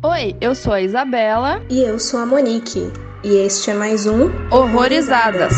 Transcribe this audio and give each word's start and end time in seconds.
Oi, 0.00 0.36
eu 0.40 0.54
sou 0.54 0.72
a 0.72 0.80
Isabela. 0.80 1.60
E 1.68 1.82
eu 1.82 1.98
sou 1.98 2.20
a 2.20 2.26
Monique. 2.26 2.92
E 3.24 3.34
este 3.38 3.72
é 3.72 3.74
mais 3.74 4.06
um 4.06 4.30
Horrorizadas. 4.48 5.52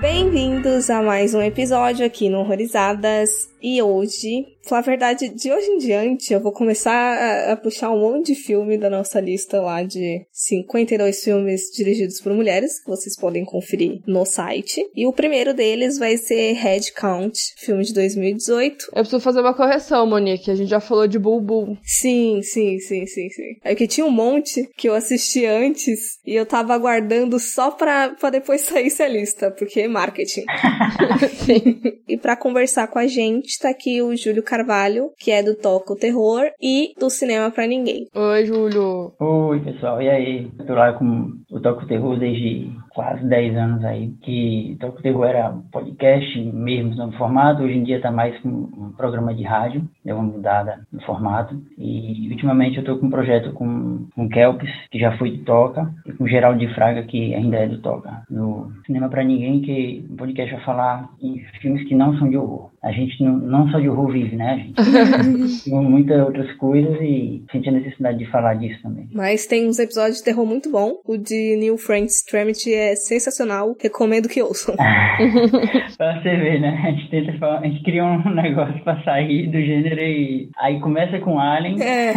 Bem-vindos 0.00 0.49
a 0.62 1.02
mais 1.02 1.32
um 1.32 1.40
episódio 1.40 2.04
aqui 2.04 2.28
no 2.28 2.40
Horrorizadas. 2.40 3.48
E 3.62 3.82
hoje, 3.82 4.46
falar 4.66 4.80
a 4.80 4.84
verdade, 4.84 5.28
de 5.28 5.52
hoje 5.52 5.66
em 5.66 5.78
diante, 5.78 6.32
eu 6.32 6.40
vou 6.40 6.50
começar 6.50 6.92
a, 6.92 7.52
a, 7.52 7.56
puxar 7.56 7.90
um 7.90 8.00
monte 8.00 8.28
de 8.28 8.34
filme 8.34 8.78
da 8.78 8.88
nossa 8.88 9.20
lista 9.20 9.60
lá 9.60 9.82
de 9.82 10.24
52 10.32 11.22
filmes 11.22 11.62
dirigidos 11.76 12.20
por 12.22 12.32
mulheres, 12.32 12.82
que 12.82 12.88
vocês 12.88 13.14
podem 13.18 13.44
conferir 13.44 14.00
no 14.06 14.24
site. 14.24 14.82
E 14.96 15.06
o 15.06 15.12
primeiro 15.12 15.52
deles 15.52 15.98
vai 15.98 16.16
ser 16.16 16.52
Head 16.54 16.92
Count, 16.94 17.38
filme 17.58 17.84
de 17.84 17.92
2018. 17.92 18.86
Eu 18.86 19.02
preciso 19.02 19.20
fazer 19.20 19.40
uma 19.40 19.54
correção, 19.54 20.06
Monique, 20.06 20.50
a 20.50 20.54
gente 20.54 20.70
já 20.70 20.80
falou 20.80 21.06
de 21.06 21.18
Bulbul. 21.18 21.76
Sim, 21.82 22.40
sim, 22.42 22.78
sim, 22.78 23.04
sim, 23.06 23.28
sim. 23.28 23.56
É 23.62 23.74
que 23.74 23.86
tinha 23.86 24.06
um 24.06 24.10
monte 24.10 24.66
que 24.74 24.88
eu 24.88 24.94
assisti 24.94 25.44
antes 25.44 26.18
e 26.24 26.34
eu 26.34 26.46
tava 26.46 26.72
aguardando 26.72 27.38
só 27.38 27.70
pra, 27.70 28.14
pra 28.18 28.30
depois 28.30 28.62
sair 28.64 28.90
a 29.00 29.08
lista, 29.08 29.50
porque 29.50 29.86
marketing. 29.86 30.44
sim. 31.28 31.80
E 32.08 32.16
para 32.16 32.36
conversar 32.36 32.88
com 32.88 32.98
a 32.98 33.06
gente, 33.06 33.46
está 33.46 33.70
aqui 33.70 34.02
o 34.02 34.16
Júlio 34.16 34.42
Carvalho, 34.42 35.10
que 35.18 35.30
é 35.30 35.42
do 35.42 35.54
Toca 35.54 35.92
o 35.92 35.96
Terror 35.96 36.50
e 36.60 36.92
do 36.98 37.10
Cinema 37.10 37.50
para 37.50 37.66
Ninguém. 37.66 38.06
Oi, 38.14 38.46
Júlio. 38.46 39.12
Oi, 39.18 39.60
pessoal. 39.60 40.00
E 40.02 40.08
aí? 40.08 40.50
Eu 40.58 40.66
tô 40.66 40.74
lá 40.74 40.92
com 40.92 41.32
o 41.50 41.60
Toca 41.60 41.84
o 41.84 41.88
Terror 41.88 42.18
desde 42.18 42.70
quase 42.90 43.24
10 43.24 43.56
anos 43.56 43.84
aí, 43.84 44.08
que 44.22 44.76
Toca 44.80 44.98
o 44.98 45.02
Terror 45.02 45.24
era 45.24 45.54
podcast 45.72 46.38
mesmo 46.52 46.94
no 46.94 47.12
formato, 47.12 47.62
hoje 47.62 47.76
em 47.76 47.84
dia 47.84 48.00
tá 48.00 48.10
mais 48.10 48.34
um 48.44 48.92
programa 48.96 49.34
de 49.34 49.42
rádio, 49.42 49.88
deu 50.04 50.16
uma 50.16 50.24
mudada 50.24 50.80
no 50.92 51.00
formato. 51.02 51.60
E 51.78 52.28
ultimamente 52.30 52.78
eu 52.78 52.84
tô 52.84 52.98
com 52.98 53.06
um 53.06 53.10
projeto 53.10 53.52
com, 53.52 54.06
com 54.14 54.28
Kelps, 54.28 54.70
que 54.90 54.98
já 54.98 55.16
foi 55.16 55.30
do 55.30 55.44
Toca, 55.44 55.92
e 56.04 56.12
com 56.12 56.26
Geraldo 56.26 56.58
de 56.58 56.72
Fraga, 56.74 57.02
que 57.04 57.34
ainda 57.34 57.56
é 57.56 57.68
do 57.68 57.78
Toca. 57.78 58.22
No 58.28 58.72
Cinema 58.86 59.08
para 59.08 59.24
Ninguém, 59.24 59.60
que 59.60 60.06
o 60.10 60.16
podcast 60.16 60.54
vai 60.54 60.64
falar 60.64 61.08
em 61.22 61.38
filmes 61.60 61.86
que 61.88 61.94
não 61.94 62.16
são 62.18 62.28
de 62.28 62.36
horror. 62.36 62.70
A 62.82 62.92
gente 62.92 63.22
não, 63.22 63.36
não 63.36 63.68
só 63.70 63.78
de 63.78 63.88
horror 63.88 64.10
vive, 64.10 64.36
né? 64.36 64.52
A 64.76 65.22
gente 65.22 65.64
tem 65.68 65.74
muitas 65.74 66.18
outras 66.24 66.50
coisas 66.56 66.98
e 67.00 67.42
sente 67.52 67.68
a 67.68 67.72
necessidade 67.72 68.18
de 68.18 68.30
falar 68.30 68.54
disso 68.54 68.80
também. 68.82 69.06
Mas 69.12 69.46
tem 69.46 69.68
uns 69.68 69.78
episódios 69.78 70.18
de 70.18 70.24
terror 70.24 70.46
muito 70.46 70.70
bom. 70.70 70.94
O 71.04 71.18
de 71.18 71.56
New 71.56 71.76
Friends 71.76 72.16
Extremity 72.16 72.72
é 72.72 72.96
sensacional. 72.96 73.76
Recomendo 73.78 74.28
que 74.28 74.40
ouçam. 74.42 74.74
pra 75.98 76.22
você 76.22 76.36
ver, 76.36 76.60
né? 76.60 76.80
A 76.84 76.90
gente 76.92 77.10
tenta 77.10 77.38
falar, 77.38 77.58
a 77.60 77.66
gente 77.66 77.82
cria 77.82 78.04
um 78.04 78.18
negócio 78.34 78.82
pra 78.82 79.02
sair 79.02 79.46
do 79.48 79.60
gênero 79.60 80.00
e 80.00 80.48
aí 80.58 80.80
começa 80.80 81.18
com 81.18 81.38
Alien. 81.38 81.82
É, 81.82 82.14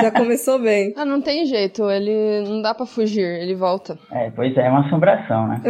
já 0.00 0.10
começou 0.10 0.60
bem. 0.60 0.92
ah, 0.96 1.04
não 1.06 1.22
tem 1.22 1.46
jeito. 1.46 1.90
Ele 1.90 2.42
não 2.46 2.60
dá 2.60 2.74
pra 2.74 2.84
fugir, 2.84 3.24
ele 3.24 3.54
volta. 3.54 3.98
É, 4.10 4.30
pois 4.30 4.54
é, 4.56 4.66
é 4.66 4.70
uma 4.70 4.86
assombração, 4.86 5.48
né? 5.48 5.62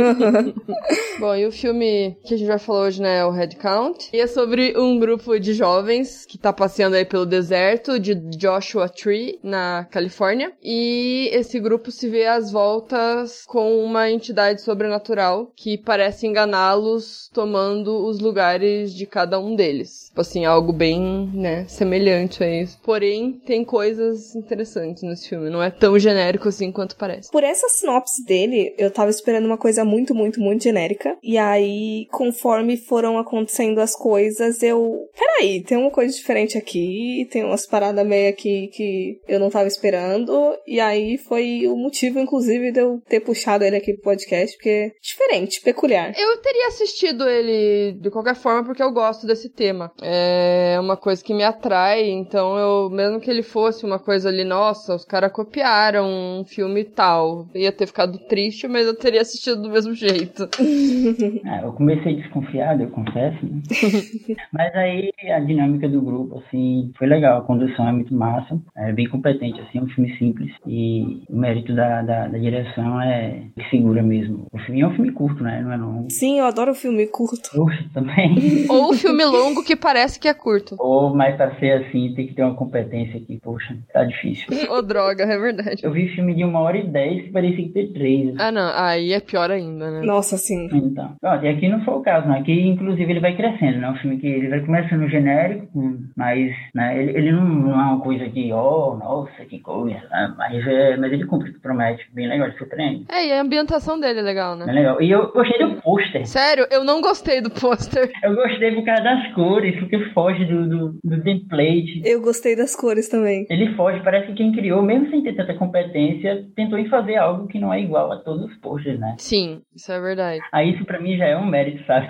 Bom, 1.20 1.34
e 1.36 1.46
o 1.46 1.52
filme 1.52 2.16
que 2.26 2.34
a 2.34 2.36
gente 2.36 2.48
vai 2.48 2.58
falar 2.58 2.80
hoje, 2.86 3.00
né, 3.00 3.18
é 3.18 3.24
o 3.24 3.30
Head 3.30 3.56
Count. 3.56 4.10
E 4.12 4.20
sobre 4.32 4.76
um 4.76 4.98
grupo 4.98 5.38
de 5.38 5.52
jovens 5.52 6.24
que 6.26 6.38
tá 6.38 6.52
passeando 6.52 6.96
aí 6.96 7.04
pelo 7.04 7.26
deserto 7.26 7.98
de 7.98 8.14
Joshua 8.14 8.88
Tree, 8.88 9.38
na 9.42 9.86
Califórnia. 9.90 10.52
E 10.62 11.30
esse 11.32 11.60
grupo 11.60 11.90
se 11.90 12.08
vê 12.08 12.26
às 12.26 12.50
voltas 12.50 13.44
com 13.46 13.84
uma 13.84 14.10
entidade 14.10 14.62
sobrenatural 14.62 15.52
que 15.54 15.76
parece 15.76 16.26
enganá-los 16.26 17.30
tomando 17.32 18.06
os 18.06 18.20
lugares 18.20 18.94
de 18.94 19.06
cada 19.06 19.38
um 19.38 19.54
deles. 19.54 20.06
Tipo 20.08 20.20
assim, 20.20 20.44
algo 20.44 20.72
bem, 20.72 21.30
né, 21.34 21.66
semelhante 21.68 22.42
a 22.42 22.62
isso. 22.62 22.78
Porém, 22.82 23.40
tem 23.46 23.64
coisas 23.64 24.34
interessantes 24.34 25.02
nesse 25.02 25.28
filme. 25.28 25.50
Não 25.50 25.62
é 25.62 25.70
tão 25.70 25.98
genérico 25.98 26.48
assim 26.48 26.72
quanto 26.72 26.96
parece. 26.96 27.30
Por 27.30 27.44
essa 27.44 27.68
sinopse 27.68 28.24
dele, 28.24 28.74
eu 28.78 28.90
tava 28.90 29.10
esperando 29.10 29.46
uma 29.46 29.58
coisa 29.58 29.84
muito, 29.84 30.14
muito, 30.14 30.40
muito 30.40 30.62
genérica. 30.62 31.16
E 31.22 31.36
aí, 31.38 32.06
conforme 32.10 32.76
foram 32.76 33.18
acontecendo 33.18 33.80
as 33.80 33.94
coisas, 33.94 34.21
eu. 34.62 35.08
Peraí, 35.18 35.62
tem 35.62 35.78
uma 35.78 35.90
coisa 35.90 36.14
diferente 36.14 36.58
aqui, 36.58 37.28
tem 37.30 37.44
umas 37.44 37.66
paradas 37.66 38.06
meio 38.06 38.30
aqui 38.30 38.68
que 38.72 39.20
eu 39.28 39.38
não 39.38 39.50
tava 39.50 39.66
esperando. 39.66 40.56
E 40.66 40.80
aí 40.80 41.18
foi 41.18 41.66
o 41.66 41.76
motivo, 41.76 42.18
inclusive, 42.18 42.72
de 42.72 42.80
eu 42.80 43.00
ter 43.08 43.20
puxado 43.20 43.64
ele 43.64 43.76
aqui 43.76 43.94
pro 43.94 44.02
podcast, 44.02 44.56
porque 44.56 44.68
é 44.68 44.92
diferente, 45.00 45.60
peculiar. 45.60 46.12
Eu 46.18 46.38
teria 46.38 46.68
assistido 46.68 47.28
ele 47.28 47.92
de 48.00 48.10
qualquer 48.10 48.34
forma, 48.34 48.64
porque 48.64 48.82
eu 48.82 48.92
gosto 48.92 49.26
desse 49.26 49.48
tema. 49.48 49.90
É 50.02 50.76
uma 50.80 50.96
coisa 50.96 51.22
que 51.22 51.34
me 51.34 51.44
atrai, 51.44 52.08
então 52.10 52.56
eu, 52.58 52.90
mesmo 52.90 53.20
que 53.20 53.30
ele 53.30 53.42
fosse 53.42 53.84
uma 53.84 53.98
coisa 53.98 54.28
ali, 54.28 54.44
nossa, 54.44 54.94
os 54.94 55.04
caras 55.04 55.32
copiaram 55.32 56.06
um 56.06 56.44
filme 56.44 56.84
tal, 56.84 57.46
ia 57.54 57.72
ter 57.72 57.86
ficado 57.86 58.18
triste, 58.18 58.68
mas 58.68 58.86
eu 58.86 58.94
teria 58.94 59.20
assistido 59.20 59.62
do 59.62 59.70
mesmo 59.70 59.94
jeito. 59.94 60.48
É, 61.44 61.64
eu 61.64 61.72
comecei 61.72 62.16
desconfiado, 62.16 62.82
eu 62.82 62.90
confesso, 62.90 63.44
né? 63.44 63.62
Mas 64.52 64.74
aí 64.74 65.12
a 65.30 65.40
dinâmica 65.40 65.88
do 65.88 66.00
grupo, 66.00 66.38
assim, 66.38 66.90
foi 66.98 67.06
legal. 67.06 67.38
A 67.38 67.44
condução 67.44 67.88
é 67.88 67.92
muito 67.92 68.14
massa, 68.14 68.60
é 68.76 68.92
bem 68.92 69.08
competente, 69.08 69.60
assim, 69.60 69.78
é 69.78 69.82
um 69.82 69.88
filme 69.88 70.16
simples. 70.16 70.52
E 70.66 71.22
o 71.28 71.36
mérito 71.36 71.74
da, 71.74 72.02
da, 72.02 72.28
da 72.28 72.38
direção 72.38 73.00
é 73.00 73.42
que 73.56 73.70
segura 73.70 74.02
mesmo. 74.02 74.46
O 74.52 74.58
filme 74.58 74.80
é 74.80 74.86
um 74.86 74.94
filme 74.94 75.12
curto, 75.12 75.42
né? 75.42 75.60
Não 75.62 75.72
é 75.72 75.76
longo. 75.76 76.10
Sim, 76.10 76.38
eu 76.38 76.46
adoro 76.46 76.74
filme 76.74 77.06
curto. 77.06 77.50
Poxa, 77.54 77.84
também. 77.92 78.66
Ou 78.68 78.92
filme 78.94 79.24
longo 79.24 79.64
que 79.64 79.76
parece 79.76 80.18
que 80.18 80.28
é 80.28 80.34
curto. 80.34 80.76
Ou, 80.78 81.14
mas 81.14 81.36
pra 81.36 81.54
ser 81.56 81.84
assim, 81.84 82.12
tem 82.14 82.26
que 82.26 82.34
ter 82.34 82.42
uma 82.42 82.54
competência 82.54 83.18
aqui, 83.18 83.38
poxa, 83.42 83.76
tá 83.92 84.04
difícil. 84.04 84.46
Ô, 84.70 84.78
oh, 84.78 84.82
droga, 84.82 85.24
é 85.24 85.38
verdade. 85.38 85.82
Eu 85.82 85.92
vi 85.92 86.08
filme 86.08 86.34
de 86.34 86.44
uma 86.44 86.60
hora 86.60 86.78
e 86.78 86.86
dez 86.86 87.24
que 87.24 87.30
parecia 87.30 87.64
que 87.64 87.72
ter 87.72 87.92
três. 87.92 88.34
Ah, 88.38 88.50
não, 88.50 88.70
aí 88.74 89.12
é 89.12 89.20
pior 89.20 89.50
ainda, 89.50 89.90
né? 89.90 90.02
Nossa, 90.02 90.36
sim. 90.36 90.68
Então, 90.72 91.14
pronto, 91.20 91.44
e 91.44 91.48
aqui 91.48 91.68
não 91.68 91.84
foi 91.84 91.94
o 91.94 92.00
caso, 92.00 92.28
né? 92.28 92.38
Aqui, 92.38 92.52
inclusive, 92.60 93.10
ele 93.10 93.20
vai 93.20 93.36
crescendo, 93.36 93.78
né? 93.78 93.88
Filme 94.02 94.18
que 94.18 94.26
ele 94.26 94.48
vai 94.48 94.60
começando 94.60 95.08
genérico, 95.08 95.68
mas 96.16 96.52
né, 96.74 97.00
ele, 97.00 97.16
ele 97.16 97.32
não, 97.32 97.44
não 97.44 97.70
é 97.72 97.84
uma 97.84 98.00
coisa 98.00 98.28
de, 98.28 98.52
oh, 98.52 98.96
nossa, 98.96 99.44
que 99.48 99.60
coisa, 99.60 100.00
né? 100.10 100.34
mas, 100.36 100.66
é, 100.66 100.96
mas 100.96 101.12
ele 101.12 101.24
cumpre 101.24 101.50
o 101.50 101.52
que 101.54 101.60
promete, 101.60 102.04
bem 102.12 102.28
legal, 102.28 102.48
ele 102.48 102.58
surpreende. 102.58 103.06
É, 103.08 103.28
e 103.28 103.32
a 103.32 103.40
ambientação 103.40 103.98
dele 103.98 104.18
é 104.18 104.22
legal, 104.22 104.56
né? 104.56 104.66
É 104.68 104.72
legal. 104.72 105.00
E 105.00 105.10
eu 105.10 105.32
gostei 105.32 105.58
do 105.58 105.80
pôster. 105.80 106.26
Sério, 106.26 106.66
eu 106.70 106.84
não 106.84 107.00
gostei 107.00 107.40
do 107.40 107.50
pôster. 107.50 108.10
Eu 108.22 108.34
gostei 108.36 108.72
por 108.72 108.84
causa 108.84 109.02
das 109.02 109.32
cores, 109.34 109.78
porque 109.80 109.98
foge 110.10 110.44
do, 110.44 110.68
do, 110.68 110.98
do 111.02 111.22
template. 111.22 112.02
Eu 112.04 112.20
gostei 112.20 112.54
das 112.54 112.74
cores 112.76 113.08
também. 113.08 113.46
Ele 113.50 113.74
foge, 113.74 114.00
parece 114.00 114.28
que 114.28 114.34
quem 114.34 114.52
criou, 114.52 114.82
mesmo 114.82 115.10
sem 115.10 115.22
ter 115.22 115.34
tanta 115.34 115.54
competência, 115.54 116.46
tentou 116.54 116.78
em 116.78 116.88
fazer 116.88 117.16
algo 117.16 117.48
que 117.48 117.58
não 117.58 117.72
é 117.72 117.80
igual 117.80 118.12
a 118.12 118.18
todos 118.18 118.50
os 118.50 118.56
posters, 118.58 118.98
né? 118.98 119.16
Sim, 119.18 119.60
isso 119.74 119.90
é 119.90 120.00
verdade. 120.00 120.40
Aí 120.52 120.72
isso 120.72 120.84
pra 120.84 121.00
mim 121.00 121.16
já 121.16 121.26
é 121.26 121.36
um 121.36 121.46
mérito, 121.46 121.84
sabe? 121.84 122.08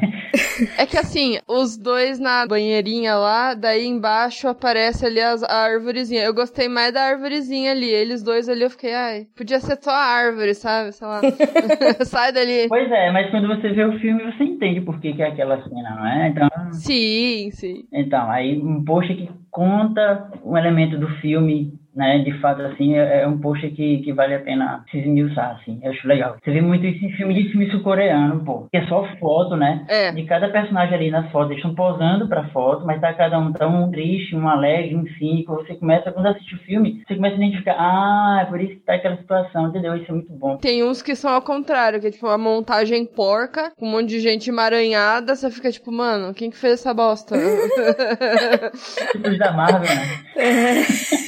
É 0.78 0.86
que 0.86 0.96
assim, 0.96 1.38
os 1.48 1.76
dois 1.82 2.18
na 2.18 2.46
banheirinha 2.46 3.14
lá, 3.16 3.54
daí 3.54 3.86
embaixo 3.86 4.48
aparece 4.48 5.04
ali 5.04 5.20
as, 5.20 5.42
a 5.42 5.64
árvorezinha. 5.64 6.22
Eu 6.22 6.34
gostei 6.34 6.68
mais 6.68 6.94
da 6.94 7.02
árvorezinha 7.02 7.72
ali. 7.72 7.90
Eles 7.90 8.22
dois 8.22 8.48
ali 8.48 8.62
eu 8.62 8.70
fiquei, 8.70 8.94
ai, 8.94 9.26
podia 9.36 9.60
ser 9.60 9.76
só 9.82 9.90
a 9.90 10.04
árvore, 10.04 10.54
sabe? 10.54 10.92
Sei 10.92 11.06
lá. 11.06 11.20
Sai 12.04 12.32
dali. 12.32 12.68
Pois 12.68 12.90
é, 12.90 13.10
mas 13.10 13.30
quando 13.30 13.48
você 13.48 13.70
vê 13.70 13.84
o 13.84 13.98
filme, 13.98 14.22
você 14.24 14.44
entende 14.44 14.80
por 14.80 15.00
que, 15.00 15.12
que 15.12 15.22
é 15.22 15.28
aquela 15.28 15.62
cena, 15.62 15.96
não 15.96 16.06
é? 16.06 16.28
Então. 16.28 16.48
Sim, 16.72 17.50
sim. 17.52 17.84
Então, 17.92 18.30
aí 18.30 18.58
um 18.58 18.84
post 18.84 19.12
que 19.14 19.28
conta 19.50 20.30
um 20.44 20.56
elemento 20.56 20.98
do 20.98 21.08
filme 21.20 21.74
né? 21.94 22.18
De 22.18 22.32
fato, 22.40 22.62
assim, 22.62 22.96
é, 22.96 23.22
é 23.22 23.26
um 23.26 23.38
post 23.38 23.68
que, 23.70 23.98
que 23.98 24.12
vale 24.12 24.34
a 24.34 24.40
pena 24.40 24.84
se 24.90 24.98
esmiuçar, 24.98 25.58
assim. 25.60 25.80
Eu 25.82 25.90
acho 25.90 26.06
legal. 26.06 26.36
Você 26.42 26.50
vê 26.50 26.60
muito 26.60 26.86
isso 26.86 27.04
em 27.04 27.12
filme 27.12 27.34
de 27.34 27.48
filme 27.50 27.70
sul-coreano, 27.70 28.44
pô. 28.44 28.66
Que 28.70 28.78
é 28.78 28.86
só 28.86 29.06
foto, 29.18 29.56
né? 29.56 29.84
É. 29.88 30.12
De 30.12 30.24
cada 30.24 30.48
personagem 30.48 30.94
ali 30.94 31.10
nas 31.10 31.30
fotos. 31.30 31.50
Eles 31.50 31.64
estão 31.64 31.74
posando 31.74 32.28
pra 32.28 32.48
foto, 32.48 32.84
mas 32.86 33.00
tá 33.00 33.12
cada 33.12 33.38
um 33.38 33.52
tão 33.52 33.90
triste, 33.90 34.34
um 34.34 34.48
alegre, 34.48 34.96
um 34.96 35.06
cínico. 35.18 35.54
Você 35.56 35.74
começa, 35.74 36.10
quando 36.12 36.26
assiste 36.26 36.54
o 36.54 36.58
filme, 36.58 37.02
você 37.06 37.14
começa 37.14 37.34
a 37.34 37.38
identificar, 37.38 37.76
ah, 37.78 38.40
é 38.42 38.44
por 38.46 38.60
isso 38.60 38.74
que 38.74 38.80
tá 38.80 38.94
aquela 38.94 39.16
situação, 39.16 39.68
entendeu? 39.68 39.96
Isso 39.96 40.10
é 40.10 40.14
muito 40.14 40.32
bom. 40.32 40.56
Tem 40.56 40.82
uns 40.82 41.02
que 41.02 41.14
são 41.14 41.32
ao 41.32 41.42
contrário, 41.42 42.00
que 42.00 42.06
é 42.06 42.10
tipo 42.10 42.26
uma 42.26 42.38
montagem 42.38 43.04
porca, 43.04 43.72
com 43.76 43.86
um 43.86 43.90
monte 43.90 44.08
de 44.08 44.20
gente 44.20 44.50
emaranhada, 44.50 45.34
você 45.34 45.50
fica 45.50 45.70
tipo, 45.70 45.90
mano, 45.92 46.34
quem 46.34 46.50
que 46.50 46.56
fez 46.56 46.74
essa 46.74 46.94
bosta? 46.94 47.36
tipo 49.12 49.38
da 49.38 49.52
Marvel, 49.52 49.80
né? 49.82 50.22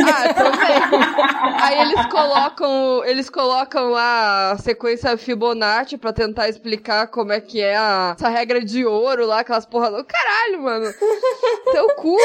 ah, 0.04 0.30
então 0.30 0.53
Aí 1.60 1.80
eles 1.80 2.06
colocam, 2.06 3.04
eles 3.04 3.30
colocam 3.30 3.90
lá 3.90 4.52
a 4.52 4.58
sequência 4.58 5.16
Fibonacci 5.16 5.96
pra 5.96 6.12
tentar 6.12 6.48
explicar 6.48 7.06
como 7.08 7.32
é 7.32 7.40
que 7.40 7.60
é 7.60 7.76
a, 7.76 8.14
essa 8.16 8.28
regra 8.28 8.64
de 8.64 8.84
ouro 8.84 9.26
lá, 9.26 9.40
aquelas 9.40 9.66
porra 9.66 9.90
do 9.90 10.04
caralho, 10.04 10.62
mano. 10.62 10.92
Teu 11.72 11.88
cu. 11.96 12.16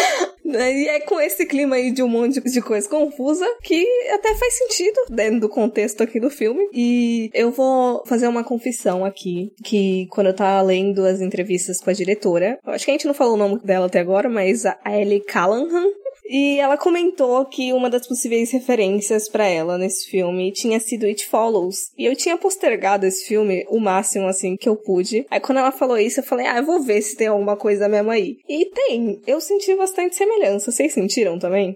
E 0.46 0.88
é 0.88 1.00
com 1.02 1.20
esse 1.20 1.46
clima 1.46 1.76
aí 1.76 1.92
de 1.92 2.02
um 2.02 2.08
monte 2.08 2.42
de 2.42 2.62
coisa 2.62 2.90
confusa 2.90 3.46
que 3.62 3.86
até 4.14 4.34
faz 4.36 4.58
sentido 4.58 5.06
dentro 5.10 5.42
do 5.42 5.50
contexto 5.50 6.02
aqui 6.02 6.20
do 6.20 6.30
filme. 6.30 6.68
E 6.74 7.30
eu 7.34 7.52
vou 7.52 8.04
fazer 8.06 8.28
uma 8.28 8.44
confissão 8.44 9.06
aqui, 9.06 9.52
que 9.64 10.08
quando 10.10 10.28
eu 10.28 10.36
tava 10.36 10.62
lendo 10.62 11.06
as 11.06 11.22
entrevistas 11.22 11.80
com 11.80 11.90
a 11.90 11.94
diretora, 11.94 12.58
acho 12.66 12.86
que 12.86 12.92
a 12.92 12.94
gente 12.94 13.08
não 13.08 13.14
falou 13.14 13.36
o 13.36 13.38
nome 13.38 13.60
dela 13.60 13.86
até 13.86 14.00
agora, 14.00 14.30
mas 14.30 14.66
a 14.66 14.78
Ellie 14.88 15.24
Callahan, 15.24 15.88
e 16.30 16.60
ela 16.60 16.78
comentou 16.78 17.44
que 17.46 17.74
uma 17.74 17.90
das 17.90 18.08
possíveis 18.08 18.52
referências 18.52 19.28
para 19.28 19.48
ela 19.48 19.78
nesse 19.78 20.10
filme 20.10 20.52
tinha 20.52 20.80
sido 20.80 21.08
It 21.08 21.26
Follows. 21.28 21.92
E 21.98 22.06
eu 22.06 22.16
tinha 22.16 22.38
postergado 22.38 23.06
esse 23.06 23.28
filme 23.28 23.66
o 23.70 23.80
máximo 23.80 24.28
assim 24.28 24.56
que 24.56 24.70
eu 24.70 24.76
pude. 24.76 25.26
Aí 25.32 25.40
quando 25.40 25.58
ela 25.58 25.72
falou 25.72 25.98
isso, 25.98 26.20
eu 26.20 26.24
falei: 26.24 26.46
"Ah, 26.46 26.58
eu 26.58 26.66
vou 26.66 26.82
ver 26.82 27.02
se 27.02 27.18
tem 27.18 27.28
alguma 27.28 27.58
coisa 27.58 27.90
mesmo 27.90 28.12
aí". 28.12 28.38
E 28.48 28.66
tem. 28.68 29.22
Eu 29.26 29.42
senti 29.42 29.76
bastante 29.76 30.16
semelhança. 30.16 30.72
Vocês 30.72 30.94
sentiram 30.94 31.40
também? 31.40 31.76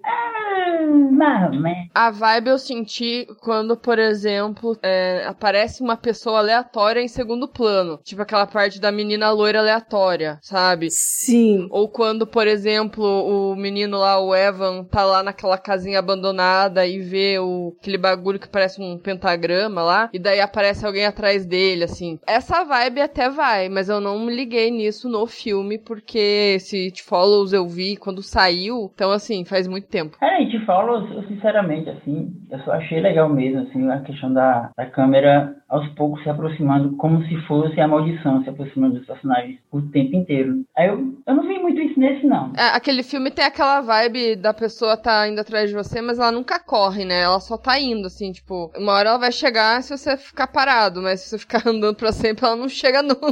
A 1.94 2.11
vibe 2.11 2.50
eu 2.50 2.59
senti 2.59 3.27
quando, 3.41 3.77
por 3.77 3.97
exemplo, 3.97 4.77
é, 4.81 5.23
aparece 5.25 5.81
uma 5.81 5.95
pessoa 5.97 6.39
aleatória 6.39 7.01
em 7.01 7.07
segundo 7.07 7.47
plano. 7.47 8.00
Tipo 8.03 8.21
aquela 8.21 8.45
parte 8.45 8.79
da 8.79 8.91
menina 8.91 9.31
loira 9.31 9.59
aleatória, 9.59 10.39
sabe? 10.41 10.89
Sim. 10.91 11.67
Ou 11.71 11.89
quando, 11.89 12.27
por 12.27 12.47
exemplo, 12.47 13.03
o 13.03 13.55
menino 13.55 13.97
lá, 13.97 14.19
o 14.19 14.33
Evan, 14.47 14.83
tá 14.83 15.03
lá 15.03 15.23
naquela 15.23 15.57
casinha 15.57 15.99
abandonada 15.99 16.85
e 16.85 16.99
vê 16.99 17.39
o, 17.39 17.75
aquele 17.79 17.97
bagulho 17.97 18.39
que 18.39 18.47
parece 18.47 18.81
um 18.81 18.97
pentagrama 18.97 19.81
lá. 19.81 20.09
E 20.13 20.19
daí 20.19 20.39
aparece 20.39 20.85
alguém 20.85 21.05
atrás 21.05 21.45
dele, 21.45 21.83
assim. 21.83 22.19
Essa 22.27 22.63
vibe 22.63 23.01
até 23.01 23.29
vai, 23.29 23.69
mas 23.69 23.89
eu 23.89 23.99
não 23.99 24.19
me 24.19 24.35
liguei 24.35 24.71
nisso 24.71 25.09
no 25.09 25.25
filme, 25.25 25.77
porque 25.77 26.55
esse 26.55 26.85
It 26.85 27.03
Follows 27.03 27.53
eu 27.53 27.67
vi 27.67 27.97
quando 27.97 28.21
saiu. 28.21 28.91
Então, 28.93 29.11
assim, 29.11 29.45
faz 29.45 29.67
muito 29.67 29.87
tempo. 29.87 30.17
É, 30.21 30.37
It 30.37 30.65
Follows, 30.65 31.09
eu, 31.11 31.23
sinceramente, 31.27 31.89
assim, 31.89 32.31
eu 32.49 32.59
só 32.59 32.73
achei 32.73 32.99
legal 32.99 33.29
mesmo, 33.29 33.61
assim, 33.61 33.89
a 33.89 33.99
questão 34.01 34.33
da, 34.33 34.71
da 34.75 34.85
câmera 34.85 35.55
aos 35.73 35.87
poucos 35.95 36.21
se 36.21 36.29
aproximando, 36.29 36.95
como 36.97 37.23
se 37.25 37.35
fosse 37.47 37.81
a 37.81 37.87
maldição, 37.87 38.43
se 38.43 38.49
aproximando 38.49 38.97
dos 38.97 39.07
personagens 39.07 39.57
o 39.71 39.81
tempo 39.81 40.15
inteiro. 40.15 40.63
Aí 40.77 40.87
eu, 40.87 41.15
eu 41.25 41.35
não 41.35 41.47
vi 41.47 41.57
muito 41.57 41.81
isso 41.81 41.99
nesse, 41.99 42.25
não. 42.27 42.53
É, 42.55 42.75
aquele 42.75 43.01
filme 43.01 43.31
tem 43.31 43.43
aquela 43.43 43.81
vibe 43.81 44.32
da 44.35 44.53
pessoa 44.53 44.97
tá 44.97 45.27
indo 45.27 45.39
atrás 45.39 45.69
de 45.69 45.75
você, 45.75 46.01
mas 46.01 46.19
ela 46.19 46.31
nunca 46.31 46.59
corre, 46.59 47.06
né? 47.06 47.21
Ela 47.21 47.39
só 47.39 47.57
tá 47.57 47.80
indo, 47.80 48.07
assim, 48.07 48.31
tipo, 48.31 48.71
uma 48.77 48.94
hora 48.94 49.09
ela 49.09 49.18
vai 49.19 49.31
chegar 49.31 49.81
se 49.81 49.95
você 49.95 50.18
ficar 50.18 50.47
parado, 50.47 51.01
mas 51.01 51.21
se 51.21 51.30
você 51.30 51.38
ficar 51.39 51.62
andando 51.68 51.95
pra 51.95 52.12
sempre, 52.12 52.45
ela 52.45 52.56
não 52.56 52.69
chega 52.69 53.01
nunca. 53.01 53.31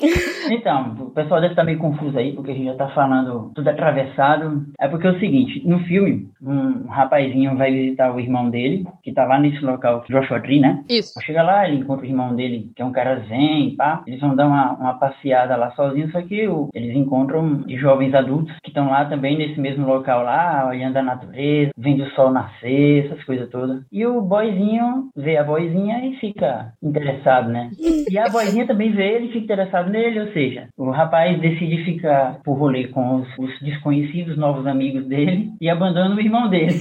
então, 0.49 0.95
o 0.99 1.11
pessoal 1.11 1.41
deve 1.41 1.53
estar 1.53 1.63
meio 1.63 1.79
confuso 1.79 2.17
aí, 2.17 2.33
porque 2.33 2.51
a 2.51 2.53
gente 2.53 2.65
já 2.65 2.75
tá 2.75 2.89
falando 2.89 3.51
tudo 3.55 3.69
atravessado. 3.69 4.65
É 4.79 4.87
porque 4.87 5.07
é 5.07 5.11
o 5.11 5.19
seguinte, 5.19 5.61
no 5.65 5.79
filme, 5.85 6.29
um 6.41 6.87
rapazinho 6.87 7.57
vai 7.57 7.71
visitar 7.71 8.13
o 8.13 8.19
irmão 8.19 8.49
dele, 8.49 8.85
que 9.03 9.11
tá 9.11 9.25
lá 9.25 9.39
nesse 9.39 9.59
local, 9.63 10.03
Joshua 10.09 10.39
Tree, 10.39 10.59
né? 10.59 10.83
Isso. 10.89 11.19
Chega 11.21 11.43
lá, 11.43 11.67
ele 11.67 11.77
encontra 11.77 12.05
o 12.05 12.09
irmão 12.09 12.35
dele, 12.35 12.71
que 12.75 12.81
é 12.81 12.85
um 12.85 12.91
cara 12.91 13.19
zen, 13.27 13.75
pá. 13.75 14.03
Eles 14.07 14.19
vão 14.19 14.35
dar 14.35 14.47
uma, 14.47 14.71
uma 14.73 14.93
passeada 14.95 15.55
lá 15.55 15.71
sozinhos, 15.71 16.11
só 16.11 16.21
que 16.21 16.47
o, 16.47 16.69
eles 16.73 16.95
encontram 16.95 17.63
jovens 17.67 18.13
adultos 18.13 18.55
que 18.63 18.69
estão 18.69 18.89
lá 18.89 19.05
também 19.05 19.37
nesse 19.37 19.59
mesmo 19.59 19.85
local 19.85 20.23
lá, 20.23 20.67
olhando 20.67 20.90
a 20.99 21.03
natureza, 21.03 21.71
vendo 21.77 22.03
o 22.03 22.09
sol 22.11 22.31
nascer, 22.31 23.05
essas 23.05 23.23
coisas 23.23 23.49
todas. 23.49 23.81
E 23.91 24.05
o 24.05 24.21
boyzinho 24.21 25.09
vê 25.15 25.37
a 25.37 25.43
boizinha 25.43 26.05
e 26.05 26.15
fica 26.17 26.73
interessado, 26.81 27.49
né? 27.49 27.69
E 28.09 28.17
a 28.17 28.29
boizinha 28.29 28.67
também 28.67 28.91
vê 28.91 29.15
ele 29.15 29.25
e 29.25 29.31
fica 29.31 29.45
interessado 29.45 29.89
nele, 29.89 30.19
ou 30.19 30.31
seja, 30.31 30.67
o 30.77 30.89
rapaz 30.89 31.39
decide 31.39 31.83
ficar 31.83 32.39
por 32.43 32.53
rolê 32.53 32.87
com 32.87 33.17
os, 33.17 33.27
os 33.37 33.59
desconhecidos 33.61 34.37
novos 34.37 34.65
amigos 34.67 35.05
dele 35.05 35.51
e 35.59 35.69
abandona 35.69 36.15
o 36.15 36.19
irmão 36.19 36.49
dele. 36.49 36.73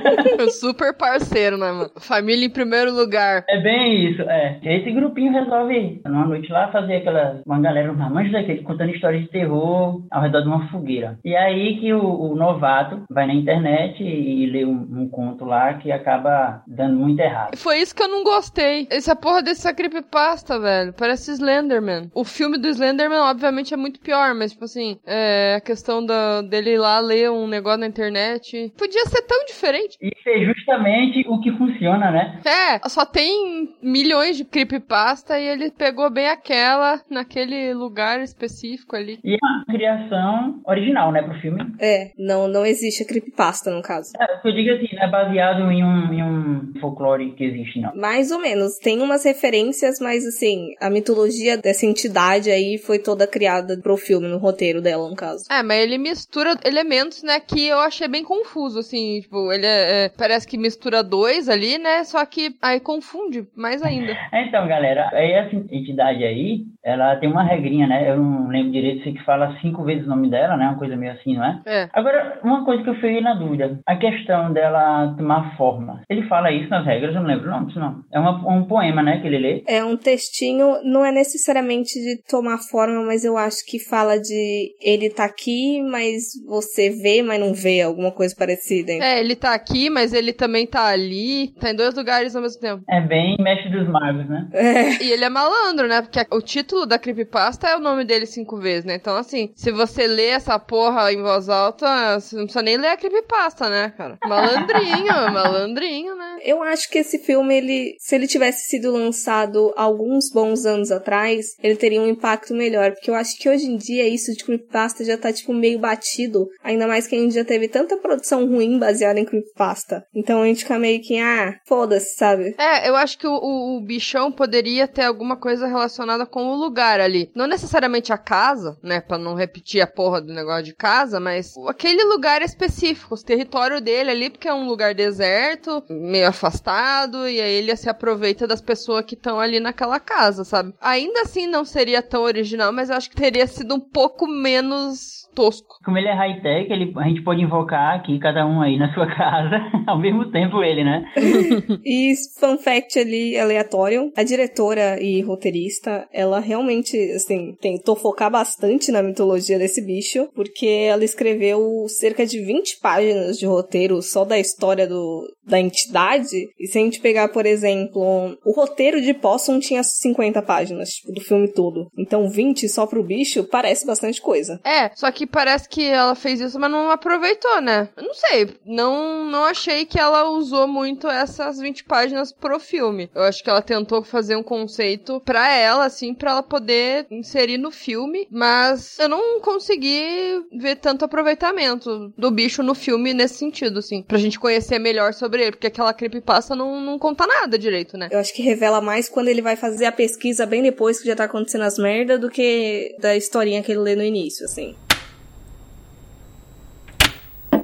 Super 0.50 0.96
parceiro, 0.96 1.56
né, 1.56 1.70
mano? 1.70 1.90
Família 2.00 2.46
em 2.46 2.50
primeiro 2.50 2.92
lugar. 2.92 3.44
É 3.48 3.60
bem 3.60 4.10
isso, 4.10 4.22
é. 4.22 4.58
Esse 4.62 4.90
grupinho 4.90 5.32
resolve, 5.32 6.00
numa 6.06 6.26
noite 6.26 6.50
lá, 6.50 6.68
fazer 6.68 6.96
aquela, 6.96 7.40
uma 7.46 7.60
galera, 7.60 7.92
uma 7.92 8.10
mancha 8.10 8.32
daquele, 8.32 8.62
contando 8.62 8.94
histórias 8.94 9.22
de 9.22 9.28
terror 9.28 10.02
ao 10.10 10.22
redor 10.22 10.42
de 10.42 10.48
uma 10.48 10.68
fogueira. 10.68 11.18
E 11.24 11.34
aí 11.34 11.78
que 11.78 11.92
o, 11.92 12.02
o 12.02 12.34
novato 12.34 13.02
vai 13.10 13.26
na 13.26 13.34
internet 13.44 14.02
e, 14.02 14.46
lê 14.46 14.64
um, 14.64 14.72
um, 14.72 15.08
conto 15.08 15.44
lá 15.44 15.74
que 15.74 15.92
acaba 15.92 16.62
dando 16.66 16.96
muito 16.96 17.20
errado. 17.20 17.56
Foi 17.56 17.78
isso 17.78 17.94
que 17.94 18.02
eu 18.02 18.08
não 18.08 18.24
gostei. 18.24 18.88
Essa 18.90 19.14
porra 19.14 19.42
desse 19.42 19.72
creepypasta, 19.72 20.58
velho. 20.58 20.92
Parece 20.92 21.32
Slenderman. 21.32 22.10
O 22.14 22.24
filme 22.24 22.58
do 22.58 22.68
Slenderman, 22.68 23.20
obviamente, 23.20 23.74
é 23.74 23.76
muito 23.76 24.00
pior, 24.00 24.34
mas, 24.34 24.52
tipo 24.52 24.64
assim, 24.64 24.98
é, 25.06 25.56
a 25.56 25.60
questão 25.60 26.04
da, 26.04 26.42
dele 26.42 26.74
ir 26.74 26.78
lá 26.78 26.98
ler 27.00 27.30
um 27.30 27.46
negócio 27.46 27.80
na 27.80 27.86
internet. 27.86 28.72
Podia 28.76 29.04
ser 29.06 29.22
tão 29.22 29.44
diferente. 29.44 29.96
Isso 30.00 30.28
é 30.28 30.44
justamente 30.44 31.24
o 31.28 31.40
que 31.40 31.52
funciona, 31.52 32.10
né? 32.10 32.40
É, 32.44 32.88
só 32.88 33.04
tem 33.04 33.74
milhões 33.82 34.36
de 34.36 34.44
creepypasta 34.44 35.38
e 35.38 35.46
ele 35.46 35.70
pegou 35.70 36.10
bem 36.10 36.28
aquela 36.28 37.00
naquele 37.10 37.74
lugar 37.74 38.20
específico 38.22 38.96
ali. 38.96 39.18
E 39.22 39.34
é 39.34 39.38
uma 39.42 39.64
criação 39.66 40.60
original, 40.66 41.12
né, 41.12 41.22
pro 41.22 41.38
filme. 41.40 41.74
É, 41.80 42.10
não, 42.18 42.48
não 42.48 42.64
existe 42.64 43.02
a 43.02 43.06
creepypasta 43.06 43.33
no 43.70 43.82
caso. 43.82 44.12
É, 44.18 44.40
eu 44.44 44.52
digo 44.52 44.70
assim, 44.72 44.94
não 44.94 45.02
é 45.02 45.10
baseado 45.10 45.70
em 45.70 45.84
um, 45.84 46.12
em 46.12 46.22
um 46.22 46.72
folclore 46.80 47.32
que 47.32 47.44
existe, 47.44 47.80
não. 47.80 47.94
Mais 47.94 48.30
ou 48.30 48.40
menos. 48.40 48.78
Tem 48.78 49.00
umas 49.00 49.24
referências, 49.24 49.98
mas 50.00 50.26
assim, 50.26 50.74
a 50.80 50.90
mitologia 50.90 51.56
dessa 51.56 51.86
entidade 51.86 52.50
aí 52.50 52.78
foi 52.78 52.98
toda 52.98 53.26
criada 53.26 53.78
pro 53.82 53.96
filme, 53.96 54.28
no 54.28 54.38
roteiro 54.38 54.80
dela, 54.80 55.08
no 55.08 55.16
caso. 55.16 55.44
É, 55.50 55.62
mas 55.62 55.82
ele 55.82 55.98
mistura 55.98 56.56
elementos, 56.64 57.22
né, 57.22 57.40
que 57.40 57.66
eu 57.66 57.78
achei 57.78 58.08
bem 58.08 58.24
confuso, 58.24 58.78
assim, 58.78 59.20
tipo, 59.20 59.52
ele 59.52 59.66
é, 59.66 60.04
é, 60.04 60.08
parece 60.08 60.46
que 60.46 60.56
mistura 60.58 61.02
dois 61.02 61.48
ali, 61.48 61.78
né, 61.78 62.04
só 62.04 62.24
que 62.24 62.54
aí 62.62 62.80
confunde 62.80 63.46
mais 63.56 63.82
ainda. 63.82 64.16
Então, 64.32 64.66
galera, 64.66 65.08
aí 65.12 65.32
essa 65.32 65.54
entidade 65.54 66.24
aí, 66.24 66.64
ela 66.84 67.16
tem 67.16 67.30
uma 67.30 67.42
regrinha, 67.42 67.86
né, 67.86 68.10
eu 68.10 68.16
não 68.16 68.48
lembro 68.48 68.72
direito, 68.72 69.02
sei 69.02 69.14
que 69.14 69.24
fala 69.24 69.56
cinco 69.60 69.82
vezes 69.84 70.04
o 70.04 70.10
nome 70.10 70.28
dela, 70.28 70.56
né, 70.56 70.66
uma 70.66 70.78
coisa 70.78 70.96
meio 70.96 71.12
assim, 71.12 71.34
não 71.34 71.44
é? 71.44 71.60
É. 71.66 71.88
Agora, 71.92 72.38
uma 72.44 72.64
coisa 72.64 72.82
que 72.82 72.90
eu 72.90 72.94
fiquei 72.96 73.20
na 73.20 73.34
dúvida, 73.34 73.78
a 73.86 73.96
questão 73.96 74.52
dela 74.52 75.14
tomar 75.16 75.56
forma. 75.56 76.02
Ele 76.10 76.22
fala 76.28 76.52
isso 76.52 76.68
nas 76.68 76.84
regras, 76.84 77.14
eu 77.14 77.22
não 77.22 77.28
lembro, 77.28 77.50
não, 77.50 77.66
isso 77.66 77.80
não. 77.80 78.02
É 78.12 78.20
uma, 78.20 78.32
um 78.48 78.64
poema, 78.64 79.02
né, 79.02 79.20
que 79.20 79.26
ele 79.26 79.38
lê. 79.38 79.64
É 79.66 79.82
um 79.82 79.96
textinho, 79.96 80.82
não 80.84 81.04
é 81.04 81.10
necessariamente 81.10 81.94
de 81.94 82.22
tomar 82.28 82.58
forma, 82.58 83.02
mas 83.04 83.24
eu 83.24 83.38
acho 83.38 83.64
que 83.66 83.78
fala 83.78 84.18
de 84.18 84.74
ele 84.82 85.08
tá 85.08 85.24
aqui, 85.24 85.82
mas 85.82 86.22
você 86.46 86.90
vê, 86.90 87.22
mas 87.22 87.40
não 87.40 87.54
vê, 87.54 87.80
alguma 87.80 88.12
coisa 88.12 88.34
parecida. 88.38 88.92
Hein? 88.92 89.02
É, 89.02 89.20
ele 89.20 89.34
tá 89.34 89.54
aqui, 89.54 89.88
mas 89.88 90.12
ele 90.12 90.32
também 90.32 90.66
tá 90.66 90.86
ali, 90.86 91.54
tá 91.60 91.70
em 91.70 91.76
dois 91.76 91.94
lugares 91.94 92.36
ao 92.36 92.42
mesmo 92.42 92.60
tempo. 92.60 92.82
É 92.90 93.00
bem 93.00 93.36
mestre 93.40 93.70
dos 93.70 93.88
magos, 93.88 94.28
né? 94.28 94.48
É. 94.52 95.02
E 95.02 95.12
ele 95.12 95.24
é 95.24 95.28
malandro, 95.30 95.88
né? 95.88 96.02
Porque 96.02 96.20
o 96.30 96.40
título 96.40 96.73
da 96.84 96.98
creepypasta 96.98 97.68
é 97.68 97.76
o 97.76 97.80
nome 97.80 98.04
dele 98.04 98.26
cinco 98.26 98.56
vezes, 98.56 98.84
né? 98.84 98.96
Então, 98.96 99.16
assim, 99.16 99.52
se 99.54 99.70
você 99.70 100.06
lê 100.06 100.26
essa 100.26 100.58
porra 100.58 101.12
em 101.12 101.22
voz 101.22 101.48
alta, 101.48 102.18
você 102.18 102.34
não 102.34 102.44
precisa 102.44 102.62
nem 102.62 102.76
ler 102.76 102.88
a 102.88 102.96
creepypasta, 102.96 103.70
né, 103.70 103.94
cara? 103.96 104.18
Malandrinho, 104.26 105.14
malandrinho, 105.32 106.14
né? 106.16 106.38
Eu 106.42 106.62
acho 106.62 106.90
que 106.90 106.98
esse 106.98 107.18
filme, 107.18 107.56
ele, 107.56 107.96
se 107.98 108.14
ele 108.14 108.26
tivesse 108.26 108.68
sido 108.68 108.90
lançado 108.90 109.72
alguns 109.76 110.30
bons 110.32 110.66
anos 110.66 110.90
atrás, 110.90 111.46
ele 111.62 111.76
teria 111.76 112.00
um 112.00 112.08
impacto 112.08 112.52
melhor. 112.52 112.92
Porque 112.92 113.10
eu 113.10 113.14
acho 113.14 113.38
que 113.38 113.48
hoje 113.48 113.66
em 113.66 113.76
dia 113.76 114.08
isso 114.08 114.32
de 114.32 114.44
creepypasta 114.44 115.04
já 115.04 115.16
tá, 115.16 115.32
tipo, 115.32 115.52
meio 115.52 115.78
batido. 115.78 116.48
Ainda 116.62 116.86
mais 116.86 117.06
que 117.06 117.14
a 117.14 117.18
gente 117.18 117.34
já 117.34 117.44
teve 117.44 117.68
tanta 117.68 117.96
produção 117.96 118.46
ruim 118.46 118.78
baseada 118.78 119.20
em 119.20 119.24
creepypasta. 119.24 120.04
Então 120.14 120.42
a 120.42 120.46
gente 120.46 120.64
fica 120.64 120.78
meio 120.78 121.00
que, 121.00 121.18
ah, 121.18 121.54
foda-se, 121.66 122.16
sabe? 122.16 122.54
É, 122.58 122.88
eu 122.88 122.96
acho 122.96 123.18
que 123.18 123.26
o, 123.26 123.32
o, 123.32 123.76
o 123.78 123.80
bichão 123.80 124.32
poderia 124.32 124.88
ter 124.88 125.04
alguma 125.04 125.36
coisa 125.36 125.66
relacionada 125.66 126.26
com 126.26 126.46
o 126.46 126.63
lugar 126.64 127.00
ali. 127.00 127.30
Não 127.34 127.46
necessariamente 127.46 128.12
a 128.12 128.18
casa, 128.18 128.78
né? 128.82 129.00
Pra 129.00 129.18
não 129.18 129.34
repetir 129.34 129.80
a 129.80 129.86
porra 129.86 130.20
do 130.20 130.32
negócio 130.32 130.64
de 130.64 130.74
casa, 130.74 131.20
mas 131.20 131.54
aquele 131.68 132.02
lugar 132.04 132.42
específico, 132.42 133.14
o 133.14 133.22
território 133.22 133.80
dele 133.80 134.10
ali, 134.10 134.30
porque 134.30 134.48
é 134.48 134.54
um 134.54 134.66
lugar 134.66 134.94
deserto, 134.94 135.82
meio 135.88 136.28
afastado, 136.28 137.28
e 137.28 137.40
aí 137.40 137.54
ele 137.54 137.74
se 137.76 137.88
aproveita 137.88 138.46
das 138.46 138.60
pessoas 138.60 139.04
que 139.04 139.14
estão 139.14 139.38
ali 139.38 139.60
naquela 139.60 140.00
casa, 140.00 140.44
sabe? 140.44 140.74
Ainda 140.80 141.22
assim 141.22 141.46
não 141.46 141.64
seria 141.64 142.02
tão 142.02 142.22
original, 142.22 142.72
mas 142.72 142.90
eu 142.90 142.96
acho 142.96 143.10
que 143.10 143.16
teria 143.16 143.46
sido 143.46 143.74
um 143.74 143.80
pouco 143.80 144.26
menos 144.26 145.23
tosco. 145.34 145.76
Como 145.84 145.98
ele 145.98 146.08
é 146.08 146.14
high-tech, 146.14 146.72
ele, 146.72 146.92
a 146.96 147.08
gente 147.08 147.22
pode 147.22 147.42
invocar 147.42 147.96
aqui, 147.96 148.18
cada 148.18 148.46
um 148.46 148.60
aí 148.60 148.78
na 148.78 148.92
sua 148.94 149.06
casa, 149.06 149.60
ao 149.86 149.98
mesmo 149.98 150.30
tempo 150.30 150.62
ele, 150.62 150.84
né? 150.84 151.04
e 151.84 152.14
fun 152.38 152.56
fact 152.58 152.98
ali, 152.98 153.38
aleatório, 153.38 154.12
a 154.16 154.22
diretora 154.22 155.00
e 155.00 155.20
roteirista, 155.20 156.08
ela 156.12 156.40
realmente, 156.40 156.96
assim, 157.12 157.56
tentou 157.60 157.96
focar 157.96 158.30
bastante 158.30 158.90
na 158.90 159.02
mitologia 159.02 159.58
desse 159.58 159.84
bicho, 159.84 160.28
porque 160.34 160.66
ela 160.66 161.04
escreveu 161.04 161.86
cerca 161.88 162.26
de 162.26 162.40
20 162.44 162.80
páginas 162.80 163.38
de 163.38 163.46
roteiro 163.46 164.00
só 164.02 164.24
da 164.24 164.38
história 164.38 164.86
do, 164.86 165.26
da 165.46 165.58
entidade. 165.58 166.48
E 166.58 166.66
se 166.66 166.78
a 166.78 166.80
gente 166.80 167.00
pegar, 167.00 167.28
por 167.28 167.46
exemplo, 167.46 168.36
o 168.44 168.52
roteiro 168.52 169.00
de 169.00 169.14
Possum 169.14 169.58
tinha 169.58 169.82
50 169.82 170.42
páginas, 170.42 170.90
tipo, 170.90 171.12
do 171.12 171.20
filme 171.20 171.48
todo. 171.48 171.90
Então 171.96 172.28
20 172.28 172.68
só 172.68 172.86
pro 172.86 173.02
bicho 173.02 173.44
parece 173.44 173.86
bastante 173.86 174.20
coisa. 174.20 174.60
É, 174.64 174.90
só 174.94 175.10
que 175.10 175.23
parece 175.26 175.68
que 175.68 175.84
ela 175.84 176.14
fez 176.14 176.40
isso, 176.40 176.58
mas 176.58 176.70
não 176.70 176.90
aproveitou, 176.90 177.60
né? 177.60 177.88
Eu 177.96 178.02
não 178.04 178.14
sei, 178.14 178.48
não, 178.64 179.24
não 179.24 179.44
achei 179.44 179.84
que 179.84 179.98
ela 179.98 180.28
usou 180.30 180.66
muito 180.66 181.08
essas 181.08 181.58
20 181.58 181.84
páginas 181.84 182.32
pro 182.32 182.58
filme. 182.58 183.10
Eu 183.14 183.22
acho 183.22 183.42
que 183.42 183.50
ela 183.50 183.62
tentou 183.62 184.02
fazer 184.02 184.36
um 184.36 184.42
conceito 184.42 185.20
pra 185.24 185.52
ela, 185.52 185.84
assim, 185.84 186.14
pra 186.14 186.32
ela 186.32 186.42
poder 186.42 187.06
inserir 187.10 187.58
no 187.58 187.70
filme, 187.70 188.26
mas 188.30 188.98
eu 188.98 189.08
não 189.08 189.40
consegui 189.40 190.44
ver 190.52 190.76
tanto 190.76 191.04
aproveitamento 191.04 192.12
do 192.16 192.30
bicho 192.30 192.62
no 192.62 192.74
filme 192.74 193.14
nesse 193.14 193.34
sentido, 193.34 193.78
assim, 193.78 194.02
pra 194.02 194.18
gente 194.18 194.38
conhecer 194.38 194.78
melhor 194.78 195.14
sobre 195.14 195.42
ele, 195.42 195.52
porque 195.52 195.66
aquela 195.66 195.94
creepypasta 195.94 196.54
não, 196.54 196.80
não 196.80 196.98
conta 196.98 197.26
nada 197.26 197.58
direito, 197.58 197.96
né? 197.96 198.08
Eu 198.10 198.18
acho 198.18 198.34
que 198.34 198.42
revela 198.42 198.80
mais 198.80 199.08
quando 199.08 199.28
ele 199.28 199.42
vai 199.42 199.56
fazer 199.56 199.86
a 199.86 199.92
pesquisa 199.92 200.46
bem 200.46 200.62
depois 200.62 201.00
que 201.00 201.06
já 201.06 201.16
tá 201.16 201.24
acontecendo 201.24 201.62
as 201.62 201.78
merdas 201.78 202.20
do 202.20 202.30
que 202.30 202.96
da 203.00 203.16
historinha 203.16 203.62
que 203.62 203.72
ele 203.72 203.80
lê 203.80 203.96
no 203.96 204.02
início, 204.02 204.44
assim. 204.44 204.74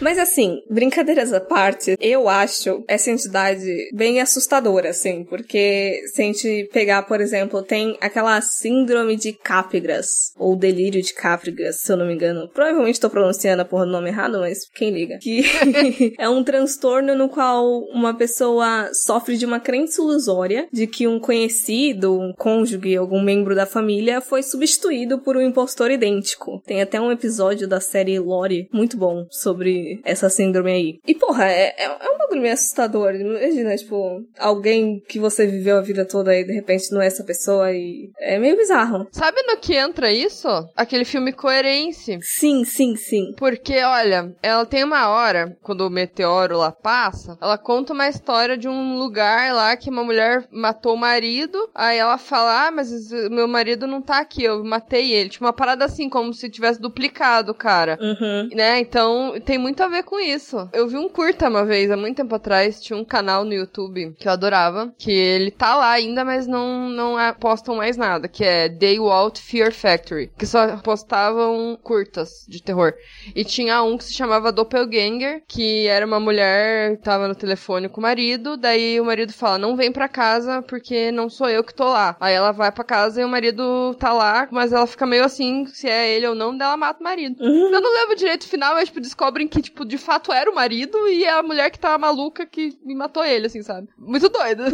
Mas 0.00 0.18
assim, 0.18 0.60
brincadeiras 0.68 1.32
à 1.32 1.40
parte, 1.40 1.96
eu 2.00 2.28
acho 2.28 2.84
essa 2.88 3.10
entidade 3.10 3.90
bem 3.92 4.20
assustadora, 4.20 4.90
assim, 4.90 5.24
porque 5.24 6.02
se 6.12 6.22
a 6.22 6.24
gente 6.24 6.68
pegar, 6.72 7.02
por 7.02 7.20
exemplo, 7.20 7.62
tem 7.62 7.96
aquela 8.00 8.40
síndrome 8.40 9.16
de 9.16 9.32
Capgras, 9.32 10.32
ou 10.36 10.56
delírio 10.56 11.02
de 11.02 11.14
Capgras, 11.14 11.80
se 11.80 11.92
eu 11.92 11.96
não 11.96 12.06
me 12.06 12.14
engano. 12.14 12.48
Provavelmente 12.48 13.00
tô 13.00 13.08
pronunciando 13.08 13.62
a 13.62 13.64
porra 13.64 13.86
do 13.86 13.92
nome 13.92 14.08
errado, 14.08 14.38
mas 14.40 14.68
quem 14.74 14.90
liga? 14.90 15.18
Que 15.20 15.44
é 16.18 16.28
um 16.28 16.42
transtorno 16.42 17.14
no 17.14 17.28
qual 17.28 17.80
uma 17.92 18.14
pessoa 18.14 18.90
sofre 18.92 19.36
de 19.36 19.46
uma 19.46 19.60
crença 19.60 20.00
ilusória 20.00 20.68
de 20.72 20.86
que 20.86 21.06
um 21.06 21.18
conhecido, 21.18 22.18
um 22.18 22.32
cônjuge, 22.32 22.96
algum 22.96 23.22
membro 23.22 23.54
da 23.54 23.66
família 23.66 24.20
foi 24.20 24.42
substituído 24.42 25.18
por 25.18 25.36
um 25.36 25.42
impostor 25.42 25.90
idêntico. 25.90 26.62
Tem 26.66 26.82
até 26.82 27.00
um 27.00 27.12
episódio 27.12 27.68
da 27.68 27.80
série 27.80 28.18
Lore 28.18 28.68
muito 28.72 28.96
bom 28.96 29.26
sobre 29.30 29.81
essa 30.04 30.28
síndrome 30.28 30.70
aí. 30.70 30.98
E, 31.06 31.14
porra, 31.14 31.50
é, 31.50 31.74
é, 31.78 31.84
é 31.84 32.10
um 32.10 32.18
bagulho 32.18 32.42
meio 32.42 32.54
assustador. 32.54 33.14
Imagina, 33.14 33.76
tipo, 33.76 34.22
alguém 34.38 35.00
que 35.08 35.18
você 35.18 35.46
viveu 35.46 35.76
a 35.76 35.82
vida 35.82 36.06
toda 36.06 36.36
e 36.36 36.44
de 36.44 36.52
repente 36.52 36.92
não 36.92 37.00
é 37.00 37.06
essa 37.06 37.24
pessoa 37.24 37.72
e. 37.72 38.10
É 38.18 38.38
meio 38.38 38.56
bizarro. 38.56 39.06
Sabe 39.10 39.42
no 39.42 39.56
que 39.58 39.74
entra 39.74 40.12
isso? 40.12 40.48
Aquele 40.76 41.04
filme 41.04 41.32
Coerência. 41.32 42.18
Sim, 42.22 42.64
sim, 42.64 42.96
sim. 42.96 43.32
Porque, 43.36 43.82
olha, 43.82 44.34
ela 44.42 44.66
tem 44.66 44.84
uma 44.84 45.08
hora, 45.08 45.56
quando 45.62 45.86
o 45.86 45.90
meteoro 45.90 46.58
lá 46.58 46.72
passa, 46.72 47.36
ela 47.40 47.58
conta 47.58 47.92
uma 47.92 48.08
história 48.08 48.56
de 48.56 48.68
um 48.68 48.98
lugar 48.98 49.52
lá 49.54 49.76
que 49.76 49.90
uma 49.90 50.04
mulher 50.04 50.46
matou 50.50 50.94
o 50.94 50.98
marido. 50.98 51.70
Aí 51.74 51.98
ela 51.98 52.18
fala: 52.18 52.66
Ah, 52.66 52.70
mas 52.70 53.10
meu 53.30 53.48
marido 53.48 53.86
não 53.86 54.02
tá 54.02 54.18
aqui, 54.18 54.44
eu 54.44 54.64
matei 54.64 55.12
ele. 55.12 55.30
Tipo, 55.30 55.44
uma 55.44 55.52
parada 55.52 55.84
assim, 55.84 56.08
como 56.08 56.32
se 56.32 56.50
tivesse 56.50 56.80
duplicado 56.80 57.52
o 57.52 57.54
cara. 57.54 57.98
Uhum. 58.00 58.48
Né? 58.54 58.80
Então, 58.80 59.34
tem 59.44 59.58
muito 59.58 59.71
a 59.80 59.88
ver 59.88 60.02
com 60.02 60.18
isso. 60.18 60.68
Eu 60.72 60.88
vi 60.88 60.96
um 60.96 61.08
curta 61.08 61.48
uma 61.48 61.64
vez, 61.64 61.90
há 61.90 61.96
muito 61.96 62.16
tempo 62.16 62.34
atrás, 62.34 62.80
tinha 62.80 62.98
um 62.98 63.04
canal 63.04 63.44
no 63.44 63.52
YouTube 63.52 64.14
que 64.18 64.26
eu 64.28 64.32
adorava, 64.32 64.92
que 64.98 65.10
ele 65.10 65.50
tá 65.50 65.76
lá 65.76 65.90
ainda, 65.90 66.24
mas 66.24 66.46
não, 66.46 66.88
não 66.88 67.18
é, 67.18 67.32
postam 67.32 67.76
mais 67.76 67.96
nada, 67.96 68.28
que 68.28 68.44
é 68.44 68.68
Day 68.68 68.98
Walt 68.98 69.38
Fear 69.38 69.72
Factory, 69.72 70.30
que 70.36 70.46
só 70.46 70.76
postavam 70.78 71.78
curtas 71.82 72.44
de 72.48 72.62
terror. 72.62 72.92
E 73.34 73.44
tinha 73.44 73.82
um 73.82 73.96
que 73.96 74.04
se 74.04 74.14
chamava 74.14 74.52
Doppelganger, 74.52 75.42
que 75.46 75.86
era 75.86 76.06
uma 76.06 76.20
mulher 76.20 76.96
que 76.96 77.02
tava 77.02 77.28
no 77.28 77.34
telefone 77.34 77.88
com 77.88 78.00
o 78.00 78.02
marido, 78.02 78.56
daí 78.56 79.00
o 79.00 79.04
marido 79.04 79.32
fala, 79.32 79.58
não 79.58 79.76
vem 79.76 79.92
pra 79.92 80.08
casa 80.08 80.62
porque 80.62 81.10
não 81.12 81.28
sou 81.28 81.48
eu 81.48 81.64
que 81.64 81.74
tô 81.74 81.84
lá. 81.84 82.16
Aí 82.20 82.34
ela 82.34 82.52
vai 82.52 82.70
pra 82.72 82.84
casa 82.84 83.20
e 83.20 83.24
o 83.24 83.28
marido 83.28 83.94
tá 83.98 84.12
lá, 84.12 84.48
mas 84.50 84.72
ela 84.72 84.86
fica 84.86 85.06
meio 85.06 85.24
assim, 85.24 85.66
se 85.66 85.88
é 85.88 86.14
ele 86.14 86.26
ou 86.26 86.34
não, 86.34 86.56
daí 86.56 86.68
ela 86.68 86.76
mata 86.76 87.00
o 87.00 87.04
marido. 87.04 87.42
Uhum. 87.42 87.72
Eu 87.72 87.80
não 87.80 87.94
lembro 87.94 88.16
direito 88.16 88.42
o 88.42 88.48
final, 88.48 88.74
mas 88.74 88.88
tipo, 88.88 89.00
descobrem 89.00 89.48
que, 89.48 89.61
tipo, 89.62 89.84
de 89.84 89.96
fato 89.98 90.32
era 90.32 90.50
o 90.50 90.54
marido 90.54 90.96
e 91.08 91.24
é 91.24 91.30
a 91.32 91.42
mulher 91.42 91.70
que 91.70 91.78
tá 91.78 91.96
maluca 91.96 92.44
que 92.46 92.70
me 92.84 92.94
matou 92.94 93.24
ele, 93.24 93.46
assim, 93.46 93.62
sabe? 93.62 93.88
Muito 93.98 94.28
doido. 94.28 94.62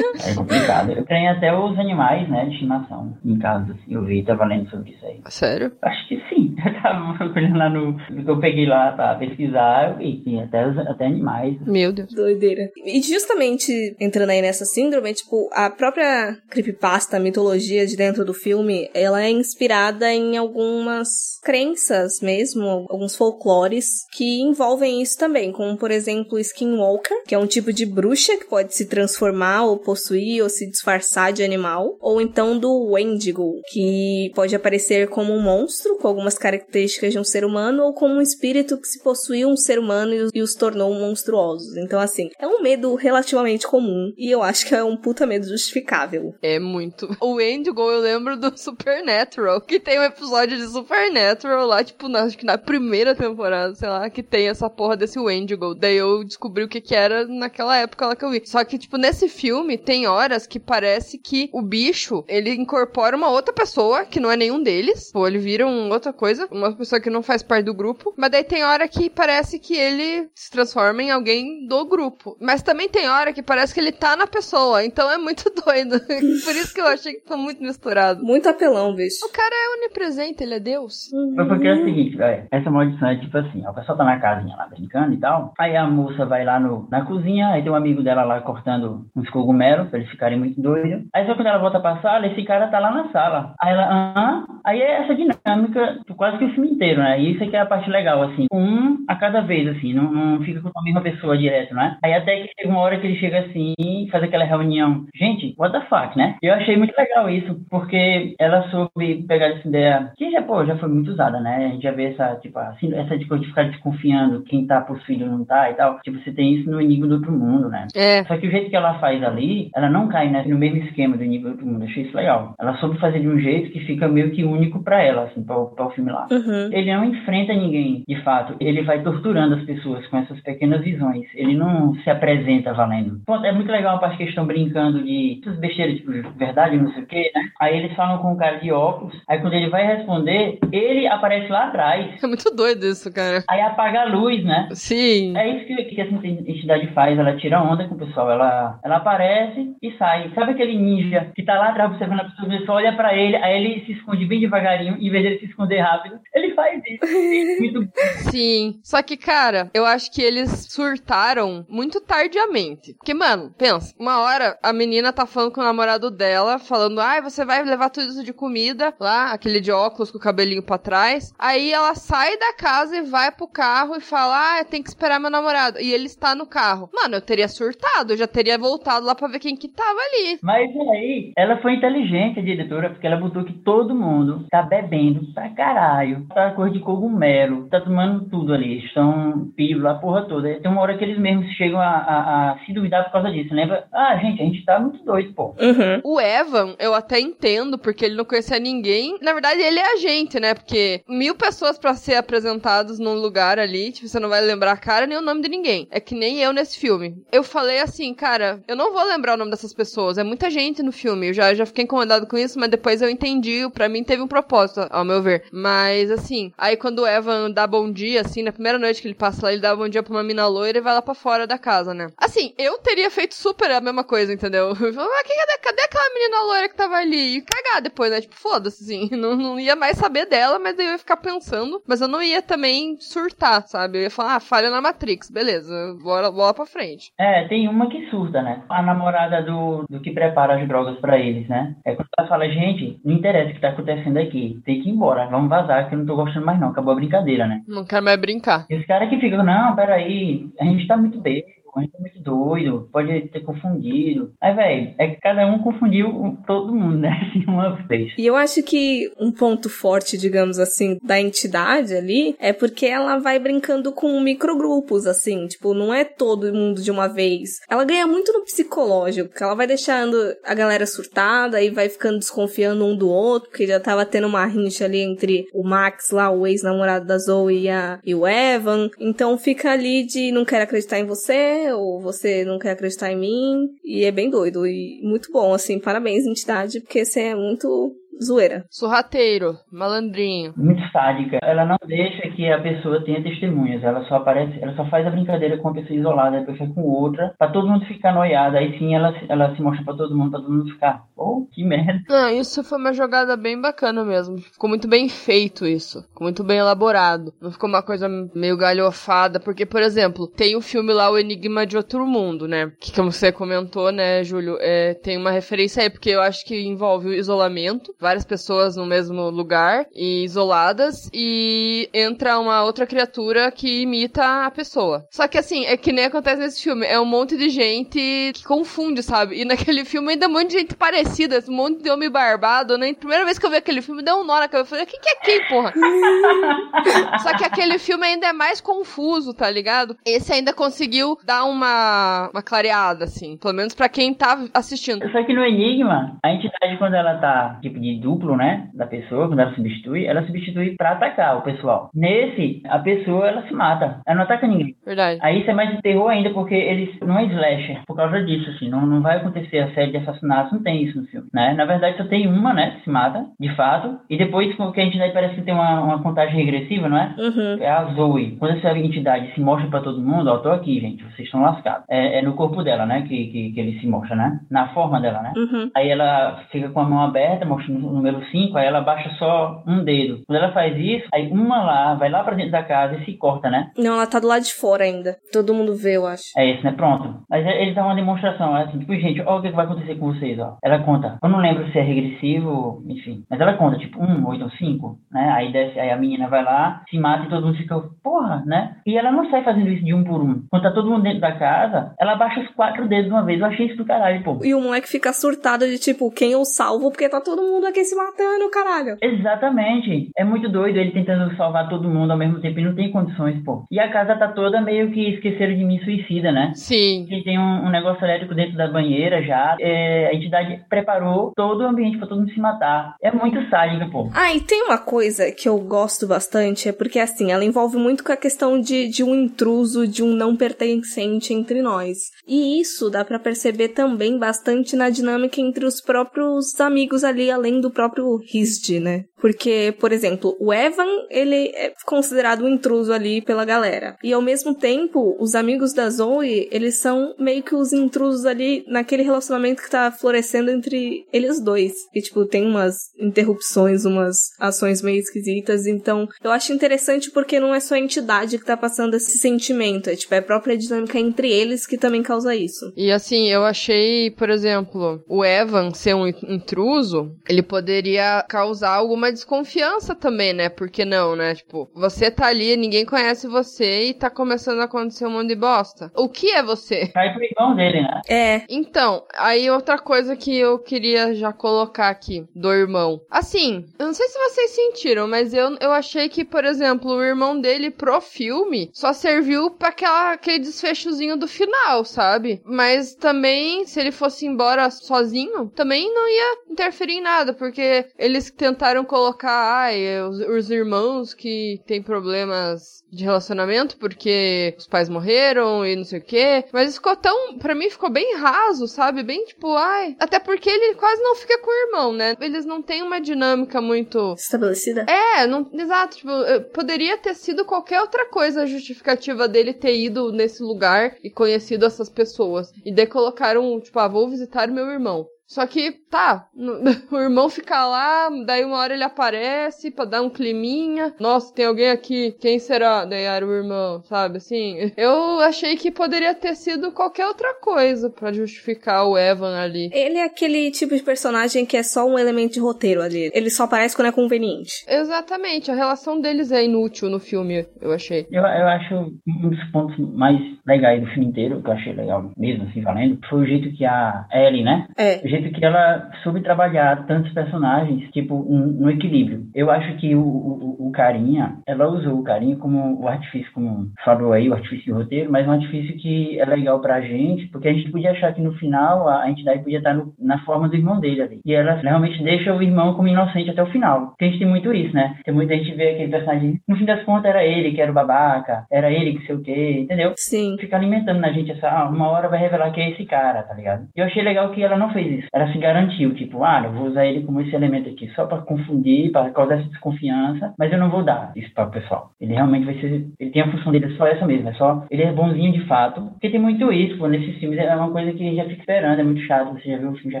É 0.24 0.34
complicado. 0.34 0.92
Eu 0.92 1.04
tenho 1.06 1.30
até 1.30 1.54
os 1.56 1.78
animais, 1.78 2.28
né, 2.28 2.44
de 2.46 2.52
estimação 2.54 3.16
em 3.24 3.38
casa. 3.38 3.72
Assim, 3.72 3.94
eu 3.94 4.04
vi, 4.04 4.22
tava 4.24 4.44
lendo 4.44 4.68
sobre 4.70 4.90
isso 4.92 5.04
aí. 5.06 5.20
Sério? 5.28 5.72
Acho 5.82 6.08
que 6.08 6.16
sim. 6.28 6.54
Eu 6.68 6.82
tava 6.82 7.16
procurando 7.16 7.56
lá 7.56 7.68
no. 7.70 7.96
que 7.96 8.28
eu 8.28 8.40
peguei 8.40 8.66
lá 8.66 8.90
pra 8.92 9.14
pesquisar, 9.14 9.90
eu 9.90 9.98
vi, 9.98 10.20
tem 10.24 10.42
até, 10.42 10.66
os- 10.66 10.76
até 10.78 11.06
animais. 11.06 11.56
Meu 11.66 11.92
Deus. 11.92 12.12
Doideira. 12.12 12.68
E 12.84 13.00
justamente 13.00 13.94
entrando 14.00 14.30
aí 14.30 14.42
nessa 14.42 14.64
síndrome, 14.64 15.14
tipo, 15.14 15.48
a 15.52 15.70
própria 15.70 16.36
creepypasta, 16.50 17.16
a 17.16 17.20
mitologia 17.20 17.86
de 17.86 17.96
dentro 17.96 18.24
do 18.24 18.34
filme, 18.34 18.90
ela 18.92 19.22
é 19.22 19.30
inspirada 19.30 20.12
em 20.12 20.36
algumas 20.36 21.38
crenças 21.44 22.20
mesmo, 22.20 22.86
alguns 22.90 23.14
folclores 23.16 24.04
que 24.18 24.40
envolvem 24.40 25.00
isso 25.00 25.16
também, 25.16 25.52
como 25.52 25.76
por 25.76 25.92
exemplo 25.92 26.40
Skinwalker, 26.40 27.22
que 27.24 27.36
é 27.36 27.38
um 27.38 27.46
tipo 27.46 27.72
de 27.72 27.86
bruxa 27.86 28.36
que 28.36 28.46
pode 28.46 28.74
se 28.74 28.86
transformar 28.86 29.62
ou 29.62 29.78
possuir 29.78 30.42
ou 30.42 30.48
se 30.48 30.68
disfarçar 30.68 31.32
de 31.32 31.44
animal, 31.44 31.96
ou 32.00 32.20
então 32.20 32.58
do 32.58 32.90
Wendigo, 32.90 33.60
que 33.70 34.32
pode 34.34 34.56
aparecer 34.56 35.08
como 35.08 35.32
um 35.32 35.40
monstro 35.40 35.98
com 35.98 36.08
algumas 36.08 36.36
características 36.36 37.12
de 37.12 37.18
um 37.20 37.22
ser 37.22 37.44
humano 37.44 37.84
ou 37.84 37.94
como 37.94 38.14
um 38.14 38.20
espírito 38.20 38.76
que 38.76 38.88
se 38.88 39.00
possuiu 39.04 39.48
um 39.48 39.56
ser 39.56 39.78
humano 39.78 40.12
e 40.12 40.18
os, 40.18 40.30
e 40.34 40.42
os 40.42 40.54
tornou 40.56 40.92
monstruosos. 40.94 41.76
Então 41.76 42.00
assim, 42.00 42.28
é 42.40 42.48
um 42.48 42.60
medo 42.60 42.96
relativamente 42.96 43.68
comum 43.68 44.12
e 44.18 44.28
eu 44.28 44.42
acho 44.42 44.66
que 44.66 44.74
é 44.74 44.82
um 44.82 44.96
puta 44.96 45.28
medo 45.28 45.46
justificável. 45.46 46.34
É 46.42 46.58
muito. 46.58 47.16
O 47.20 47.34
Wendigo, 47.34 47.88
eu 47.88 48.00
lembro 48.00 48.36
do 48.36 48.58
Supernatural, 48.58 49.60
que 49.60 49.78
tem 49.78 50.00
um 50.00 50.02
episódio 50.02 50.56
de 50.56 50.66
Supernatural 50.66 51.64
lá, 51.68 51.84
tipo, 51.84 52.08
na, 52.08 52.24
acho 52.24 52.36
que 52.36 52.44
na 52.44 52.58
primeira 52.58 53.14
temporada, 53.14 53.76
sei 53.76 53.88
lá, 53.88 54.07
que 54.10 54.22
tem 54.22 54.48
essa 54.48 54.68
porra 54.68 54.96
desse 54.96 55.18
Wendigo. 55.18 55.74
Daí 55.74 55.96
eu 55.96 56.24
descobri 56.24 56.64
o 56.64 56.68
que 56.68 56.80
que 56.80 56.94
era 56.94 57.26
naquela 57.26 57.76
época 57.76 58.06
lá 58.06 58.16
que 58.16 58.24
eu 58.24 58.30
vi. 58.30 58.42
Só 58.44 58.64
que, 58.64 58.78
tipo, 58.78 58.96
nesse 58.96 59.28
filme, 59.28 59.76
tem 59.76 60.06
horas 60.06 60.46
que 60.46 60.58
parece 60.58 61.18
que 61.18 61.50
o 61.52 61.62
bicho, 61.62 62.24
ele 62.28 62.54
incorpora 62.54 63.16
uma 63.16 63.28
outra 63.30 63.52
pessoa, 63.52 64.04
que 64.04 64.20
não 64.20 64.30
é 64.30 64.36
nenhum 64.36 64.62
deles. 64.62 65.10
Pô, 65.12 65.26
ele 65.26 65.38
vira 65.38 65.66
uma 65.66 65.94
outra 65.94 66.12
coisa, 66.12 66.48
uma 66.50 66.74
pessoa 66.74 67.00
que 67.00 67.10
não 67.10 67.22
faz 67.22 67.42
parte 67.42 67.64
do 67.64 67.74
grupo. 67.74 68.12
Mas 68.16 68.30
daí 68.30 68.44
tem 68.44 68.64
hora 68.64 68.88
que 68.88 69.10
parece 69.10 69.58
que 69.58 69.74
ele 69.74 70.28
se 70.34 70.50
transforma 70.50 71.02
em 71.02 71.10
alguém 71.10 71.66
do 71.66 71.84
grupo. 71.86 72.36
Mas 72.40 72.62
também 72.62 72.88
tem 72.88 73.08
hora 73.08 73.32
que 73.32 73.42
parece 73.42 73.74
que 73.74 73.80
ele 73.80 73.92
tá 73.92 74.16
na 74.16 74.26
pessoa. 74.26 74.84
Então 74.84 75.10
é 75.10 75.18
muito 75.18 75.44
doido. 75.64 76.00
Por 76.00 76.54
isso 76.54 76.74
que 76.74 76.80
eu 76.80 76.86
achei 76.86 77.14
que 77.14 77.26
foi 77.26 77.36
muito 77.36 77.62
misturado. 77.62 78.22
Muito 78.22 78.48
apelão, 78.48 78.94
bicho. 78.94 79.24
O 79.24 79.32
cara 79.32 79.54
é 79.54 79.76
onipresente, 79.78 80.42
ele 80.42 80.54
é 80.54 80.60
Deus. 80.60 81.08
Mas 81.34 81.48
porque 81.48 81.66
é 81.66 81.74
o 81.74 81.84
seguinte, 81.84 82.16
velho, 82.16 82.46
essa 82.50 82.70
maldição 82.70 83.08
é 83.08 83.16
tipo 83.16 83.36
assim, 83.36 83.62
ó, 83.66 83.70
o 83.70 83.74
tá 83.98 84.04
na 84.04 84.18
casinha 84.18 84.56
lá 84.56 84.66
brincando 84.66 85.12
e 85.12 85.18
tal, 85.18 85.52
aí 85.58 85.76
a 85.76 85.86
moça 85.86 86.24
vai 86.24 86.44
lá 86.44 86.58
no, 86.58 86.88
na 86.90 87.04
cozinha, 87.04 87.48
aí 87.48 87.62
tem 87.62 87.70
um 87.70 87.74
amigo 87.74 88.02
dela 88.02 88.24
lá 88.24 88.40
cortando 88.40 89.06
uns 89.16 89.28
cogumelos 89.30 89.88
pra 89.88 89.98
eles 89.98 90.10
ficarem 90.10 90.38
muito 90.38 90.60
doidos. 90.60 91.04
Aí 91.14 91.26
só 91.26 91.34
quando 91.34 91.48
ela 91.48 91.58
volta 91.58 91.80
pra 91.80 92.00
sala, 92.00 92.26
esse 92.26 92.42
cara 92.44 92.68
tá 92.68 92.78
lá 92.78 92.90
na 92.90 93.08
sala. 93.10 93.54
Aí 93.60 93.72
ela, 93.72 94.14
aham, 94.16 94.46
aí 94.64 94.80
é 94.80 95.02
essa 95.02 95.14
dinâmica, 95.14 95.98
quase 96.16 96.38
que 96.38 96.44
o 96.44 96.54
filme 96.54 96.70
inteiro, 96.70 97.00
né? 97.02 97.20
E 97.20 97.32
isso 97.32 97.44
aqui 97.44 97.56
é 97.56 97.60
a 97.60 97.66
parte 97.66 97.90
legal, 97.90 98.22
assim, 98.22 98.46
um 98.52 99.04
a 99.08 99.16
cada 99.16 99.40
vez, 99.40 99.68
assim, 99.68 99.94
não, 99.94 100.12
não 100.12 100.40
fica 100.42 100.60
com 100.60 100.70
a 100.74 100.82
mesma 100.82 101.00
pessoa 101.00 101.36
direto, 101.36 101.74
né? 101.74 101.96
Aí 102.04 102.14
até 102.14 102.36
que 102.36 102.52
chega 102.58 102.70
uma 102.70 102.80
hora 102.80 102.98
que 102.98 103.06
ele 103.06 103.18
chega 103.18 103.40
assim, 103.40 103.74
faz 104.10 104.22
aquela 104.24 104.44
reunião, 104.44 105.06
gente, 105.14 105.54
what 105.58 105.72
the 105.72 105.84
fuck, 105.86 106.16
né? 106.16 106.36
Eu 106.42 106.54
achei 106.54 106.76
muito 106.76 106.94
legal 106.96 107.28
isso, 107.30 107.60
porque 107.70 108.34
ela 108.38 108.68
soube 108.70 109.24
pegar 109.26 109.46
essa 109.46 109.68
ideia, 109.68 110.12
que 110.16 110.30
já, 110.30 110.42
pô, 110.42 110.64
já 110.64 110.76
foi 110.76 110.88
muito 110.88 111.10
usada, 111.10 111.40
né? 111.40 111.66
A 111.66 111.68
gente 111.70 111.82
já 111.82 111.92
vê 111.92 112.12
essa, 112.12 112.36
tipo, 112.36 112.58
assim, 112.58 112.92
essa 112.94 113.16
de 113.16 113.28
de 113.28 113.52
ficar 113.92 113.98
desconfiando 113.98 114.42
quem 114.44 114.66
tá 114.66 114.80
possuído 114.80 115.26
não 115.26 115.44
tá 115.44 115.70
e 115.70 115.74
tal. 115.74 115.98
Tipo, 116.00 116.18
você 116.18 116.32
tem 116.32 116.54
isso 116.54 116.70
no 116.70 116.80
Enigma 116.80 117.06
do 117.06 117.14
Outro 117.14 117.32
Mundo, 117.32 117.68
né? 117.68 117.86
É. 117.94 118.24
Só 118.24 118.36
que 118.36 118.46
o 118.46 118.50
jeito 118.50 118.70
que 118.70 118.76
ela 118.76 118.98
faz 118.98 119.22
ali, 119.22 119.70
ela 119.74 119.88
não 119.90 120.08
cai 120.08 120.28
né, 120.30 120.44
no 120.46 120.56
mesmo 120.58 120.78
esquema 120.84 121.16
do 121.16 121.22
Enigma 121.24 121.48
do 121.48 121.52
Outro 121.52 121.66
Mundo. 121.66 121.82
Eu 121.82 121.88
achei 121.88 122.04
isso 122.04 122.16
legal. 122.16 122.54
Ela 122.60 122.76
soube 122.78 122.98
fazer 122.98 123.20
de 123.20 123.28
um 123.28 123.38
jeito 123.38 123.70
que 123.72 123.80
fica 123.80 124.08
meio 124.08 124.30
que 124.30 124.44
único 124.44 124.82
pra 124.82 125.02
ela, 125.02 125.24
assim, 125.24 125.42
pra, 125.42 125.56
o- 125.56 125.66
pra 125.74 125.86
o 125.86 125.90
filme 125.90 126.10
lá. 126.10 126.26
Uhum. 126.30 126.70
Ele 126.72 126.92
não 126.94 127.04
enfrenta 127.04 127.52
ninguém, 127.54 128.02
de 128.06 128.22
fato. 128.22 128.54
Ele 128.60 128.82
vai 128.82 129.02
torturando 129.02 129.54
as 129.56 129.62
pessoas 129.64 130.06
com 130.08 130.18
essas 130.18 130.40
pequenas 130.40 130.82
visões. 130.82 131.26
Ele 131.34 131.56
não 131.56 131.94
se 131.96 132.10
apresenta 132.10 132.72
valendo. 132.72 133.20
Pô, 133.26 133.36
é 133.44 133.52
muito 133.52 133.70
legal 133.70 133.96
a 133.96 133.98
parte 133.98 134.16
que 134.16 134.22
eles 134.24 134.32
estão 134.32 134.46
brincando 134.46 135.02
de 135.02 135.40
essas 135.42 135.58
besteiras, 135.58 135.96
tipo, 135.96 136.12
verdade, 136.36 136.76
não 136.76 136.92
sei 136.92 137.02
o 137.02 137.06
quê, 137.06 137.30
né? 137.34 137.42
Aí 137.60 137.76
eles 137.78 137.94
falam 137.94 138.18
com 138.18 138.32
o 138.32 138.36
cara 138.36 138.56
de 138.58 138.70
óculos. 138.72 139.14
Aí 139.28 139.38
quando 139.40 139.54
ele 139.54 139.68
vai 139.68 139.86
responder, 139.86 140.58
ele 140.72 141.06
aparece 141.06 141.50
lá 141.50 141.66
atrás. 141.68 142.22
É 142.22 142.26
muito 142.26 142.54
doido 142.54 142.84
isso, 142.86 143.12
cara. 143.12 143.42
Aí 143.48 143.60
a 143.60 143.70
apaga 143.78 144.02
a 144.02 144.04
luz, 144.06 144.44
né? 144.44 144.68
Sim. 144.72 145.36
É 145.36 145.48
isso 145.48 145.66
que, 145.66 145.84
que 145.84 146.00
essa 146.00 146.12
entidade 146.26 146.88
faz, 146.88 147.16
ela 147.16 147.36
tira 147.36 147.62
onda 147.62 147.86
com 147.86 147.94
o 147.94 147.98
pessoal, 147.98 148.30
ela, 148.30 148.80
ela 148.84 148.96
aparece 148.96 149.76
e 149.80 149.92
sai. 149.92 150.30
Sabe 150.34 150.52
aquele 150.52 150.76
ninja 150.76 151.30
que 151.34 151.44
tá 151.44 151.54
lá 151.54 151.68
atrás 151.68 151.92
observando 151.92 152.20
a 152.20 152.24
pessoa, 152.24 152.48
você 152.48 152.70
olha 152.70 152.92
pra 152.94 153.14
ele, 153.14 153.36
aí 153.36 153.64
ele 153.64 153.84
se 153.86 153.92
esconde 153.92 154.26
bem 154.26 154.40
devagarinho, 154.40 154.96
em 154.98 155.10
vez 155.10 155.22
de 155.22 155.28
ele 155.30 155.38
se 155.38 155.46
esconder 155.46 155.78
rápido, 155.78 156.18
ele 156.34 156.47
faz 156.58 156.82
isso. 156.84 157.06
Muito 157.60 157.88
Sim. 158.30 158.80
Só 158.82 159.00
que, 159.02 159.16
cara, 159.16 159.70
eu 159.72 159.86
acho 159.86 160.10
que 160.10 160.20
eles 160.20 160.66
surtaram 160.70 161.64
muito 161.68 162.00
tardiamente. 162.00 162.94
Porque, 162.94 163.14
mano, 163.14 163.54
pensa, 163.56 163.94
uma 163.98 164.20
hora 164.20 164.58
a 164.62 164.72
menina 164.72 165.12
tá 165.12 165.26
falando 165.26 165.52
com 165.52 165.60
o 165.60 165.64
namorado 165.64 166.10
dela, 166.10 166.58
falando, 166.58 167.00
ai, 167.00 167.20
você 167.20 167.44
vai 167.44 167.62
levar 167.62 167.90
tudo 167.90 168.08
isso 168.08 168.24
de 168.24 168.32
comida 168.32 168.94
lá, 168.98 169.32
aquele 169.32 169.60
de 169.60 169.70
óculos 169.70 170.10
com 170.10 170.18
o 170.18 170.20
cabelinho 170.20 170.62
pra 170.62 170.78
trás. 170.78 171.32
Aí 171.38 171.72
ela 171.72 171.94
sai 171.94 172.36
da 172.36 172.52
casa 172.54 172.96
e 172.96 173.02
vai 173.02 173.30
pro 173.30 173.46
carro 173.46 173.96
e 173.96 174.00
fala, 174.00 174.60
ah, 174.60 174.64
tem 174.64 174.82
que 174.82 174.88
esperar 174.88 175.20
meu 175.20 175.30
namorado. 175.30 175.78
E 175.80 175.92
ele 175.92 176.06
está 176.06 176.34
no 176.34 176.46
carro. 176.46 176.90
Mano, 176.92 177.16
eu 177.16 177.20
teria 177.20 177.48
surtado, 177.48 178.12
eu 178.12 178.16
já 178.16 178.26
teria 178.26 178.58
voltado 178.58 179.06
lá 179.06 179.14
pra 179.14 179.28
ver 179.28 179.38
quem 179.38 179.56
que 179.56 179.68
tava 179.68 179.98
ali. 179.98 180.38
Mas 180.42 180.70
aí, 180.90 181.32
ela 181.36 181.60
foi 181.60 181.74
inteligente, 181.74 182.40
a 182.40 182.42
diretora, 182.42 182.90
porque 182.90 183.06
ela 183.06 183.16
botou 183.16 183.44
que 183.44 183.52
todo 183.52 183.94
mundo 183.94 184.46
tá 184.50 184.62
bebendo 184.62 185.32
pra 185.32 185.48
caralho. 185.50 186.26
Tá 186.28 186.47
cor 186.52 186.70
de 186.70 186.80
cogumelo, 186.80 187.68
tá 187.68 187.80
tomando 187.80 188.28
tudo 188.28 188.52
ali. 188.52 188.84
Estão 188.84 189.50
pílula, 189.56 189.92
a 189.92 189.94
porra 189.94 190.26
toda. 190.26 190.60
Tem 190.60 190.70
uma 190.70 190.80
hora 190.80 190.96
que 190.96 191.04
eles 191.04 191.18
mesmos 191.18 191.46
chegam 191.54 191.80
a, 191.80 191.88
a, 191.88 192.52
a 192.52 192.58
se 192.64 192.72
duvidar 192.72 193.04
por 193.04 193.12
causa 193.12 193.30
disso. 193.30 193.54
Lembra? 193.54 193.86
Ah, 193.92 194.16
gente, 194.16 194.42
a 194.42 194.44
gente 194.44 194.64
tá 194.64 194.78
muito 194.78 195.04
doido, 195.04 195.32
pô. 195.34 195.54
Uhum. 195.58 196.00
O 196.04 196.20
Evan, 196.20 196.74
eu 196.78 196.94
até 196.94 197.20
entendo, 197.20 197.78
porque 197.78 198.04
ele 198.04 198.16
não 198.16 198.24
conhecia 198.24 198.58
ninguém. 198.58 199.18
Na 199.20 199.32
verdade, 199.32 199.60
ele 199.60 199.78
é 199.78 199.94
a 199.94 199.96
gente, 199.96 200.38
né? 200.40 200.54
Porque 200.54 201.02
mil 201.08 201.34
pessoas 201.34 201.78
pra 201.78 201.94
ser 201.94 202.14
apresentados 202.16 202.98
num 202.98 203.14
lugar 203.14 203.58
ali, 203.58 203.92
tipo, 203.92 204.08
você 204.08 204.18
não 204.20 204.28
vai 204.28 204.40
lembrar 204.40 204.72
a 204.72 204.76
cara 204.76 205.06
nem 205.06 205.18
o 205.18 205.22
nome 205.22 205.42
de 205.42 205.48
ninguém. 205.48 205.86
É 205.90 206.00
que 206.00 206.14
nem 206.14 206.38
eu 206.38 206.52
nesse 206.52 206.78
filme. 206.78 207.16
Eu 207.32 207.42
falei 207.42 207.80
assim, 207.80 208.12
cara, 208.14 208.60
eu 208.68 208.76
não 208.76 208.92
vou 208.92 209.04
lembrar 209.04 209.34
o 209.34 209.36
nome 209.36 209.50
dessas 209.50 209.74
pessoas. 209.74 210.18
É 210.18 210.24
muita 210.24 210.50
gente 210.50 210.82
no 210.82 210.92
filme. 210.92 211.28
Eu 211.28 211.34
já, 211.34 211.54
já 211.54 211.66
fiquei 211.66 211.84
incomodado 211.84 212.26
com 212.26 212.36
isso, 212.36 212.58
mas 212.58 212.70
depois 212.70 213.02
eu 213.02 213.08
entendi. 213.08 213.68
Pra 213.72 213.88
mim 213.88 214.04
teve 214.04 214.22
um 214.22 214.28
propósito, 214.28 214.86
ao 214.90 215.04
meu 215.04 215.22
ver. 215.22 215.44
Mas, 215.52 216.10
assim, 216.10 216.37
aí 216.56 216.76
quando 216.76 217.00
o 217.00 217.06
Evan 217.06 217.50
dá 217.50 217.66
bom 217.66 217.90
dia, 217.90 218.20
assim, 218.20 218.42
na 218.42 218.52
primeira 218.52 218.78
noite 218.78 219.00
que 219.02 219.08
ele 219.08 219.14
passa 219.14 219.46
lá, 219.46 219.52
ele 219.52 219.60
dá 219.60 219.74
bom 219.74 219.88
dia 219.88 220.02
pra 220.02 220.12
uma 220.12 220.22
mina 220.22 220.46
loira 220.46 220.78
e 220.78 220.80
vai 220.80 220.94
lá 220.94 221.02
pra 221.02 221.14
fora 221.14 221.46
da 221.46 221.58
casa, 221.58 221.92
né? 221.92 222.08
Assim, 222.16 222.52
eu 222.58 222.78
teria 222.78 223.10
feito 223.10 223.34
super 223.34 223.70
a 223.70 223.80
mesma 223.80 224.04
coisa, 224.04 224.32
entendeu? 224.32 224.68
Eu 224.88 224.94
falei, 224.94 225.10
ah, 225.10 225.24
cadê, 225.24 225.58
cadê 225.62 225.82
aquela 225.82 226.14
menina 226.14 226.42
loira 226.42 226.68
que 226.68 226.74
tava 226.74 226.96
ali? 226.96 227.36
E 227.36 227.42
cagar 227.42 227.82
depois, 227.82 228.10
né? 228.10 228.20
Tipo, 228.20 228.34
foda-se, 228.34 228.82
assim. 228.82 229.08
Não, 229.18 229.36
não 229.36 229.60
ia 229.60 229.74
mais 229.74 229.96
saber 229.98 230.26
dela, 230.26 230.58
mas 230.58 230.78
eu 230.78 230.84
ia 230.84 230.98
ficar 230.98 231.16
pensando. 231.16 231.82
Mas 231.86 232.00
eu 232.00 232.08
não 232.08 232.22
ia 232.22 232.40
também 232.40 232.96
surtar, 233.00 233.66
sabe? 233.66 233.98
Eu 233.98 234.02
ia 234.02 234.10
falar, 234.10 234.36
ah, 234.36 234.40
falha 234.40 234.70
na 234.70 234.80
Matrix, 234.80 235.30
beleza, 235.30 235.72
bora, 236.02 236.30
bora 236.30 236.54
pra 236.54 236.66
frente. 236.66 237.12
É, 237.18 237.46
tem 237.48 237.68
uma 237.68 237.88
que 237.88 238.08
surta, 238.10 238.40
né? 238.42 238.62
A 238.68 238.82
namorada 238.82 239.42
do, 239.42 239.84
do 239.88 240.00
que 240.00 240.12
prepara 240.12 240.56
as 240.56 240.68
drogas 240.68 240.98
pra 241.00 241.18
eles, 241.18 241.48
né? 241.48 241.74
É 241.84 241.94
quando 241.94 242.08
ela 242.16 242.28
fala, 242.28 242.48
gente, 242.48 243.00
não 243.04 243.14
interessa 243.14 243.50
o 243.50 243.54
que 243.54 243.60
tá 243.60 243.70
acontecendo 243.70 244.18
aqui, 244.18 244.60
tem 244.64 244.82
que 244.82 244.88
ir 244.88 244.92
embora, 244.92 245.26
vamos 245.26 245.48
vazar, 245.48 245.88
que 245.88 245.94
eu 245.94 245.98
não 245.98 246.06
tô 246.06 246.16
gostando 246.16 246.27
mais 246.36 246.60
não, 246.60 246.68
acabou 246.70 246.92
a 246.92 246.96
brincadeira, 246.96 247.46
né? 247.46 247.62
Não 247.66 247.84
quero 247.84 248.04
mais 248.04 248.20
brincar. 248.20 248.66
E 248.68 248.76
os 248.76 248.86
caras 248.86 249.08
que 249.08 249.18
ficam, 249.18 249.44
não, 249.44 249.74
peraí, 249.74 250.48
a 250.60 250.64
gente 250.64 250.86
tá 250.86 250.96
muito 250.96 251.20
bem. 251.20 251.44
Tá 251.74 251.98
muito 251.98 252.20
doido, 252.22 252.88
pode 252.92 253.28
ter 253.28 253.40
confundido. 253.40 254.32
Aí, 254.40 254.54
velho, 254.54 254.94
é 254.98 255.08
que 255.08 255.20
cada 255.20 255.46
um 255.46 255.58
confundiu 255.60 256.36
todo 256.46 256.74
mundo, 256.74 256.98
né? 256.98 257.08
Assim, 257.28 257.44
uma 257.46 257.70
vez. 257.86 258.12
E 258.16 258.26
eu 258.26 258.36
acho 258.36 258.62
que 258.62 259.12
um 259.18 259.30
ponto 259.30 259.68
forte, 259.68 260.16
digamos 260.16 260.58
assim, 260.58 260.98
da 261.02 261.20
entidade 261.20 261.94
ali 261.94 262.34
é 262.38 262.52
porque 262.52 262.86
ela 262.86 263.18
vai 263.18 263.38
brincando 263.38 263.92
com 263.92 264.20
microgrupos, 264.20 265.06
assim, 265.06 265.46
tipo, 265.46 265.74
não 265.74 265.92
é 265.92 266.04
todo 266.04 266.52
mundo 266.52 266.82
de 266.82 266.90
uma 266.90 267.06
vez. 267.06 267.60
Ela 267.68 267.84
ganha 267.84 268.06
muito 268.06 268.32
no 268.32 268.44
psicológico, 268.44 269.34
que 269.34 269.42
ela 269.42 269.54
vai 269.54 269.66
deixando 269.66 270.16
a 270.44 270.54
galera 270.54 270.86
surtada 270.86 271.60
e 271.62 271.70
vai 271.70 271.88
ficando 271.88 272.18
desconfiando 272.18 272.84
um 272.84 272.96
do 272.96 273.08
outro, 273.08 273.50
porque 273.50 273.66
já 273.66 273.78
tava 273.78 274.06
tendo 274.06 274.26
uma 274.26 274.46
rincha 274.46 274.84
ali 274.84 275.00
entre 275.00 275.46
o 275.52 275.62
Max 275.62 276.10
lá, 276.10 276.30
o 276.30 276.46
ex-namorado 276.46 277.06
da 277.06 277.18
Zoe 277.18 277.64
e, 277.64 277.68
a, 277.68 278.00
e 278.04 278.14
o 278.14 278.26
Evan. 278.26 278.90
Então 278.98 279.36
fica 279.38 279.70
ali 279.70 280.04
de 280.04 280.32
não 280.32 280.44
quero 280.44 280.64
acreditar 280.64 280.98
em 280.98 281.06
você, 281.06 281.67
ou 281.74 282.00
você 282.00 282.44
não 282.44 282.58
quer 282.58 282.72
acreditar 282.72 283.12
em 283.12 283.18
mim. 283.18 283.68
E 283.84 284.04
é 284.04 284.10
bem 284.10 284.30
doido. 284.30 284.66
E 284.66 285.00
muito 285.02 285.30
bom, 285.32 285.52
assim, 285.52 285.78
parabéns, 285.78 286.26
entidade, 286.26 286.80
porque 286.80 287.04
você 287.04 287.20
é 287.20 287.34
muito 287.34 287.94
zoeira. 288.22 288.64
Sorrateiro, 288.70 289.56
malandrinho. 289.70 290.52
Muito 290.56 290.82
sádica. 290.90 291.38
Ela 291.42 291.64
não 291.64 291.76
deixa 291.86 292.28
que 292.30 292.50
a 292.50 292.60
pessoa 292.60 293.04
tenha 293.04 293.22
testemunhas. 293.22 293.82
Ela 293.82 294.04
só 294.04 294.16
aparece, 294.16 294.58
ela 294.60 294.74
só 294.74 294.84
faz 294.86 295.06
a 295.06 295.10
brincadeira 295.10 295.58
com 295.58 295.68
uma 295.68 295.74
pessoa 295.74 295.98
isolada, 295.98 296.40
depois 296.40 296.58
com 296.74 296.82
outra, 296.82 297.34
pra 297.38 297.48
todo 297.48 297.68
mundo 297.68 297.84
ficar 297.86 298.12
noiado. 298.12 298.56
Aí 298.56 298.78
sim 298.78 298.94
ela, 298.94 299.14
ela 299.28 299.54
se 299.54 299.62
mostra 299.62 299.84
pra 299.84 299.94
todo 299.94 300.16
mundo, 300.16 300.30
pra 300.30 300.40
todo 300.40 300.52
mundo 300.52 300.72
ficar. 300.72 301.04
Oh, 301.16 301.46
que 301.52 301.64
merda. 301.64 302.00
Não, 302.08 302.28
isso 302.30 302.62
foi 302.62 302.78
uma 302.78 302.92
jogada 302.92 303.36
bem 303.36 303.60
bacana 303.60 304.04
mesmo. 304.04 304.38
Ficou 304.38 304.68
muito 304.68 304.88
bem 304.88 305.08
feito 305.08 305.66
isso. 305.66 306.02
Ficou 306.02 306.24
muito 306.24 306.44
bem 306.44 306.58
elaborado. 306.58 307.32
Não 307.40 307.50
ficou 307.50 307.68
uma 307.68 307.82
coisa 307.82 308.08
meio 308.34 308.56
galhofada. 308.56 309.40
Porque, 309.40 309.66
por 309.66 309.82
exemplo, 309.82 310.26
tem 310.26 310.56
o 310.56 310.60
filme 310.60 310.92
lá, 310.92 311.10
O 311.10 311.18
Enigma 311.18 311.66
de 311.66 311.76
Outro 311.76 312.06
Mundo, 312.06 312.46
né? 312.46 312.72
Que 312.80 312.92
como 312.94 313.12
você 313.12 313.32
comentou, 313.32 313.90
né, 313.92 314.22
Júlio, 314.24 314.56
é, 314.60 314.94
tem 314.94 315.16
uma 315.16 315.30
referência 315.30 315.82
aí, 315.82 315.90
porque 315.90 316.10
eu 316.10 316.20
acho 316.20 316.44
que 316.44 316.66
envolve 316.66 317.08
o 317.08 317.14
isolamento 317.14 317.94
várias 318.08 318.24
pessoas 318.24 318.74
no 318.74 318.86
mesmo 318.86 319.28
lugar 319.28 319.84
e 319.94 320.24
isoladas 320.24 321.10
e 321.12 321.90
entra 321.92 322.38
uma 322.38 322.62
outra 322.62 322.86
criatura 322.86 323.50
que 323.50 323.82
imita 323.82 324.46
a 324.46 324.50
pessoa. 324.50 325.04
Só 325.10 325.28
que 325.28 325.36
assim, 325.36 325.66
é 325.66 325.76
que 325.76 325.92
nem 325.92 326.06
acontece 326.06 326.40
nesse 326.40 326.62
filme, 326.62 326.86
é 326.86 326.98
um 326.98 327.04
monte 327.04 327.36
de 327.36 327.50
gente 327.50 328.32
que 328.34 328.44
confunde, 328.44 329.02
sabe? 329.02 329.42
E 329.42 329.44
naquele 329.44 329.84
filme 329.84 330.12
ainda 330.12 330.26
um 330.26 330.32
monte 330.32 330.48
de 330.48 330.58
gente 330.60 330.74
parecida, 330.74 331.38
um 331.48 331.52
monte 331.52 331.82
de 331.82 331.90
homem 331.90 332.10
barbado, 332.10 332.78
né? 332.78 332.94
Primeira 332.94 333.26
vez 333.26 333.38
que 333.38 333.44
eu 333.44 333.50
vi 333.50 333.56
aquele 333.56 333.82
filme, 333.82 334.02
deu 334.02 334.16
um 334.16 334.24
nó 334.24 334.40
na 334.40 334.48
cabeça, 334.48 334.58
eu 334.60 334.64
falei, 334.64 334.86
quem 334.86 335.00
que 335.00 335.08
é 335.10 335.14
quem, 335.16 335.48
porra? 335.48 335.74
Só 337.20 337.36
que 337.36 337.44
aquele 337.44 337.78
filme 337.78 338.06
ainda 338.06 338.28
é 338.28 338.32
mais 338.32 338.58
confuso, 338.58 339.34
tá 339.34 339.50
ligado? 339.50 339.96
Esse 340.06 340.32
ainda 340.32 340.54
conseguiu 340.54 341.18
dar 341.26 341.44
uma, 341.44 342.30
uma 342.32 342.42
clareada, 342.42 343.04
assim, 343.04 343.36
pelo 343.36 343.52
menos 343.52 343.74
pra 343.74 343.88
quem 343.90 344.14
tá 344.14 344.46
assistindo. 344.54 345.06
Só 345.12 345.22
que 345.24 345.34
no 345.34 345.44
Enigma, 345.44 346.16
a 346.24 346.32
entidade 346.32 346.78
quando 346.78 346.94
ela 346.94 347.18
tá, 347.18 347.58
tipo, 347.60 347.78
de 347.78 347.97
duplo, 347.98 348.36
né, 348.36 348.68
da 348.74 348.86
pessoa, 348.86 349.28
quando 349.28 349.40
ela 349.40 349.54
substitui, 349.54 350.06
ela 350.06 350.24
substitui 350.24 350.74
pra 350.76 350.92
atacar 350.92 351.38
o 351.38 351.42
pessoal. 351.42 351.90
Nesse, 351.94 352.62
a 352.68 352.78
pessoa, 352.78 353.28
ela 353.28 353.42
se 353.42 353.54
mata. 353.54 354.00
Ela 354.06 354.16
não 354.16 354.24
ataca 354.24 354.46
ninguém. 354.46 354.74
Verdade. 354.84 355.18
Aí 355.22 355.40
isso 355.40 355.50
é 355.50 355.54
mais 355.54 355.70
de 355.70 355.82
terror 355.82 356.08
ainda, 356.08 356.30
porque 356.30 356.54
eles 356.54 356.98
não 357.00 357.18
é 357.18 357.24
slasher, 357.24 357.80
por 357.86 357.96
causa 357.96 358.22
disso, 358.24 358.50
assim, 358.50 358.68
não, 358.68 358.86
não 358.86 359.02
vai 359.02 359.16
acontecer 359.16 359.58
a 359.58 359.74
série 359.74 359.90
de 359.90 359.98
assassinatos, 359.98 360.52
não 360.52 360.62
tem 360.62 360.82
isso 360.82 361.00
no 361.00 361.06
filme, 361.06 361.28
né? 361.32 361.54
Na 361.54 361.64
verdade, 361.64 361.96
só 361.96 362.04
tem 362.04 362.26
uma, 362.26 362.52
né, 362.54 362.72
que 362.72 362.84
se 362.84 362.90
mata, 362.90 363.26
de 363.38 363.54
fato, 363.54 363.98
e 364.08 364.16
depois, 364.16 364.54
porque 364.56 364.80
a 364.80 364.84
entidade 364.84 365.12
parece 365.12 365.34
que 365.34 365.42
tem 365.42 365.54
uma, 365.54 365.80
uma 365.80 366.02
contagem 366.02 366.36
regressiva, 366.36 366.88
não 366.88 366.98
é? 366.98 367.14
Uhum. 367.18 367.56
É 367.60 367.70
a 367.70 367.84
Zoe. 367.94 368.36
Quando 368.38 368.56
essa 368.56 368.76
entidade 368.78 369.32
se 369.34 369.40
mostra 369.40 369.68
pra 369.68 369.80
todo 369.80 370.00
mundo, 370.00 370.28
ó, 370.28 370.38
tô 370.38 370.50
aqui, 370.50 370.80
gente, 370.80 371.02
vocês 371.04 371.26
estão 371.26 371.42
lascados. 371.42 371.84
É, 371.88 372.18
é 372.18 372.22
no 372.22 372.34
corpo 372.34 372.62
dela, 372.62 372.86
né, 372.86 373.02
que, 373.02 373.26
que, 373.26 373.52
que 373.52 373.60
ele 373.60 373.78
se 373.80 373.86
mostra, 373.86 374.16
né? 374.16 374.40
Na 374.50 374.68
forma 374.68 375.00
dela, 375.00 375.22
né? 375.22 375.32
Uhum. 375.36 375.70
Aí 375.76 375.88
ela 375.88 376.42
fica 376.50 376.68
com 376.70 376.80
a 376.80 376.88
mão 376.88 377.02
aberta, 377.02 377.44
mostrando 377.44 377.87
o 377.88 377.92
número 377.92 378.24
5, 378.30 378.56
aí 378.56 378.66
ela 378.66 378.80
baixa 378.80 379.10
só 379.18 379.62
um 379.66 379.82
dedo. 379.84 380.22
Quando 380.26 380.38
ela 380.38 380.52
faz 380.52 380.76
isso, 380.78 381.06
aí 381.12 381.30
uma 381.30 381.62
lá, 381.62 381.94
vai 381.94 382.08
lá 382.10 382.22
pra 382.22 382.34
dentro 382.34 382.52
da 382.52 382.62
casa 382.62 382.96
e 382.96 383.04
se 383.04 383.12
corta, 383.14 383.50
né? 383.50 383.70
Não, 383.76 383.94
ela 383.94 384.06
tá 384.06 384.18
do 384.18 384.26
lado 384.26 384.44
de 384.44 384.54
fora 384.54 384.84
ainda. 384.84 385.16
Todo 385.32 385.54
mundo 385.54 385.74
vê, 385.74 385.96
eu 385.96 386.06
acho. 386.06 386.24
É 386.36 386.44
isso, 386.46 386.64
né? 386.64 386.72
Pronto. 386.72 387.22
Mas 387.28 387.46
eles 387.46 387.74
dão 387.74 387.86
uma 387.86 387.94
demonstração, 387.94 388.56
é 388.56 388.64
assim, 388.64 388.78
tipo, 388.78 388.94
gente, 388.94 389.20
olha 389.22 389.38
o 389.38 389.42
que 389.42 389.50
vai 389.50 389.64
acontecer 389.64 389.94
com 389.96 390.12
vocês, 390.12 390.38
ó. 390.38 390.56
Ela 390.62 390.80
conta. 390.80 391.18
Eu 391.22 391.28
não 391.28 391.38
lembro 391.38 391.70
se 391.70 391.78
é 391.78 391.82
regressivo, 391.82 392.82
enfim. 392.86 393.24
Mas 393.30 393.40
ela 393.40 393.54
conta, 393.54 393.78
tipo, 393.78 394.02
um, 394.02 394.26
oito 394.28 394.44
ou 394.44 394.50
cinco, 394.50 394.98
né? 395.10 395.30
Aí 395.30 395.52
desce, 395.52 395.78
aí 395.78 395.90
a 395.90 395.96
menina 395.96 396.28
vai 396.28 396.44
lá, 396.44 396.82
se 396.88 396.98
mata 396.98 397.24
e 397.24 397.28
todo 397.28 397.46
mundo 397.46 397.56
fica, 397.56 397.80
porra, 398.02 398.42
né? 398.46 398.76
E 398.86 398.96
ela 398.96 399.10
não 399.10 399.30
sai 399.30 399.42
fazendo 399.42 399.68
isso 399.68 399.84
de 399.84 399.94
um 399.94 400.04
por 400.04 400.20
um. 400.20 400.42
Quando 400.50 400.62
tá 400.62 400.72
todo 400.72 400.90
mundo 400.90 401.02
dentro 401.02 401.20
da 401.20 401.32
casa, 401.32 401.94
ela 401.98 402.16
baixa 402.16 402.40
os 402.40 402.48
quatro 402.54 402.86
dedos 402.88 403.06
de 403.06 403.12
uma 403.12 403.24
vez. 403.24 403.40
Eu 403.40 403.46
achei 403.46 403.66
isso 403.66 403.76
do 403.76 403.84
caralho, 403.84 404.22
pô. 404.22 404.38
E 404.42 404.54
o 404.54 404.60
moleque 404.60 404.88
fica 404.88 405.12
surtado 405.12 405.66
de 405.66 405.78
tipo, 405.78 406.10
quem 406.10 406.32
eu 406.32 406.44
salvo 406.44 406.90
porque 406.90 407.08
tá 407.08 407.20
todo 407.20 407.42
mundo 407.42 407.66
aqui 407.66 407.77
se 407.84 407.94
matando, 407.94 408.50
caralho. 408.50 408.96
Exatamente. 409.00 410.10
É 410.16 410.24
muito 410.24 410.48
doido 410.48 410.78
ele 410.78 410.92
tentando 410.92 411.34
salvar 411.36 411.68
todo 411.68 411.88
mundo 411.88 412.10
ao 412.10 412.18
mesmo 412.18 412.40
tempo 412.40 412.58
e 412.58 412.64
não 412.64 412.74
tem 412.74 412.90
condições, 412.90 413.42
pô. 413.44 413.64
E 413.70 413.78
a 413.78 413.90
casa 413.90 414.16
tá 414.16 414.28
toda 414.28 414.60
meio 414.60 414.90
que 414.90 415.14
esqueceram 415.14 415.54
de 415.54 415.64
mim 415.64 415.78
suicida, 415.84 416.32
né? 416.32 416.52
Sim. 416.54 417.06
Ele 417.10 417.22
tem 417.22 417.38
um, 417.38 417.66
um 417.66 417.70
negócio 417.70 418.04
elétrico 418.04 418.34
dentro 418.34 418.56
da 418.56 418.68
banheira 418.68 419.22
já. 419.22 419.56
É, 419.60 420.08
a 420.08 420.14
entidade 420.14 420.64
preparou 420.68 421.32
todo 421.34 421.60
o 421.60 421.66
ambiente 421.66 421.98
pra 421.98 422.06
todo 422.06 422.20
mundo 422.20 422.32
se 422.32 422.40
matar. 422.40 422.96
É 423.02 423.10
muito 423.10 423.38
sádica, 423.48 423.88
pô. 423.90 424.10
Ah, 424.14 424.34
e 424.34 424.40
tem 424.40 424.62
uma 424.64 424.78
coisa 424.78 425.30
que 425.32 425.48
eu 425.48 425.58
gosto 425.58 426.06
bastante, 426.06 426.68
é 426.68 426.72
porque 426.72 426.98
assim, 426.98 427.32
ela 427.32 427.44
envolve 427.44 427.76
muito 427.76 428.04
com 428.04 428.12
a 428.12 428.16
questão 428.16 428.60
de, 428.60 428.88
de 428.88 429.02
um 429.02 429.14
intruso, 429.14 429.86
de 429.86 430.02
um 430.02 430.12
não 430.14 430.36
pertencente 430.36 431.32
entre 431.32 431.62
nós. 431.62 431.98
E 432.26 432.60
isso 432.60 432.90
dá 432.90 433.04
pra 433.04 433.18
perceber 433.18 433.68
também 433.68 434.18
bastante 434.18 434.76
na 434.76 434.90
dinâmica 434.90 435.40
entre 435.40 435.64
os 435.64 435.80
próprios 435.80 436.58
amigos 436.60 437.04
ali, 437.04 437.30
além 437.30 437.60
do 437.60 437.67
do 437.68 437.74
próprio 437.74 438.18
Hisd, 438.22 438.80
né? 438.80 439.04
Porque, 439.20 439.74
por 439.80 439.92
exemplo, 439.92 440.36
o 440.40 440.52
Evan, 440.52 440.86
ele 441.10 441.48
é 441.54 441.72
considerado 441.84 442.44
um 442.44 442.48
intruso 442.48 442.92
ali 442.92 443.20
pela 443.20 443.44
galera. 443.44 443.96
E 444.02 444.12
ao 444.12 444.22
mesmo 444.22 444.54
tempo, 444.54 445.16
os 445.20 445.34
amigos 445.34 445.72
da 445.72 445.90
Zoe, 445.90 446.48
eles 446.52 446.78
são 446.78 447.14
meio 447.18 447.42
que 447.42 447.54
os 447.54 447.72
intrusos 447.72 448.24
ali 448.24 448.64
naquele 448.68 449.02
relacionamento 449.02 449.62
que 449.62 449.70
tá 449.70 449.90
florescendo 449.90 450.50
entre 450.50 451.04
eles 451.12 451.42
dois. 451.42 451.72
E, 451.94 452.00
tipo, 452.00 452.24
tem 452.26 452.46
umas 452.46 452.76
interrupções, 452.98 453.84
umas 453.84 454.16
ações 454.38 454.82
meio 454.82 455.00
esquisitas. 455.00 455.66
Então, 455.66 456.06
eu 456.22 456.30
acho 456.30 456.52
interessante 456.52 457.10
porque 457.10 457.40
não 457.40 457.54
é 457.54 457.60
só 457.60 457.74
a 457.74 457.80
entidade 457.80 458.38
que 458.38 458.44
tá 458.44 458.56
passando 458.56 458.94
esse 458.94 459.18
sentimento. 459.18 459.90
É, 459.90 459.96
tipo, 459.96 460.14
é 460.14 460.18
a 460.18 460.22
própria 460.22 460.56
dinâmica 460.56 460.98
entre 460.98 461.30
eles 461.30 461.66
que 461.66 461.76
também 461.76 462.02
causa 462.02 462.34
isso. 462.34 462.72
E 462.76 462.92
assim, 462.92 463.28
eu 463.28 463.44
achei, 463.44 464.10
por 464.12 464.30
exemplo, 464.30 465.02
o 465.08 465.24
Evan 465.24 465.72
ser 465.74 465.94
um 465.94 466.06
intruso, 466.06 467.12
ele 467.28 467.42
poderia 467.48 468.24
causar 468.28 468.74
alguma 468.74 469.10
desconfiança 469.10 469.94
também, 469.94 470.32
né? 470.32 470.48
Porque 470.48 470.84
não, 470.84 471.16
né? 471.16 471.34
Tipo, 471.34 471.68
você 471.74 472.10
tá 472.10 472.26
ali, 472.26 472.56
ninguém 472.56 472.84
conhece 472.84 473.26
você 473.26 473.88
e 473.88 473.94
tá 473.94 474.10
começando 474.10 474.60
a 474.60 474.64
acontecer 474.64 475.06
um 475.06 475.10
monte 475.10 475.28
de 475.28 475.34
bosta. 475.34 475.90
O 475.96 476.08
que 476.08 476.30
é 476.30 476.42
você? 476.42 476.88
Cai 476.88 477.12
pro 477.12 477.24
irmão 477.24 477.56
dele, 477.56 477.80
né? 477.80 478.02
É. 478.08 478.42
Então, 478.48 479.04
aí 479.16 479.50
outra 479.50 479.78
coisa 479.78 480.14
que 480.14 480.36
eu 480.36 480.58
queria 480.58 481.14
já 481.14 481.32
colocar 481.32 481.88
aqui, 481.88 482.26
do 482.34 482.52
irmão. 482.52 483.00
Assim, 483.10 483.66
eu 483.78 483.86
não 483.86 483.94
sei 483.94 484.06
se 484.08 484.18
vocês 484.18 484.50
sentiram, 484.50 485.08
mas 485.08 485.32
eu, 485.32 485.56
eu 485.60 485.72
achei 485.72 486.08
que, 486.08 486.24
por 486.24 486.44
exemplo, 486.44 486.90
o 486.90 487.02
irmão 487.02 487.40
dele 487.40 487.70
pro 487.70 488.00
filme 488.00 488.70
só 488.72 488.92
serviu 488.92 489.50
pra 489.50 489.68
aquela, 489.68 490.12
aquele 490.12 490.40
desfechozinho 490.40 491.16
do 491.16 491.26
final, 491.26 491.84
sabe? 491.84 492.42
Mas 492.44 492.94
também, 492.94 493.64
se 493.64 493.80
ele 493.80 493.92
fosse 493.92 494.26
embora 494.26 494.70
sozinho, 494.70 495.50
também 495.54 495.92
não 495.92 496.08
ia 496.08 496.38
interferir 496.50 496.94
em 496.94 497.00
nada, 497.00 497.32
porque 497.38 497.86
eles 497.98 498.30
tentaram 498.30 498.84
colocar 498.84 499.30
ai, 499.30 500.02
os, 500.02 500.18
os 500.20 500.50
irmãos 500.50 501.14
que 501.14 501.60
têm 501.66 501.82
problemas 501.82 502.82
de 502.90 503.04
relacionamento 503.04 503.76
porque 503.76 504.54
os 504.58 504.66
pais 504.66 504.88
morreram 504.88 505.64
e 505.64 505.76
não 505.76 505.84
sei 505.84 505.98
o 505.98 506.04
quê. 506.04 506.44
Mas 506.52 506.74
ficou 506.74 506.96
tão. 506.96 507.38
Pra 507.38 507.54
mim 507.54 507.70
ficou 507.70 507.90
bem 507.90 508.16
raso, 508.16 508.66
sabe? 508.66 509.02
Bem 509.02 509.24
tipo, 509.24 509.54
ai. 509.54 509.96
Até 509.98 510.18
porque 510.18 510.50
ele 510.50 510.74
quase 510.74 511.02
não 511.02 511.14
fica 511.14 511.38
com 511.38 511.50
o 511.50 511.66
irmão, 511.66 511.92
né? 511.92 512.16
Eles 512.20 512.44
não 512.44 512.62
têm 512.62 512.82
uma 512.82 513.00
dinâmica 513.00 513.60
muito. 513.60 514.14
Estabelecida? 514.14 514.86
É, 514.88 515.26
não, 515.26 515.48
exato. 515.52 515.96
Tipo, 515.96 516.10
poderia 516.52 516.98
ter 516.98 517.14
sido 517.14 517.44
qualquer 517.44 517.80
outra 517.80 518.06
coisa 518.06 518.42
a 518.42 518.46
justificativa 518.46 519.28
dele 519.28 519.52
ter 519.52 519.76
ido 519.76 520.12
nesse 520.12 520.42
lugar 520.42 520.96
e 521.02 521.10
conhecido 521.10 521.66
essas 521.66 521.88
pessoas. 521.88 522.50
E 522.64 522.74
daí 522.74 522.86
colocaram, 522.86 523.60
tipo, 523.60 523.78
ah, 523.78 523.88
vou 523.88 524.08
visitar 524.08 524.48
meu 524.48 524.66
irmão. 524.66 525.06
Só 525.28 525.46
que, 525.46 525.72
tá, 525.90 526.26
o 526.90 526.96
irmão 526.96 527.28
fica 527.28 527.66
lá, 527.66 528.08
daí 528.24 528.42
uma 528.46 528.56
hora 528.56 528.72
ele 528.72 528.82
aparece 528.82 529.70
pra 529.70 529.84
dar 529.84 530.00
um 530.00 530.08
climinha. 530.08 530.94
Nossa, 530.98 531.34
tem 531.34 531.44
alguém 531.44 531.68
aqui, 531.68 532.16
quem 532.18 532.38
será? 532.38 532.86
Daí 532.86 533.02
era 533.02 533.26
o 533.26 533.30
irmão, 533.30 533.82
sabe? 533.82 534.16
Assim, 534.16 534.72
eu 534.74 535.20
achei 535.20 535.54
que 535.56 535.70
poderia 535.70 536.14
ter 536.14 536.34
sido 536.34 536.72
qualquer 536.72 537.06
outra 537.06 537.34
coisa 537.42 537.90
para 537.90 538.10
justificar 538.10 538.86
o 538.86 538.96
Evan 538.96 539.38
ali. 539.38 539.68
Ele 539.74 539.98
é 539.98 540.04
aquele 540.04 540.50
tipo 540.50 540.74
de 540.74 540.82
personagem 540.82 541.44
que 541.44 541.58
é 541.58 541.62
só 541.62 541.86
um 541.86 541.98
elemento 541.98 542.32
de 542.32 542.40
roteiro 542.40 542.80
ali. 542.80 543.10
Ele 543.12 543.28
só 543.28 543.44
aparece 543.44 543.76
quando 543.76 543.88
é 543.88 543.92
conveniente. 543.92 544.64
Exatamente, 544.66 545.50
a 545.50 545.54
relação 545.54 546.00
deles 546.00 546.32
é 546.32 546.42
inútil 546.42 546.88
no 546.88 546.98
filme, 546.98 547.44
eu 547.60 547.70
achei. 547.70 548.06
Eu, 548.10 548.22
eu 548.22 548.48
acho 548.48 548.74
um 549.06 549.28
dos 549.28 549.44
pontos 549.52 549.76
mais 549.94 550.18
legais 550.46 550.80
do 550.80 550.86
filme 550.88 551.06
inteiro, 551.08 551.42
que 551.42 551.48
eu 551.48 551.52
achei 551.52 551.74
legal 551.74 552.10
mesmo, 552.16 552.44
assim, 552.44 552.62
valendo, 552.62 552.98
foi 553.10 553.20
o 553.20 553.26
jeito 553.26 553.54
que 553.54 553.66
a 553.66 554.06
Ellie, 554.10 554.42
né? 554.42 554.66
É 554.74 555.17
jeito 555.20 555.34
que 555.34 555.44
ela 555.44 555.90
soube 556.02 556.20
trabalhar 556.20 556.86
tantos 556.86 557.12
personagens, 557.12 557.90
tipo, 557.90 558.14
um, 558.14 558.46
no 558.60 558.70
equilíbrio. 558.70 559.24
Eu 559.34 559.50
acho 559.50 559.76
que 559.76 559.94
o, 559.94 560.00
o, 560.00 560.68
o, 560.68 560.72
Carinha, 560.72 561.36
ela 561.46 561.68
usou 561.68 561.98
o 561.98 562.04
Carinha 562.04 562.36
como 562.36 562.80
o 562.80 562.88
artifício, 562.88 563.30
como 563.32 563.70
falou 563.84 564.12
aí, 564.12 564.28
o 564.28 564.34
artifício 564.34 564.64
de 564.64 564.72
roteiro, 564.72 565.10
mas 565.10 565.26
um 565.26 565.32
artifício 565.32 565.76
que 565.76 566.18
é 566.18 566.24
legal 566.24 566.60
pra 566.60 566.80
gente, 566.80 567.26
porque 567.28 567.48
a 567.48 567.52
gente 567.52 567.70
podia 567.70 567.90
achar 567.90 568.12
que 568.14 568.20
no 568.20 568.32
final 568.34 568.88
a 568.88 569.10
entidade 569.10 569.42
podia 569.42 569.58
estar 569.58 569.74
no, 569.74 569.92
na 569.98 570.18
forma 570.24 570.48
do 570.48 570.56
irmão 570.56 570.80
dele 570.80 571.02
ali. 571.02 571.20
E 571.24 571.32
ela 571.32 571.54
realmente 571.54 572.02
deixa 572.02 572.34
o 572.34 572.42
irmão 572.42 572.74
como 572.74 572.88
inocente 572.88 573.30
até 573.30 573.42
o 573.42 573.50
final. 573.50 573.88
Porque 573.88 574.04
a 574.04 574.08
gente 574.08 574.18
tem 574.18 574.28
muito 574.28 574.52
isso, 574.52 574.74
né? 574.74 574.96
Tem 575.04 575.14
muita 575.14 575.36
gente 575.36 575.54
vê 575.54 575.70
aquele 575.70 575.90
personagem, 575.90 576.40
no 576.46 576.56
fim 576.56 576.64
das 576.64 576.82
contas 576.84 577.06
era 577.06 577.24
ele 577.24 577.52
que 577.52 577.60
era 577.60 577.70
o 577.70 577.74
babaca, 577.74 578.44
era 578.50 578.70
ele 578.70 578.98
que 578.98 579.06
sei 579.06 579.16
o 579.16 579.22
quê, 579.22 579.60
entendeu? 579.60 579.92
Sim. 579.96 580.36
Fica 580.38 580.56
alimentando 580.56 581.00
na 581.00 581.12
gente 581.12 581.32
essa, 581.32 581.48
ah, 581.48 581.68
uma 581.68 581.88
hora 581.88 582.08
vai 582.08 582.18
revelar 582.18 582.50
que 582.50 582.60
é 582.60 582.70
esse 582.70 582.84
cara, 582.84 583.22
tá 583.22 583.34
ligado? 583.34 583.66
E 583.76 583.80
eu 583.80 583.86
achei 583.86 584.02
legal 584.02 584.30
que 584.30 584.42
ela 584.42 584.56
não 584.56 584.70
fez 584.70 584.98
isso 584.98 585.07
ela 585.12 585.30
se 585.32 585.38
garantiu, 585.38 585.94
tipo, 585.94 586.22
ah, 586.24 586.42
eu 586.44 586.52
vou 586.52 586.68
usar 586.68 586.86
ele 586.86 587.02
como 587.02 587.20
esse 587.20 587.34
elemento 587.34 587.68
aqui 587.68 587.88
só 587.94 588.06
para 588.06 588.22
confundir, 588.22 588.90
para 588.92 589.10
causar 589.10 589.36
essa 589.36 589.48
desconfiança, 589.48 590.34
mas 590.38 590.52
eu 590.52 590.58
não 590.58 590.70
vou 590.70 590.82
dar 590.82 591.12
isso 591.16 591.32
para 591.34 591.48
o 591.48 591.50
pessoal. 591.50 591.90
Ele 592.00 592.14
realmente 592.14 592.46
vai 592.46 592.54
ser, 592.54 592.86
ele 592.98 593.10
tem 593.10 593.22
a 593.22 593.30
função 593.30 593.52
dele 593.52 593.74
só 593.76 593.86
essa 593.86 594.06
mesma, 594.06 594.30
é 594.30 594.34
só, 594.34 594.64
ele 594.70 594.82
é 594.82 594.92
bonzinho 594.92 595.32
de 595.32 595.44
fato, 595.46 595.82
porque 595.92 596.10
tem 596.10 596.20
muito 596.20 596.52
isso, 596.52 596.78
pô, 596.78 596.88
nesses 596.88 597.16
filmes 597.18 597.38
é 597.38 597.54
uma 597.54 597.70
coisa 597.70 597.92
que 597.92 598.16
já 598.16 598.24
fica 598.24 598.40
esperando, 598.40 598.80
é 598.80 598.84
muito 598.84 599.00
chato, 599.02 599.32
você 599.32 599.50
já 599.50 599.58
viu 599.58 599.70
o 599.70 599.76
filme 599.76 599.92
já 599.92 600.00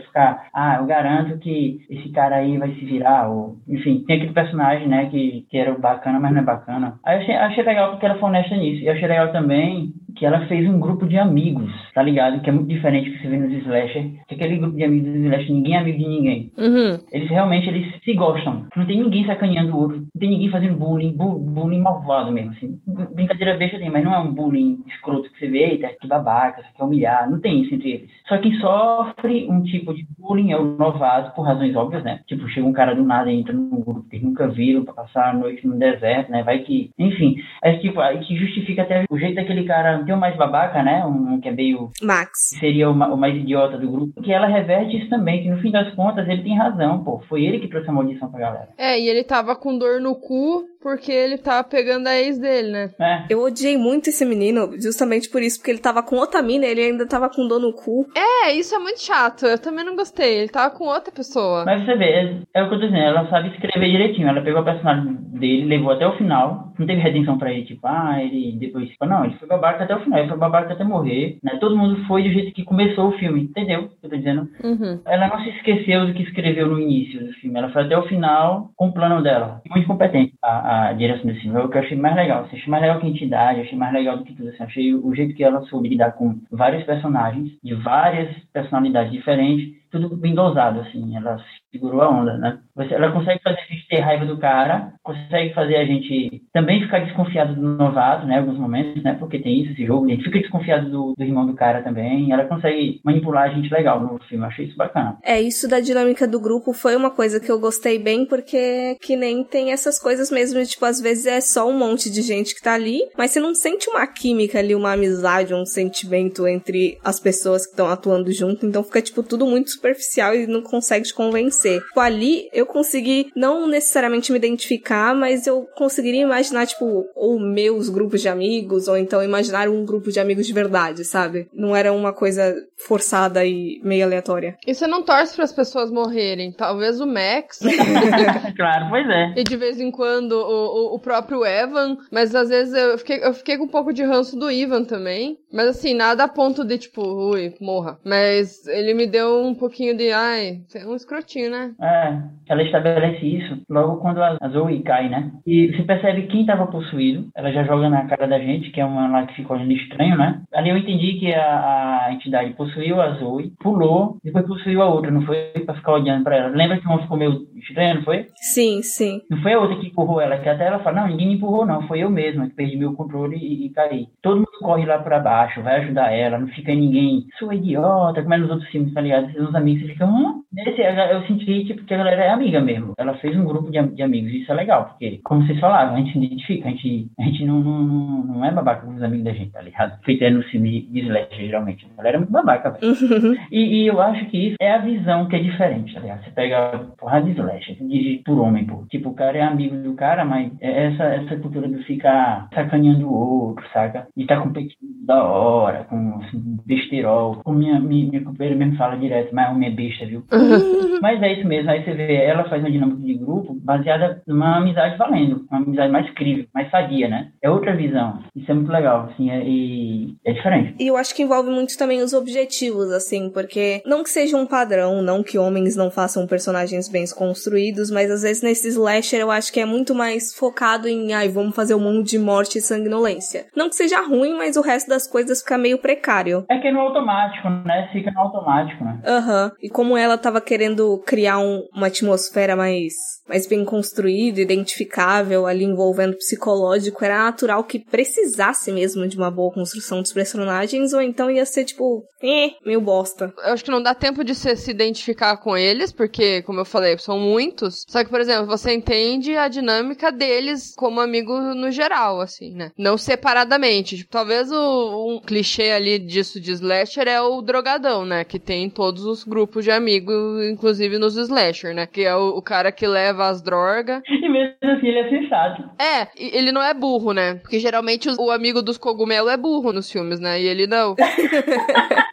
ficar, 0.00 0.48
ah, 0.54 0.76
eu 0.80 0.86
garanto 0.86 1.38
que 1.38 1.80
esse 1.90 2.08
cara 2.10 2.36
aí 2.36 2.58
vai 2.58 2.70
se 2.70 2.84
virar, 2.84 3.28
ou, 3.28 3.56
enfim, 3.68 4.04
tem 4.06 4.16
aquele 4.16 4.32
personagem, 4.32 4.88
né, 4.88 5.06
que, 5.06 5.46
que 5.50 5.58
era 5.58 5.76
bacana, 5.76 6.20
mas 6.20 6.32
não 6.32 6.40
é 6.40 6.44
bacana. 6.44 6.98
Aí 7.04 7.16
eu 7.16 7.22
achei, 7.22 7.34
achei 7.34 7.64
legal 7.64 7.90
porque 7.90 8.06
ela 8.06 8.18
foi 8.18 8.28
honesta 8.28 8.56
nisso, 8.56 8.82
e 8.82 8.88
achei 8.88 9.06
legal 9.06 9.32
também 9.32 9.92
que 10.16 10.24
ela 10.24 10.46
fez 10.46 10.68
um 10.68 10.80
grupo 10.80 11.06
de 11.06 11.18
amigos, 11.18 11.70
tá 11.94 12.02
ligado? 12.02 12.40
Que 12.40 12.50
é 12.50 12.52
muito 12.52 12.68
diferente 12.68 13.10
do 13.10 13.16
que 13.16 13.22
você 13.22 13.28
vê 13.28 13.38
nos 13.38 13.52
slasher, 13.52 14.10
que 14.26 14.34
aquele 14.34 14.56
grupo 14.56 14.76
de 14.76 14.84
amigos 14.84 15.12
dos 15.12 15.22
slasher, 15.22 15.52
ninguém 15.52 15.74
é 15.74 15.78
amigo 15.78 15.98
de 15.98 16.08
ninguém. 16.08 16.52
Uhum. 16.56 16.98
Eles 17.12 17.30
realmente, 17.30 17.68
eles 17.68 17.94
se 18.02 18.14
gostam. 18.14 18.66
Não 18.74 18.86
tem 18.86 19.02
ninguém 19.02 19.26
sacaneando 19.26 19.76
o 19.76 19.80
outro, 19.80 19.98
não 19.98 20.20
tem 20.20 20.30
ninguém 20.30 20.50
fazendo 20.50 20.76
bullying, 20.76 21.12
bu 21.12 21.38
bullying 21.38 21.80
malvado 21.80 22.32
mesmo, 22.32 22.52
assim. 22.52 22.78
Brincadeira 23.14 23.56
besta 23.56 23.78
tem, 23.78 23.90
mas 23.90 24.04
não 24.04 24.14
é 24.14 24.18
um 24.18 24.32
bullying 24.32 24.78
escroto 24.86 25.30
que 25.30 25.38
você 25.38 25.48
vê, 25.48 25.70
eita, 25.70 25.90
que 26.00 26.08
babaca, 26.08 26.62
você 26.62 26.68
quer 26.76 26.84
humilhar, 26.84 27.30
não 27.30 27.40
tem 27.40 27.62
isso 27.62 27.74
entre 27.74 27.90
eles. 27.90 28.10
Só 28.26 28.38
quem 28.38 28.54
sofre 28.54 29.46
um 29.50 29.62
tipo 29.62 29.94
de 29.94 30.06
bullying 30.18 30.52
é 30.52 30.56
o 30.56 30.76
novato, 30.76 31.34
por 31.34 31.42
razões 31.42 31.76
óbvias, 31.76 32.02
né? 32.02 32.20
Tipo, 32.26 32.48
chega 32.48 32.66
um 32.66 32.72
cara 32.72 32.94
do 32.94 33.04
nada 33.04 33.30
e 33.30 33.38
entra 33.38 33.52
num 33.52 33.80
grupo 33.80 34.08
que 34.08 34.18
nunca 34.18 34.48
viram 34.48 34.84
pra 34.84 34.94
passar 34.94 35.30
a 35.30 35.34
noite 35.34 35.66
no 35.66 35.78
deserto, 35.78 36.30
né? 36.30 36.42
Vai 36.42 36.60
que, 36.60 36.90
enfim, 36.98 37.36
é 37.62 37.76
tipo, 37.76 38.00
aí 38.00 38.18
que 38.20 38.36
justifica 38.36 38.82
até 38.82 39.04
o 39.10 39.18
jeito 39.18 39.36
daquele 39.36 39.64
cara 39.64 40.05
tem 40.06 40.14
o 40.14 40.18
mais 40.18 40.36
babaca, 40.36 40.82
né? 40.82 41.04
Um 41.04 41.40
que 41.40 41.48
é 41.48 41.52
meio. 41.52 41.90
Max. 42.00 42.50
Seria 42.58 42.88
o, 42.88 42.92
o, 42.92 43.16
mais 43.16 43.34
idiota 43.34 43.76
do 43.76 43.90
grupo. 43.90 44.22
Que 44.22 44.32
ela 44.32 44.46
reverte 44.46 44.96
isso 44.96 45.10
também, 45.10 45.42
que 45.42 45.50
no 45.50 45.60
fim 45.60 45.70
das 45.70 45.92
contas 45.94 46.26
ele 46.28 46.42
tem 46.42 46.56
razão, 46.56 47.04
pô. 47.04 47.20
Foi 47.28 47.44
ele 47.44 47.58
que 47.58 47.68
trouxe 47.68 47.90
a 47.90 47.92
maldição 47.92 48.30
pra 48.30 48.40
galera. 48.40 48.68
É, 48.78 48.98
e 48.98 49.08
ele 49.08 49.24
tava 49.24 49.56
com 49.56 49.76
dor 49.76 50.00
no 50.00 50.14
cu 50.14 50.64
porque 50.86 51.10
ele 51.10 51.36
tava 51.36 51.66
pegando 51.66 52.06
a 52.06 52.14
ex 52.14 52.38
dele, 52.38 52.70
né? 52.70 52.90
É. 53.00 53.24
Eu 53.28 53.42
odiei 53.42 53.76
muito 53.76 54.08
esse 54.08 54.24
menino, 54.24 54.70
justamente 54.80 55.28
por 55.28 55.42
isso, 55.42 55.58
porque 55.58 55.72
ele 55.72 55.80
tava 55.80 56.00
com 56.00 56.14
outra 56.14 56.40
mina 56.40 56.64
e 56.64 56.70
ele 56.70 56.80
ainda 56.80 57.08
tava 57.08 57.28
com 57.28 57.48
dor 57.48 57.58
no 57.58 57.72
cu. 57.72 58.06
É, 58.14 58.52
isso 58.52 58.72
é 58.72 58.78
muito 58.78 59.02
chato. 59.02 59.46
Eu 59.46 59.60
também 59.60 59.84
não 59.84 59.96
gostei. 59.96 60.38
Ele 60.38 60.48
tava 60.48 60.72
com 60.72 60.84
outra 60.84 61.10
pessoa. 61.10 61.64
Mas 61.64 61.84
você 61.84 61.96
vê, 61.96 62.04
é, 62.04 62.36
é 62.54 62.62
o 62.62 62.68
que 62.68 62.74
eu 62.76 62.78
tô 62.78 62.86
dizendo, 62.86 63.02
ela 63.02 63.28
sabe 63.28 63.48
escrever 63.48 63.90
direitinho. 63.90 64.28
Ela 64.28 64.40
pegou 64.42 64.60
a 64.60 64.64
personagem 64.64 65.14
dele, 65.36 65.64
levou 65.64 65.90
até 65.90 66.06
o 66.06 66.16
final. 66.16 66.72
Não 66.78 66.86
teve 66.86 67.00
redenção 67.00 67.36
pra 67.36 67.52
ele, 67.52 67.64
tipo, 67.64 67.84
ah, 67.84 68.22
ele 68.22 68.56
depois. 68.58 68.88
Tipo, 68.88 69.06
não, 69.06 69.24
ele 69.24 69.34
foi 69.38 69.48
babaca 69.48 69.82
até 69.82 69.96
o 69.96 70.00
final, 70.00 70.18
ele 70.20 70.28
foi 70.28 70.38
babaca 70.38 70.72
até 70.72 70.84
morrer. 70.84 71.38
Né? 71.42 71.56
Todo 71.58 71.76
mundo 71.76 72.04
foi 72.06 72.22
do 72.22 72.30
jeito 72.30 72.52
que 72.52 72.64
começou 72.64 73.08
o 73.08 73.18
filme, 73.18 73.42
entendeu 73.42 73.80
o 73.80 73.88
que 73.88 73.94
eu 74.04 74.10
tô 74.10 74.16
dizendo? 74.16 74.48
Uhum. 74.62 75.00
Ela 75.04 75.28
não 75.28 75.42
se 75.42 75.48
esqueceu 75.50 76.06
do 76.06 76.14
que 76.14 76.22
escreveu 76.22 76.68
no 76.68 76.78
início 76.78 77.26
do 77.26 77.32
filme. 77.34 77.58
Ela 77.58 77.70
foi 77.70 77.82
até 77.82 77.98
o 77.98 78.06
final 78.06 78.70
com 78.76 78.88
o 78.88 78.92
plano 78.92 79.22
dela. 79.22 79.60
Muito 79.68 79.86
competente 79.86 80.34
a, 80.42 80.50
a 80.50 80.75
direção 80.94 81.26
desse 81.26 81.40
filme. 81.40 81.58
É 81.58 81.62
o 81.62 81.68
que 81.68 81.76
eu 81.76 81.82
achei 81.82 81.96
mais 81.96 82.16
legal. 82.16 82.44
Assim, 82.44 82.56
achei 82.56 82.70
mais 82.70 82.82
legal 82.82 83.00
que 83.00 83.06
a 83.06 83.10
entidade, 83.10 83.60
achei 83.60 83.78
mais 83.78 83.92
legal 83.92 84.18
do 84.18 84.24
que 84.24 84.34
tudo. 84.34 84.48
Assim, 84.48 84.62
achei 84.62 84.94
o 84.94 85.14
jeito 85.14 85.34
que 85.34 85.44
ela 85.44 85.62
soube 85.62 85.88
lidar 85.88 86.12
com 86.12 86.40
vários 86.50 86.84
personagens, 86.84 87.52
de 87.62 87.74
várias 87.74 88.34
personalidades 88.52 89.12
diferentes 89.12 89.76
tudo 89.90 90.16
bem 90.16 90.34
dosado, 90.34 90.80
assim, 90.80 91.16
ela 91.16 91.38
segurou 91.70 92.00
a 92.02 92.10
onda, 92.10 92.36
né? 92.38 92.58
Você, 92.74 92.94
ela 92.94 93.12
consegue 93.12 93.42
fazer 93.42 93.58
a 93.58 93.72
gente 93.72 93.88
ter 93.88 94.00
raiva 94.00 94.24
do 94.26 94.38
cara, 94.38 94.92
consegue 95.02 95.54
fazer 95.54 95.76
a 95.76 95.84
gente 95.84 96.42
também 96.52 96.82
ficar 96.82 97.00
desconfiado 97.00 97.54
do 97.54 97.60
novato, 97.60 98.26
né, 98.26 98.38
alguns 98.38 98.58
momentos, 98.58 99.02
né, 99.02 99.16
porque 99.18 99.38
tem 99.38 99.62
isso, 99.62 99.72
esse 99.72 99.86
jogo, 99.86 100.06
a 100.06 100.10
gente 100.10 100.24
fica 100.24 100.40
desconfiado 100.40 100.90
do, 100.90 101.14
do 101.16 101.24
irmão 101.24 101.46
do 101.46 101.54
cara 101.54 101.82
também, 101.82 102.32
ela 102.32 102.44
consegue 102.44 103.00
manipular 103.04 103.44
a 103.44 103.54
gente 103.54 103.72
legal 103.72 104.00
no 104.00 104.18
filme, 104.24 104.44
eu 104.44 104.48
achei 104.48 104.66
isso 104.66 104.76
bacana. 104.76 105.16
É, 105.22 105.40
isso 105.40 105.68
da 105.68 105.80
dinâmica 105.80 106.26
do 106.26 106.40
grupo 106.40 106.72
foi 106.72 106.96
uma 106.96 107.10
coisa 107.10 107.40
que 107.40 107.50
eu 107.50 107.58
gostei 107.58 107.98
bem, 107.98 108.26
porque 108.26 108.96
que 109.00 109.16
nem 109.16 109.44
tem 109.44 109.72
essas 109.72 109.98
coisas 109.98 110.30
mesmo, 110.30 110.62
tipo, 110.64 110.84
às 110.84 111.00
vezes 111.00 111.26
é 111.26 111.40
só 111.40 111.68
um 111.68 111.78
monte 111.78 112.10
de 112.10 112.22
gente 112.22 112.54
que 112.54 112.62
tá 112.62 112.74
ali, 112.74 113.00
mas 113.16 113.30
você 113.30 113.40
não 113.40 113.54
sente 113.54 113.88
uma 113.88 114.06
química 114.06 114.58
ali, 114.58 114.74
uma 114.74 114.92
amizade, 114.92 115.54
um 115.54 115.64
sentimento 115.64 116.46
entre 116.46 116.98
as 117.04 117.18
pessoas 117.18 117.64
que 117.64 117.72
estão 117.72 117.88
atuando 117.88 118.30
junto, 118.32 118.66
então 118.66 118.82
fica, 118.82 119.00
tipo, 119.00 119.22
tudo 119.22 119.46
muito 119.46 119.70
superficial 119.70 120.34
e 120.34 120.46
não 120.46 120.62
consegue 120.62 121.06
te 121.06 121.14
convencer. 121.14 121.65
Tipo, 121.74 122.00
ali 122.00 122.48
eu 122.52 122.66
consegui 122.66 123.30
não 123.34 123.66
necessariamente 123.66 124.32
me 124.32 124.38
identificar, 124.38 125.14
mas 125.14 125.46
eu 125.46 125.66
conseguiria 125.76 126.22
imaginar, 126.22 126.66
tipo, 126.66 127.06
ou 127.14 127.38
meus 127.38 127.88
grupos 127.88 128.20
de 128.20 128.28
amigos, 128.28 128.88
ou 128.88 128.96
então 128.96 129.22
imaginar 129.22 129.68
um 129.68 129.84
grupo 129.84 130.10
de 130.10 130.20
amigos 130.20 130.46
de 130.46 130.52
verdade, 130.52 131.04
sabe? 131.04 131.48
Não 131.52 131.74
era 131.74 131.92
uma 131.92 132.12
coisa 132.12 132.54
forçada 132.76 133.44
e 133.44 133.80
meio 133.82 134.04
aleatória. 134.04 134.56
E 134.66 134.74
você 134.74 134.86
não 134.86 135.02
torce 135.02 135.34
para 135.34 135.44
as 135.44 135.52
pessoas 135.52 135.90
morrerem. 135.90 136.52
Talvez 136.52 137.00
o 137.00 137.06
Max. 137.06 137.60
claro, 138.56 138.86
pois 138.90 139.08
é. 139.08 139.34
E 139.36 139.44
de 139.44 139.56
vez 139.56 139.80
em 139.80 139.90
quando 139.90 140.32
o, 140.32 140.92
o, 140.92 140.94
o, 140.94 140.98
próprio 140.98 141.44
Evan. 141.44 141.96
Mas 142.10 142.34
às 142.34 142.48
vezes 142.48 142.74
eu 142.74 142.98
fiquei, 142.98 143.24
eu 143.24 143.32
fiquei 143.32 143.56
com 143.56 143.64
um 143.64 143.68
pouco 143.68 143.92
de 143.92 144.02
ranço 144.02 144.38
do 144.38 144.50
Ivan 144.50 144.84
também. 144.84 145.38
Mas 145.52 145.68
assim, 145.68 145.94
nada 145.94 146.24
a 146.24 146.28
ponto 146.28 146.64
de 146.64 146.78
tipo, 146.78 147.02
ui, 147.02 147.54
morra. 147.60 147.98
Mas 148.04 148.66
ele 148.66 148.94
me 148.94 149.06
deu 149.06 149.42
um 149.42 149.54
pouquinho 149.54 149.96
de, 149.96 150.10
ai, 150.10 150.60
você 150.66 150.78
é 150.78 150.86
um 150.86 150.94
escrotinho, 150.94 151.45
né? 151.50 151.72
É, 151.80 152.18
ela 152.48 152.62
estabelece 152.62 153.24
isso 153.26 153.62
logo 153.68 153.96
quando 153.96 154.22
a 154.22 154.36
Zoe 154.48 154.82
cai, 154.82 155.08
né? 155.08 155.30
E 155.46 155.68
você 155.68 155.82
percebe 155.82 156.26
quem 156.26 156.42
estava 156.42 156.66
possuído. 156.66 157.28
Ela 157.36 157.52
já 157.52 157.64
joga 157.64 157.88
na 157.88 158.06
cara 158.06 158.26
da 158.26 158.38
gente, 158.38 158.70
que 158.70 158.80
é 158.80 158.84
uma 158.84 159.08
lá 159.08 159.26
que 159.26 159.34
fica 159.34 159.52
olhando 159.52 159.72
estranho, 159.72 160.16
né? 160.16 160.42
Ali 160.54 160.70
eu 160.70 160.76
entendi 160.76 161.14
que 161.14 161.32
a, 161.34 162.06
a 162.06 162.12
entidade 162.12 162.52
possuiu 162.54 163.00
a 163.00 163.10
Zoe, 163.14 163.52
pulou, 163.60 164.18
depois 164.22 164.46
possuiu 164.46 164.82
a 164.82 164.88
outra, 164.88 165.10
não 165.10 165.22
foi? 165.22 165.36
Pra 165.64 165.74
ficar 165.74 165.92
olhando 165.92 166.24
pra 166.24 166.36
ela. 166.36 166.48
Lembra 166.48 166.78
que 166.78 166.86
uma 166.86 167.02
ficou 167.02 167.16
meio 167.16 167.46
estranha, 167.56 167.94
não 167.94 168.02
foi? 168.02 168.26
Sim, 168.36 168.82
sim. 168.82 169.20
Não 169.30 169.38
foi 169.42 169.52
a 169.52 169.60
outra 169.60 169.76
que 169.76 169.88
empurrou 169.88 170.20
ela, 170.20 170.38
que 170.38 170.48
até 170.48 170.66
ela 170.66 170.78
fala, 170.80 171.02
não, 171.02 171.08
ninguém 171.08 171.28
me 171.28 171.34
empurrou, 171.34 171.66
não, 171.66 171.86
foi 171.86 172.00
eu 172.00 172.10
mesma 172.10 172.48
que 172.48 172.54
perdi 172.54 172.76
meu 172.76 172.94
controle 172.94 173.36
e, 173.36 173.66
e 173.66 173.70
caí. 173.70 174.06
Todo 174.22 174.36
mundo 174.36 174.46
corre 174.60 174.86
lá 174.86 174.98
pra 174.98 175.18
baixo, 175.18 175.62
vai 175.62 175.80
ajudar 175.80 176.12
ela, 176.12 176.38
não 176.38 176.48
fica 176.48 176.74
ninguém, 176.74 177.24
sou 177.38 177.52
idiota, 177.52 178.22
como 178.22 178.34
é 178.34 178.38
nos 178.38 178.50
outros 178.50 178.68
filmes, 178.70 178.94
tá 178.94 179.00
ligado? 179.00 179.26
Os 179.36 179.54
amigos 179.54 179.82
você 179.82 179.92
fica, 179.92 180.06
hum? 180.06 180.42
Nesse, 180.52 180.80
eu 180.80 181.22
senti 181.26 181.35
tipo, 181.44 181.84
que 181.84 181.94
a 181.94 181.98
galera 181.98 182.24
é 182.24 182.30
amiga 182.30 182.60
mesmo. 182.60 182.94
Ela 182.98 183.14
fez 183.14 183.36
um 183.36 183.44
grupo 183.44 183.70
de, 183.70 183.80
de 183.94 184.02
amigos, 184.02 184.32
isso 184.32 184.50
é 184.50 184.54
legal, 184.54 184.86
porque, 184.86 185.20
como 185.24 185.46
vocês 185.46 185.58
falaram, 185.60 185.94
a 185.94 185.98
gente 185.98 186.12
se 186.12 186.18
identifica, 186.18 186.68
a 186.68 186.70
gente, 186.70 187.08
a 187.18 187.22
gente 187.22 187.44
não, 187.44 187.60
não, 187.60 188.24
não, 188.24 188.44
é 188.44 188.50
babaca 188.50 188.86
com 188.86 188.94
os 188.94 189.02
amigos 189.02 189.24
da 189.24 189.32
gente, 189.32 189.50
tá 189.50 189.60
ligado? 189.60 190.00
Feito 190.04 190.24
é 190.24 190.30
no 190.30 190.42
filme 190.44 190.82
de 190.82 191.00
Slash, 191.00 191.36
geralmente. 191.36 191.86
A 191.92 191.96
galera 191.96 192.16
é 192.16 192.20
muito 192.20 192.32
babaca, 192.32 192.70
velho. 192.70 192.86
Uhum. 192.86 193.36
E, 193.50 193.82
e, 193.82 193.86
eu 193.86 194.00
acho 194.00 194.26
que 194.26 194.48
isso 194.48 194.56
é 194.60 194.72
a 194.72 194.78
visão 194.78 195.26
que 195.26 195.36
é 195.36 195.38
diferente, 195.40 195.94
tá 195.94 196.00
ligado? 196.00 196.24
Você 196.24 196.30
pega 196.30 196.86
porra 196.98 197.20
de 197.20 197.30
Slash, 197.30 197.74
de 197.74 198.22
por 198.24 198.38
homem, 198.38 198.64
pô. 198.64 198.84
Tipo, 198.90 199.10
o 199.10 199.14
cara 199.14 199.38
é 199.38 199.42
amigo 199.42 199.76
do 199.76 199.94
cara, 199.94 200.24
mas 200.24 200.52
é 200.60 200.86
essa, 200.86 201.04
essa 201.04 201.36
cultura 201.36 201.68
de 201.68 201.82
ficar 201.84 202.48
sacaneando 202.54 203.08
o 203.08 203.12
outro, 203.12 203.64
saca? 203.72 204.06
Estar 204.16 204.36
tá 204.36 204.42
competindo 204.42 204.76
da 205.06 205.22
hora, 205.24 205.84
com 205.84 206.20
assim, 206.22 206.58
besterol. 206.66 207.36
Como 207.44 207.58
minha, 207.58 207.78
minha, 207.80 208.08
minha 208.08 208.24
companheira 208.24 208.58
mesmo 208.58 208.76
fala 208.76 208.96
direto, 208.96 209.34
mas 209.34 209.50
homem 209.50 209.68
é 209.68 209.72
besta, 209.72 210.06
viu? 210.06 210.24
Uhum. 210.32 210.98
Mas 211.00 211.20
é 211.26 211.32
isso 211.34 211.46
mesmo, 211.46 211.70
aí 211.70 211.84
você 211.84 211.92
vê, 211.92 212.14
ela 212.14 212.44
faz 212.44 212.62
uma 212.62 212.70
dinâmica 212.70 213.02
de 213.02 213.14
grupo 213.14 213.54
baseada 213.62 214.22
numa 214.26 214.58
amizade 214.58 214.96
valendo, 214.96 215.46
uma 215.50 215.60
amizade 215.60 215.92
mais 215.92 216.10
crível, 216.14 216.46
mais 216.54 216.70
sadia, 216.70 217.08
né? 217.08 217.28
É 217.42 217.50
outra 217.50 217.74
visão. 217.74 218.20
Isso 218.34 218.50
é 218.50 218.54
muito 218.54 218.70
legal, 218.70 219.08
assim, 219.10 219.30
é, 219.30 219.42
e 219.44 220.16
é 220.24 220.32
diferente. 220.32 220.74
E 220.78 220.86
eu 220.86 220.96
acho 220.96 221.14
que 221.14 221.22
envolve 221.22 221.50
muito 221.50 221.76
também 221.76 222.02
os 222.02 222.12
objetivos, 222.12 222.92
assim, 222.92 223.30
porque 223.30 223.82
não 223.84 224.02
que 224.02 224.10
seja 224.10 224.36
um 224.36 224.46
padrão, 224.46 225.02
não 225.02 225.22
que 225.22 225.38
homens 225.38 225.76
não 225.76 225.90
façam 225.90 226.26
personagens 226.26 226.88
bem 226.88 227.04
construídos, 227.16 227.90
mas 227.90 228.10
às 228.10 228.22
vezes 228.22 228.42
nesse 228.42 228.68
slasher 228.68 229.20
eu 229.20 229.30
acho 229.30 229.52
que 229.52 229.60
é 229.60 229.66
muito 229.66 229.94
mais 229.94 230.34
focado 230.34 230.88
em, 230.88 231.12
ai, 231.12 231.28
vamos 231.28 231.54
fazer 231.54 231.74
um 231.74 231.80
mundo 231.80 232.02
de 232.02 232.18
morte 232.18 232.58
e 232.58 232.60
sanguinolência. 232.60 233.46
Não 233.54 233.68
que 233.68 233.76
seja 233.76 234.00
ruim, 234.00 234.34
mas 234.36 234.56
o 234.56 234.60
resto 234.60 234.88
das 234.88 235.06
coisas 235.06 235.40
fica 235.40 235.58
meio 235.58 235.78
precário. 235.78 236.44
É 236.48 236.58
que 236.58 236.68
é 236.68 236.72
no 236.72 236.80
automático, 236.80 237.48
né? 237.48 237.88
Fica 237.92 238.10
no 238.10 238.20
automático, 238.20 238.84
né? 238.84 239.00
Aham. 239.06 239.44
Uhum. 239.44 239.50
E 239.62 239.68
como 239.68 239.96
ela 239.96 240.18
tava 240.18 240.40
querendo 240.40 240.98
criar 241.06 241.15
um, 241.38 241.66
uma 241.74 241.86
atmosfera 241.86 242.54
mais 242.54 242.92
mais 243.28 243.46
bem 243.46 243.64
construído, 243.64 244.38
identificável, 244.38 245.46
ali 245.46 245.64
envolvendo 245.64 246.16
psicológico, 246.16 247.04
era 247.04 247.24
natural 247.24 247.64
que 247.64 247.78
precisasse 247.78 248.70
mesmo 248.70 249.06
de 249.08 249.16
uma 249.16 249.30
boa 249.30 249.52
construção 249.52 250.00
dos 250.00 250.12
personagens, 250.12 250.92
ou 250.92 251.02
então 251.02 251.30
ia 251.30 251.44
ser 251.44 251.64
tipo, 251.64 252.04
eh, 252.22 252.52
meio 252.64 252.80
bosta. 252.80 253.32
Eu 253.44 253.52
acho 253.52 253.64
que 253.64 253.70
não 253.70 253.82
dá 253.82 253.94
tempo 253.94 254.22
de 254.22 254.34
você 254.34 254.56
se 254.56 254.70
identificar 254.70 255.36
com 255.38 255.56
eles, 255.56 255.92
porque, 255.92 256.42
como 256.42 256.60
eu 256.60 256.64
falei, 256.64 256.96
são 256.98 257.18
muitos. 257.18 257.84
Só 257.88 258.04
que, 258.04 258.10
por 258.10 258.20
exemplo, 258.20 258.46
você 258.46 258.72
entende 258.72 259.36
a 259.36 259.48
dinâmica 259.48 260.12
deles 260.12 260.72
como 260.76 261.00
amigo 261.00 261.32
no 261.54 261.70
geral, 261.70 262.20
assim, 262.20 262.52
né? 262.52 262.70
Não 262.78 262.96
separadamente. 262.96 263.96
Tipo, 263.96 264.10
talvez 264.10 264.50
o, 264.52 265.16
um 265.16 265.20
clichê 265.20 265.70
ali 265.70 265.98
disso 265.98 266.40
de 266.40 266.52
slasher 266.52 267.08
é 267.08 267.20
o 267.20 267.42
drogadão, 267.42 268.04
né? 268.04 268.24
Que 268.24 268.38
tem 268.38 268.64
em 268.64 268.70
todos 268.70 269.04
os 269.04 269.24
grupos 269.24 269.64
de 269.64 269.70
amigos, 269.70 270.44
inclusive 270.44 270.98
nos 271.14 271.28
slasher, 271.28 271.74
né? 271.74 271.86
Que 271.86 272.02
é 272.04 272.14
o, 272.14 272.36
o 272.36 272.42
cara 272.42 272.72
que 272.72 272.86
leva 272.86 273.28
as 273.28 273.42
drogas. 273.42 274.02
E 274.26 274.28
mesmo 274.28 274.56
assim 274.62 274.88
ele 274.88 274.98
é 274.98 275.08
sensato. 275.08 275.62
É, 275.78 276.08
ele 276.16 276.50
não 276.50 276.60
é 276.60 276.74
burro, 276.74 277.12
né? 277.12 277.34
Porque 277.36 277.60
geralmente 277.60 278.08
o 278.18 278.30
amigo 278.30 278.60
dos 278.60 278.76
cogumelos 278.76 279.30
é 279.30 279.36
burro 279.36 279.72
nos 279.72 279.90
filmes, 279.90 280.18
né? 280.18 280.40
E 280.40 280.46
ele 280.46 280.66
não. 280.66 280.96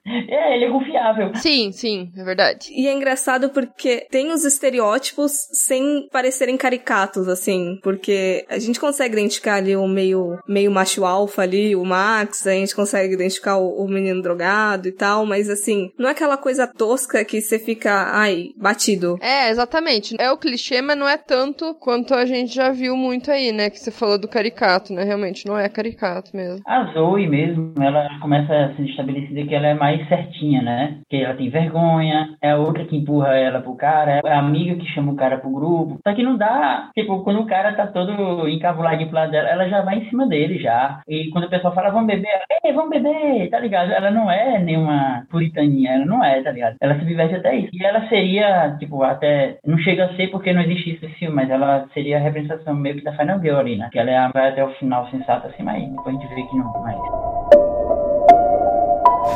é, 0.30 0.56
ele 0.56 0.66
é 0.66 0.70
confiável. 0.70 1.32
Sim, 1.36 1.72
sim, 1.72 2.12
é 2.16 2.24
verdade. 2.24 2.70
E 2.72 2.88
é 2.88 2.94
engraçado 2.94 3.50
porque 3.50 4.06
tem 4.12 4.32
os 4.32 4.44
estereótipos 4.44 5.32
sem 5.54 6.08
parecerem 6.12 6.58
caricatos, 6.58 7.28
assim. 7.28 7.80
Porque 7.82 8.46
a 8.50 8.60
gente 8.60 8.80
consegue 8.80 9.14
identificar 9.14 9.56
ali 9.56 9.76
o 9.76 9.88
meio, 9.88 10.38
meio 10.48 10.72
macho 10.72 11.06
alfa 11.06 11.42
ali, 11.42 11.76
o 11.76 11.84
Max, 11.84 12.46
a 12.46 12.52
gente 12.52 12.76
consegue 12.76 13.14
identificar 13.14 13.58
o, 13.58 13.84
o 13.84 13.88
menino 13.88 14.22
drogado 14.22 14.88
e 14.88 14.92
tal, 14.92 15.26
mas 15.26 15.50
assim, 15.50 15.92
não 15.98 16.10
é 16.10 16.12
aquela 16.12 16.38
coisa 16.38 16.68
tosca 16.68 17.24
que 17.24 17.42
você 17.42 17.58
fica, 17.58 18.12
ai, 18.12 18.50
batido. 18.84 19.18
É, 19.22 19.50
exatamente. 19.50 20.16
É 20.20 20.32
o 20.32 20.38
clichê, 20.38 20.82
mas 20.82 20.98
não 20.98 21.08
é 21.08 21.18
tanto 21.18 21.74
quanto 21.76 22.14
a 22.14 22.26
gente 22.26 22.54
já 22.54 22.72
viu 22.72 22.96
muito 22.96 23.32
aí, 23.32 23.52
né? 23.52 23.70
Que 23.70 23.80
você 23.80 23.92
falou 23.92 24.20
do 24.20 24.28
caricato, 24.28 24.94
né? 24.94 25.04
Realmente 25.04 25.48
não 25.48 25.58
é 25.58 25.70
caricato 25.70 26.36
mesmo. 26.36 26.62
A 26.68 26.92
Zoe 26.94 27.28
mesmo, 27.28 27.74
ela 27.82 28.08
começa 28.20 28.54
a 28.54 28.76
ser 28.76 28.84
estabelecida 28.84 29.46
que 29.46 29.56
ela 29.56 29.68
é 29.68 29.74
mais 29.74 30.08
certinha, 30.08 30.62
né? 30.62 30.98
Que 31.10 31.18
ela 31.18 31.36
tem 31.36 31.50
vergonha, 31.50 32.36
é 32.42 32.52
a 32.52 32.58
outra 32.58 32.86
que 32.86 32.98
empurra 32.98 33.36
ela 33.36 33.62
pro 33.62 33.76
cara, 33.76 34.22
é 34.24 34.32
a 34.32 34.40
amiga 34.40 34.76
que 34.76 34.92
chama 34.94 35.14
o 35.14 35.16
cara 35.16 35.38
pro 35.38 35.52
grupo. 35.52 36.00
Só 36.06 36.14
que 36.14 36.24
não 36.24 36.38
dá, 36.38 36.90
tipo, 36.94 37.24
quando 37.24 37.42
o 37.42 37.48
cara 37.48 37.74
tá 37.74 37.88
todo 37.88 38.48
encavuladinho 38.48 39.10
pro 39.10 39.18
lado 39.18 39.32
dela, 39.32 39.50
ela 39.50 39.70
já 39.70 39.82
vai 39.82 40.00
em 40.00 40.10
cima 40.10 40.28
dele 40.28 40.60
já. 40.60 41.02
E 41.08 41.30
quando 41.30 41.46
o 41.46 41.50
pessoal 41.50 41.74
fala, 41.74 41.90
vamos 41.90 42.08
beber, 42.08 42.30
ei, 42.64 42.74
vamos 42.74 42.90
beber, 42.90 43.50
tá 43.50 43.60
ligado? 43.60 43.92
Ela 43.92 44.12
não 44.12 44.30
é 44.30 44.60
nenhuma 44.60 45.26
puritaninha, 45.30 45.94
ela 45.94 46.06
não 46.06 46.24
é, 46.24 46.42
tá 46.42 46.52
ligado? 46.52 46.76
Ela 46.82 47.00
se 47.00 47.06
diverte 47.06 47.36
até 47.36 47.56
isso. 47.56 47.70
E 47.74 47.86
ela 47.86 48.08
seria, 48.10 48.73
tipo, 48.78 49.04
até, 49.04 49.58
não 49.66 49.78
chega 49.78 50.06
a 50.06 50.16
ser 50.16 50.28
porque 50.28 50.54
não 50.54 50.62
existe 50.62 50.96
isso 50.96 51.14
filme, 51.16 51.36
mas 51.36 51.50
ela 51.50 51.86
seria 51.94 52.18
a 52.18 52.22
representação 52.22 52.76
meio 52.76 52.96
que 52.96 53.04
da 53.04 53.16
Final 53.16 53.40
Girl 53.40 53.58
ali, 53.58 53.78
né? 53.78 53.90
Que 53.92 54.00
ela 54.00 54.30
vai 54.34 54.50
até 54.50 54.64
o 54.64 54.74
final 54.76 55.10
sensata 55.10 55.48
assim, 55.48 55.64
mas 55.64 55.84
depois 55.90 56.16
a 56.16 56.20
gente 56.20 56.36
vê 56.36 56.44
que 56.44 56.58
não, 56.58 56.72
mais. 56.82 56.98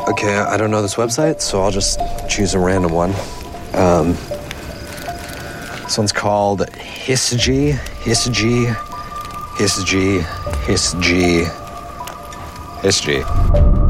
Okay, 0.09 0.35
I 0.37 0.57
don't 0.57 0.71
know 0.71 0.81
this 0.81 0.95
website, 0.95 1.41
so 1.41 1.61
I'll 1.61 1.71
just 1.71 1.99
choose 2.27 2.55
a 2.55 2.59
random 2.59 2.93
one. 2.93 3.13
Um, 3.73 4.15
this 5.83 5.97
one's 5.97 6.11
called 6.11 6.65
Hisgy, 7.05 7.73
Hisgy, 8.03 8.67
Hisgy, 9.57 10.21
Hisgy, 10.65 11.45
Hisgy. 12.81 13.86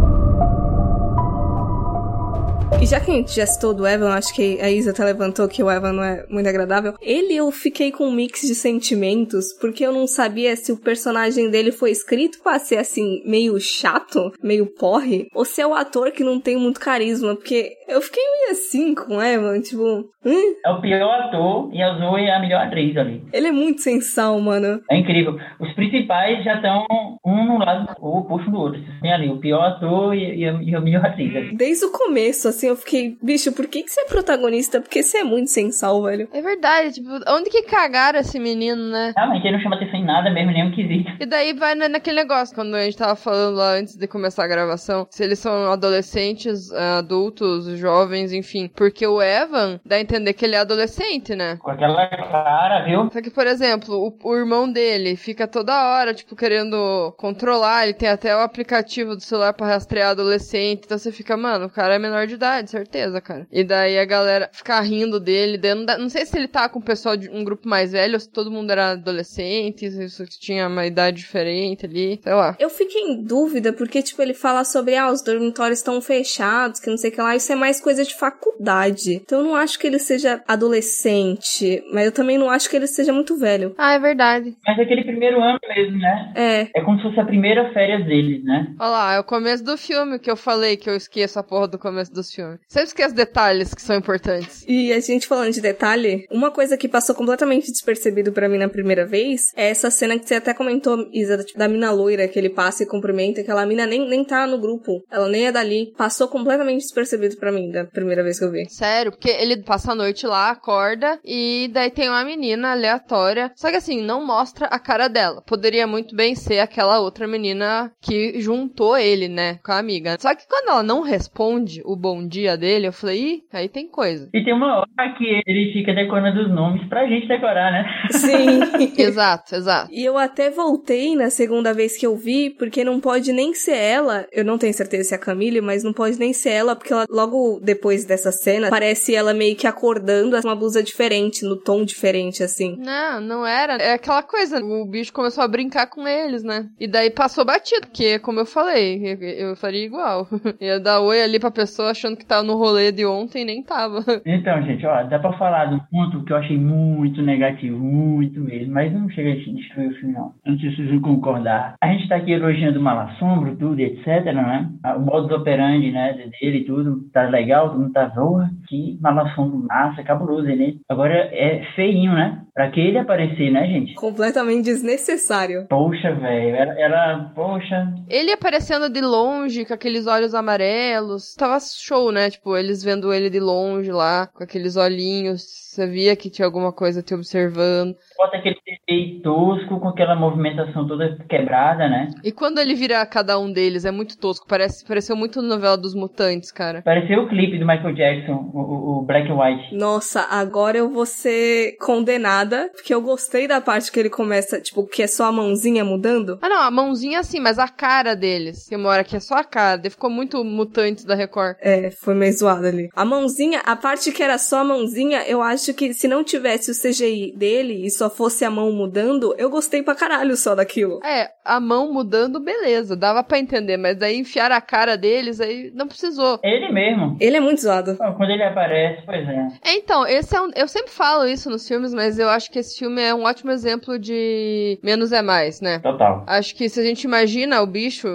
E 2.79 2.85
já 2.85 2.99
que 2.99 3.09
a 3.09 3.13
gente 3.15 3.35
já 3.35 3.45
citou 3.45 3.73
do 3.73 3.87
Evan, 3.87 4.13
acho 4.13 4.33
que 4.35 4.61
a 4.61 4.69
Isa 4.69 4.91
até 4.91 5.03
levantou 5.03 5.47
que 5.47 5.63
o 5.63 5.71
Evan 5.71 5.93
não 5.93 6.03
é 6.03 6.23
muito 6.29 6.47
agradável. 6.47 6.93
Ele 7.01 7.35
eu 7.35 7.51
fiquei 7.51 7.91
com 7.91 8.05
um 8.05 8.11
mix 8.11 8.41
de 8.41 8.53
sentimentos, 8.53 9.51
porque 9.59 9.83
eu 9.83 9.91
não 9.91 10.05
sabia 10.05 10.55
se 10.55 10.71
o 10.71 10.77
personagem 10.77 11.49
dele 11.49 11.71
foi 11.71 11.89
escrito 11.89 12.37
pra 12.43 12.59
ser 12.59 12.77
assim, 12.77 13.23
meio 13.25 13.59
chato, 13.59 14.31
meio 14.43 14.67
porre, 14.67 15.27
ou 15.33 15.43
se 15.43 15.59
é 15.59 15.65
o 15.65 15.73
ator 15.73 16.11
que 16.11 16.23
não 16.23 16.39
tem 16.39 16.55
muito 16.55 16.79
carisma, 16.79 17.35
porque 17.35 17.71
eu 17.87 17.99
fiquei 17.99 18.23
meio 18.23 18.51
assim 18.51 18.93
com 18.93 19.17
o 19.17 19.21
Evan, 19.21 19.59
tipo. 19.61 20.05
Hum? 20.25 20.55
É 20.65 20.69
o 20.69 20.81
pior 20.81 21.21
ator 21.21 21.69
e 21.73 21.81
a 21.81 21.93
Zoe 21.93 22.25
é 22.25 22.35
a 22.35 22.39
melhor 22.39 22.61
atriz 22.61 22.97
ali. 22.97 23.23
Ele 23.31 23.47
é 23.47 23.51
muito 23.51 23.81
sensal, 23.81 24.37
mano. 24.41 24.81
É 24.91 24.97
incrível. 24.97 25.39
Os 25.57 25.71
principais 25.73 26.43
já 26.43 26.55
estão 26.55 26.85
um 27.25 27.45
no 27.45 27.57
lado 27.57 27.95
ou 28.01 28.17
oposto 28.17 28.51
do 28.51 28.57
outro. 28.57 28.81
Tem 29.01 29.13
ali 29.13 29.29
o 29.29 29.37
pior 29.37 29.63
ator 29.63 30.13
e, 30.13 30.41
e, 30.41 30.45
a, 30.45 30.51
e 30.61 30.75
a 30.75 30.81
melhor 30.81 31.05
atriz 31.05 31.33
ali. 31.33 31.55
Desde 31.55 31.85
o 31.85 31.91
começo, 31.91 32.49
assim, 32.49 32.66
eu 32.67 32.75
fiquei, 32.75 33.17
bicho, 33.21 33.51
por 33.51 33.67
que, 33.67 33.83
que 33.83 33.91
você 33.91 34.01
é 34.01 34.05
protagonista? 34.05 34.81
Porque 34.81 35.03
você 35.03 35.19
é 35.19 35.23
muito 35.23 35.49
sensal, 35.49 36.01
velho. 36.03 36.27
É 36.33 36.41
verdade, 36.41 36.95
tipo, 36.95 37.09
onde 37.29 37.49
que 37.49 37.63
cagaram 37.63 38.19
esse 38.19 38.39
menino, 38.39 38.89
né? 38.89 39.13
Realmente, 39.15 39.45
ele 39.45 39.57
não 39.57 39.63
chama 39.63 39.75
atenção 39.75 39.99
em 39.99 40.05
nada 40.05 40.29
mesmo, 40.29 40.51
nem 40.51 40.67
um 40.67 40.71
quesito. 40.71 41.11
E 41.19 41.25
daí 41.25 41.53
vai 41.53 41.75
naquele 41.75 42.17
negócio, 42.17 42.55
quando 42.55 42.75
a 42.75 42.83
gente 42.83 42.97
tava 42.97 43.15
falando 43.15 43.55
lá 43.55 43.71
antes 43.71 43.95
de 43.95 44.07
começar 44.07 44.43
a 44.43 44.47
gravação, 44.47 45.07
se 45.09 45.23
eles 45.23 45.39
são 45.39 45.71
adolescentes, 45.71 46.71
adultos, 46.71 47.65
jovens, 47.77 48.33
enfim. 48.33 48.69
Porque 48.75 49.05
o 49.05 49.21
Evan 49.21 49.79
dá 49.85 49.95
a 49.95 50.01
entender 50.01 50.33
que 50.33 50.45
ele 50.45 50.55
é 50.55 50.59
adolescente, 50.59 51.35
né? 51.35 51.57
Com 51.61 51.71
aquela 51.71 52.07
cara, 52.07 52.83
viu? 52.85 53.09
Só 53.11 53.21
que, 53.21 53.29
por 53.29 53.47
exemplo, 53.47 53.95
o, 53.95 54.29
o 54.29 54.35
irmão 54.35 54.71
dele 54.71 55.15
fica 55.15 55.47
toda 55.47 55.89
hora, 55.89 56.13
tipo, 56.13 56.35
querendo 56.35 57.13
controlar, 57.17 57.83
ele 57.83 57.93
tem 57.93 58.09
até 58.09 58.35
o 58.35 58.39
aplicativo 58.39 59.15
do 59.15 59.21
celular 59.21 59.53
para 59.53 59.67
rastrear 59.67 60.11
adolescente, 60.11 60.83
então 60.85 60.97
você 60.97 61.11
fica, 61.11 61.37
mano, 61.37 61.65
o 61.65 61.69
cara 61.69 61.95
é 61.95 61.99
menor 61.99 62.27
de 62.27 62.35
idade 62.35 62.56
verdade, 62.57 62.71
certeza, 62.71 63.21
cara. 63.21 63.47
E 63.51 63.63
daí 63.63 63.97
a 63.97 64.05
galera 64.05 64.49
ficar 64.51 64.81
rindo 64.81 65.19
dele. 65.19 65.57
Daí 65.57 65.73
não, 65.75 65.85
dá- 65.85 65.97
não 65.97 66.09
sei 66.09 66.25
se 66.25 66.37
ele 66.37 66.47
tá 66.47 66.67
com 66.69 66.79
o 66.79 66.83
pessoal 66.83 67.15
de 67.15 67.29
um 67.29 67.43
grupo 67.43 67.67
mais 67.67 67.91
velho, 67.91 68.15
ou 68.15 68.19
se 68.19 68.29
todo 68.29 68.51
mundo 68.51 68.71
era 68.71 68.91
adolescente, 68.91 69.89
se 70.09 70.25
tinha 70.39 70.67
uma 70.67 70.85
idade 70.85 71.17
diferente 71.17 71.85
ali, 71.85 72.19
sei 72.23 72.33
lá. 72.33 72.55
Eu 72.59 72.69
fiquei 72.69 73.01
em 73.01 73.23
dúvida 73.23 73.71
porque, 73.73 74.01
tipo, 74.01 74.21
ele 74.21 74.33
fala 74.33 74.63
sobre, 74.63 74.95
ah, 74.95 75.11
os 75.11 75.21
dormitórios 75.21 75.79
estão 75.79 76.01
fechados, 76.01 76.79
que 76.79 76.89
não 76.89 76.97
sei 76.97 77.09
o 77.09 77.13
que 77.13 77.21
lá, 77.21 77.35
isso 77.35 77.51
é 77.51 77.55
mais 77.55 77.79
coisa 77.79 78.03
de 78.03 78.15
faculdade. 78.15 79.15
Então 79.15 79.39
eu 79.39 79.45
não 79.45 79.55
acho 79.55 79.77
que 79.79 79.87
ele 79.87 79.99
seja 79.99 80.41
adolescente, 80.47 81.83
mas 81.93 82.05
eu 82.05 82.11
também 82.11 82.37
não 82.37 82.49
acho 82.49 82.69
que 82.69 82.75
ele 82.75 82.87
seja 82.87 83.13
muito 83.13 83.37
velho. 83.37 83.73
Ah, 83.77 83.93
é 83.93 83.99
verdade. 83.99 84.55
Mas 84.65 84.77
é 84.77 84.81
aquele 84.81 85.03
primeiro 85.03 85.41
ano 85.41 85.59
mesmo, 85.67 85.97
né? 85.97 86.33
É, 86.35 86.79
É 86.79 86.81
como 86.83 86.97
se 86.97 87.03
fosse 87.03 87.19
a 87.19 87.25
primeira 87.25 87.71
férias 87.73 88.05
deles, 88.05 88.43
né? 88.43 88.73
Olha 88.79 88.89
lá, 88.89 89.13
é 89.15 89.19
o 89.19 89.23
começo 89.23 89.63
do 89.63 89.77
filme 89.77 90.19
que 90.19 90.29
eu 90.29 90.35
falei 90.35 90.77
que 90.77 90.89
eu 90.89 90.95
esqueço 90.95 91.37
a 91.39 91.43
porra 91.43 91.67
do 91.67 91.77
começo 91.79 92.11
dos 92.13 92.33
filmes. 92.33 92.46
Sempre 92.67 92.87
esqueço 92.87 93.15
detalhes 93.15 93.73
que 93.73 93.81
são 93.81 93.95
importantes. 93.95 94.63
E 94.67 94.91
a 94.93 94.99
gente 94.99 95.27
falando 95.27 95.51
de 95.51 95.61
detalhe, 95.61 96.25
uma 96.31 96.51
coisa 96.51 96.77
que 96.77 96.87
passou 96.87 97.15
completamente 97.15 97.71
despercebido 97.71 98.31
pra 98.31 98.49
mim 98.49 98.57
na 98.57 98.69
primeira 98.69 99.05
vez 99.05 99.41
é 99.55 99.69
essa 99.69 99.89
cena 99.89 100.17
que 100.17 100.27
você 100.27 100.35
até 100.35 100.53
comentou, 100.53 101.07
Isa, 101.13 101.37
tipo, 101.43 101.59
da 101.59 101.67
mina 101.67 101.91
loira 101.91 102.27
que 102.27 102.37
ele 102.37 102.49
passa 102.49 102.83
e 102.83 102.87
cumprimenta, 102.87 103.41
aquela 103.41 103.65
mina 103.65 103.85
nem, 103.85 104.07
nem 104.07 104.23
tá 104.23 104.45
no 104.47 104.59
grupo, 104.59 105.03
ela 105.11 105.27
nem 105.27 105.47
é 105.47 105.51
dali. 105.51 105.91
Passou 105.97 106.27
completamente 106.27 106.81
despercebido 106.81 107.37
pra 107.37 107.51
mim 107.51 107.71
da 107.71 107.85
primeira 107.85 108.23
vez 108.23 108.39
que 108.39 108.45
eu 108.45 108.51
vi. 108.51 108.69
Sério, 108.69 109.11
porque 109.11 109.29
ele 109.29 109.63
passa 109.63 109.91
a 109.91 109.95
noite 109.95 110.25
lá, 110.25 110.51
acorda, 110.51 111.19
e 111.23 111.69
daí 111.73 111.91
tem 111.91 112.09
uma 112.09 112.23
menina 112.23 112.71
aleatória. 112.71 113.51
Só 113.55 113.69
que 113.69 113.77
assim, 113.77 114.01
não 114.01 114.25
mostra 114.25 114.67
a 114.67 114.79
cara 114.79 115.07
dela. 115.07 115.41
Poderia 115.41 115.87
muito 115.87 116.15
bem 116.15 116.35
ser 116.35 116.59
aquela 116.59 116.99
outra 116.99 117.27
menina 117.27 117.91
que 118.01 118.39
juntou 118.39 118.97
ele, 118.97 119.27
né, 119.27 119.59
com 119.63 119.71
a 119.71 119.79
amiga. 119.79 120.17
Só 120.19 120.33
que 120.35 120.47
quando 120.47 120.69
ela 120.69 120.83
não 120.83 121.01
responde 121.01 121.81
o 121.85 121.95
bom 121.95 122.25
dia 122.25 122.36
dele, 122.57 122.87
eu 122.87 122.93
falei, 122.93 123.21
ih, 123.21 123.43
aí 123.51 123.69
tem 123.69 123.87
coisa. 123.87 124.29
E 124.33 124.43
tem 124.43 124.53
uma 124.53 124.79
hora 124.79 125.13
que 125.17 125.41
ele 125.45 125.71
fica 125.73 125.93
decorando 125.93 126.41
os 126.41 126.49
nomes 126.49 126.87
pra 126.87 127.07
gente 127.07 127.27
decorar, 127.27 127.71
né? 127.71 127.85
Sim. 128.11 128.59
exato, 129.01 129.55
exato. 129.55 129.91
E 129.91 130.03
eu 130.03 130.17
até 130.17 130.49
voltei 130.49 131.15
na 131.15 131.29
segunda 131.29 131.73
vez 131.73 131.97
que 131.97 132.05
eu 132.05 132.15
vi, 132.15 132.49
porque 132.49 132.83
não 132.83 132.99
pode 132.99 133.31
nem 133.31 133.53
ser 133.53 133.77
ela. 133.77 134.27
Eu 134.31 134.45
não 134.45 134.57
tenho 134.57 134.73
certeza 134.73 135.09
se 135.09 135.13
é 135.13 135.17
a 135.17 135.19
Camille, 135.19 135.61
mas 135.61 135.83
não 135.83 135.93
pode 135.93 136.19
nem 136.19 136.33
ser 136.33 136.49
ela, 136.49 136.75
porque 136.75 136.93
ela, 136.93 137.05
logo 137.09 137.59
depois 137.61 138.05
dessa 138.05 138.31
cena, 138.31 138.69
parece 138.69 139.15
ela 139.15 139.33
meio 139.33 139.55
que 139.55 139.67
acordando 139.67 140.39
com 140.41 140.47
uma 140.47 140.55
blusa 140.55 140.83
diferente, 140.83 141.45
no 141.45 141.55
tom 141.55 141.83
diferente, 141.83 142.43
assim. 142.43 142.75
Não, 142.77 143.21
não 143.21 143.45
era. 143.45 143.75
É 143.75 143.93
aquela 143.93 144.23
coisa. 144.23 144.59
O 144.59 144.85
bicho 144.85 145.13
começou 145.13 145.43
a 145.43 145.47
brincar 145.47 145.87
com 145.87 146.07
eles, 146.07 146.43
né? 146.43 146.67
E 146.79 146.87
daí 146.87 147.09
passou 147.09 147.45
batido, 147.45 147.87
porque, 147.87 148.19
como 148.19 148.39
eu 148.39 148.45
falei, 148.45 149.01
eu, 149.03 149.49
eu 149.49 149.55
faria 149.55 149.85
igual. 149.85 150.27
Ia 150.59 150.79
dar 150.79 151.01
oi 151.01 151.21
ali 151.21 151.39
pra 151.39 151.51
pessoa 151.51 151.91
achando 151.91 152.17
que 152.17 152.25
tava 152.27 152.43
no 152.43 152.57
rolê 152.57 152.91
de 152.91 153.05
ontem 153.05 153.41
e 153.41 153.45
nem 153.45 153.63
tava. 153.63 154.03
Então, 154.25 154.61
gente, 154.63 154.85
ó, 154.85 155.03
dá 155.03 155.19
pra 155.19 155.33
falar 155.37 155.65
de 155.65 155.75
um 155.75 155.79
ponto 155.79 156.23
que 156.23 156.31
eu 156.31 156.37
achei 156.37 156.57
muito 156.57 157.21
negativo, 157.21 157.77
muito 157.77 158.39
mesmo, 158.39 158.73
mas 158.73 158.91
não 158.93 159.09
chega 159.09 159.31
a 159.31 159.35
destruir 159.35 159.89
o 159.89 159.95
filme, 159.95 160.13
não. 160.13 160.33
Eu 160.45 160.51
Não 160.53 160.59
sei 160.59 160.69
se 160.69 160.75
vocês 160.75 160.89
vão 160.89 161.01
concordar. 161.01 161.75
A 161.81 161.87
gente 161.87 162.07
tá 162.07 162.17
aqui 162.17 162.31
elogiando 162.31 162.79
o 162.79 162.83
Malassombro, 162.83 163.55
tudo, 163.55 163.79
etc, 163.79 164.25
né? 164.25 164.69
O 164.95 164.99
modus 164.99 165.31
operandi, 165.31 165.91
né, 165.91 166.13
dele 166.13 166.59
e 166.59 166.65
tudo, 166.65 167.09
tá 167.13 167.23
legal, 167.23 167.69
todo 167.69 167.79
mundo 167.79 167.93
tá, 167.93 168.09
porra, 168.09 168.49
que 168.67 168.97
Malassombro 169.01 169.65
massa, 169.67 170.03
cabuloso, 170.03 170.47
né? 170.47 170.73
Agora 170.89 171.13
é 171.13 171.63
feinho, 171.75 172.13
né? 172.13 172.41
Pra 172.53 172.71
que 172.71 172.79
ele 172.79 172.97
aparecer, 172.97 173.51
né, 173.51 173.67
gente? 173.67 173.93
Completamente 173.95 174.65
desnecessário. 174.65 175.67
Poxa, 175.69 176.11
velho, 176.13 176.55
ela, 176.55 176.79
ela, 176.79 177.31
poxa, 177.35 177.93
Ele 178.09 178.31
aparecendo 178.31 178.89
de 178.89 178.99
longe, 178.99 179.63
com 179.65 179.73
aqueles 179.73 180.07
olhos 180.07 180.33
amarelos. 180.33 181.35
Tava 181.35 181.59
show, 181.59 182.11
né? 182.11 182.16
Tipo, 182.29 182.57
eles 182.57 182.83
vendo 182.83 183.13
ele 183.13 183.29
de 183.29 183.39
longe 183.39 183.91
lá, 183.91 184.27
com 184.27 184.43
aqueles 184.43 184.75
olhinhos. 184.75 185.43
Você 185.67 185.85
via 185.85 186.15
que 186.15 186.27
tinha 186.31 186.43
alguma 186.45 186.73
coisa 186.73 187.03
te 187.03 187.13
observando. 187.13 187.95
bota 188.17 188.37
aquele 188.37 188.55
CGI 188.55 189.21
tosco 189.21 189.79
com 189.79 189.87
aquela 189.89 190.15
movimentação 190.15 190.87
toda 190.87 191.15
quebrada, 191.29 191.87
né? 191.87 192.07
E 192.23 192.31
quando 192.31 192.57
ele 192.57 192.73
vira 192.73 193.05
cada 193.05 193.37
um 193.37 193.51
deles, 193.51 193.85
é 193.85 193.91
muito 193.91 194.17
tosco. 194.17 194.47
Parece, 194.47 194.83
pareceu 194.83 195.15
muito 195.15 195.39
novela 195.39 195.77
dos 195.77 195.93
mutantes, 195.93 196.51
cara. 196.51 196.81
Pareceu 196.81 197.21
o 197.23 197.29
clipe 197.29 197.59
do 197.59 197.67
Michael 197.67 197.93
Jackson, 197.93 198.49
o, 198.53 199.01
o- 199.01 199.05
Black 199.05 199.29
and 199.31 199.35
White. 199.39 199.75
Nossa, 199.75 200.21
agora 200.21 200.77
eu 200.79 200.89
vou 200.89 201.05
ser 201.05 201.77
condenada, 201.79 202.69
porque 202.73 202.91
eu 202.93 203.01
gostei 203.01 203.47
da 203.47 203.61
parte 203.61 203.91
que 203.91 203.99
ele 203.99 204.09
começa, 204.09 204.59
tipo, 204.59 204.87
que 204.87 205.03
é 205.03 205.07
só 205.07 205.25
a 205.25 205.31
mãozinha 205.31 205.85
mudando. 205.85 206.39
Ah, 206.41 206.49
não, 206.49 206.61
a 206.61 206.71
mãozinha 206.71 207.19
assim, 207.19 207.39
mas 207.39 207.59
a 207.59 207.67
cara 207.67 208.15
deles. 208.15 208.67
Que 208.67 208.75
mora 208.77 209.01
aqui 209.01 209.15
é 209.15 209.19
só 209.19 209.35
a 209.35 209.43
cara. 209.43 209.81
Ficou 209.89 210.09
muito 210.09 210.43
mutantes 210.43 211.05
da 211.05 211.13
Record. 211.13 211.55
É, 211.61 211.91
foi 212.01 212.13
meio 212.13 212.33
zoado 212.33 212.67
ali. 212.67 212.89
A 212.95 213.05
mãozinha, 213.05 213.61
a 213.65 213.75
parte 213.75 214.11
que 214.11 214.23
era 214.23 214.37
só 214.37 214.59
a 214.59 214.63
mãozinha, 214.63 215.23
eu 215.27 215.41
acho 215.41 215.73
que 215.73 215.93
se 215.93 216.07
não 216.07 216.23
tivesse 216.23 216.71
o 216.71 216.73
CGI 216.73 217.33
dele 217.35 217.85
e 217.85 217.91
só 217.91 218.09
fosse 218.09 218.45
a 218.45 218.49
mão 218.49 218.71
mudando, 218.71 219.35
eu 219.37 219.49
gostei 219.49 219.81
pra 219.81 219.95
caralho 219.95 220.35
só 220.35 220.55
daquilo. 220.55 220.99
É, 221.03 221.29
a 221.43 221.59
mão 221.59 221.91
mudando, 221.91 222.39
beleza. 222.39 222.95
Dava 222.95 223.23
pra 223.23 223.39
entender, 223.39 223.77
mas 223.77 223.97
daí 223.97 224.17
enfiar 224.17 224.51
a 224.51 224.61
cara 224.61 224.97
deles, 224.97 225.39
aí 225.39 225.71
não 225.73 225.87
precisou. 225.87 226.39
Ele 226.43 226.71
mesmo. 226.71 227.17
Ele 227.19 227.37
é 227.37 227.39
muito 227.39 227.61
zoado. 227.61 227.95
Quando 227.97 228.29
ele 228.29 228.43
aparece, 228.43 229.03
pois 229.05 229.27
é. 229.27 229.47
É, 229.63 229.73
então, 229.75 230.05
esse 230.05 230.35
é 230.35 230.41
um. 230.41 230.49
Eu 230.55 230.67
sempre 230.67 230.91
falo 230.91 231.25
isso 231.25 231.49
nos 231.49 231.67
filmes, 231.67 231.93
mas 231.93 232.19
eu 232.19 232.29
acho 232.29 232.51
que 232.51 232.59
esse 232.59 232.77
filme 232.77 233.01
é 233.01 233.13
um 233.13 233.23
ótimo 233.23 233.51
exemplo 233.51 233.97
de 233.97 234.79
menos 234.83 235.11
é 235.11 235.21
mais, 235.21 235.61
né? 235.61 235.79
Total. 235.79 236.23
Acho 236.27 236.55
que 236.55 236.69
se 236.69 236.79
a 236.79 236.83
gente 236.83 237.03
imagina 237.03 237.61
o 237.61 237.67
bicho, 237.67 238.07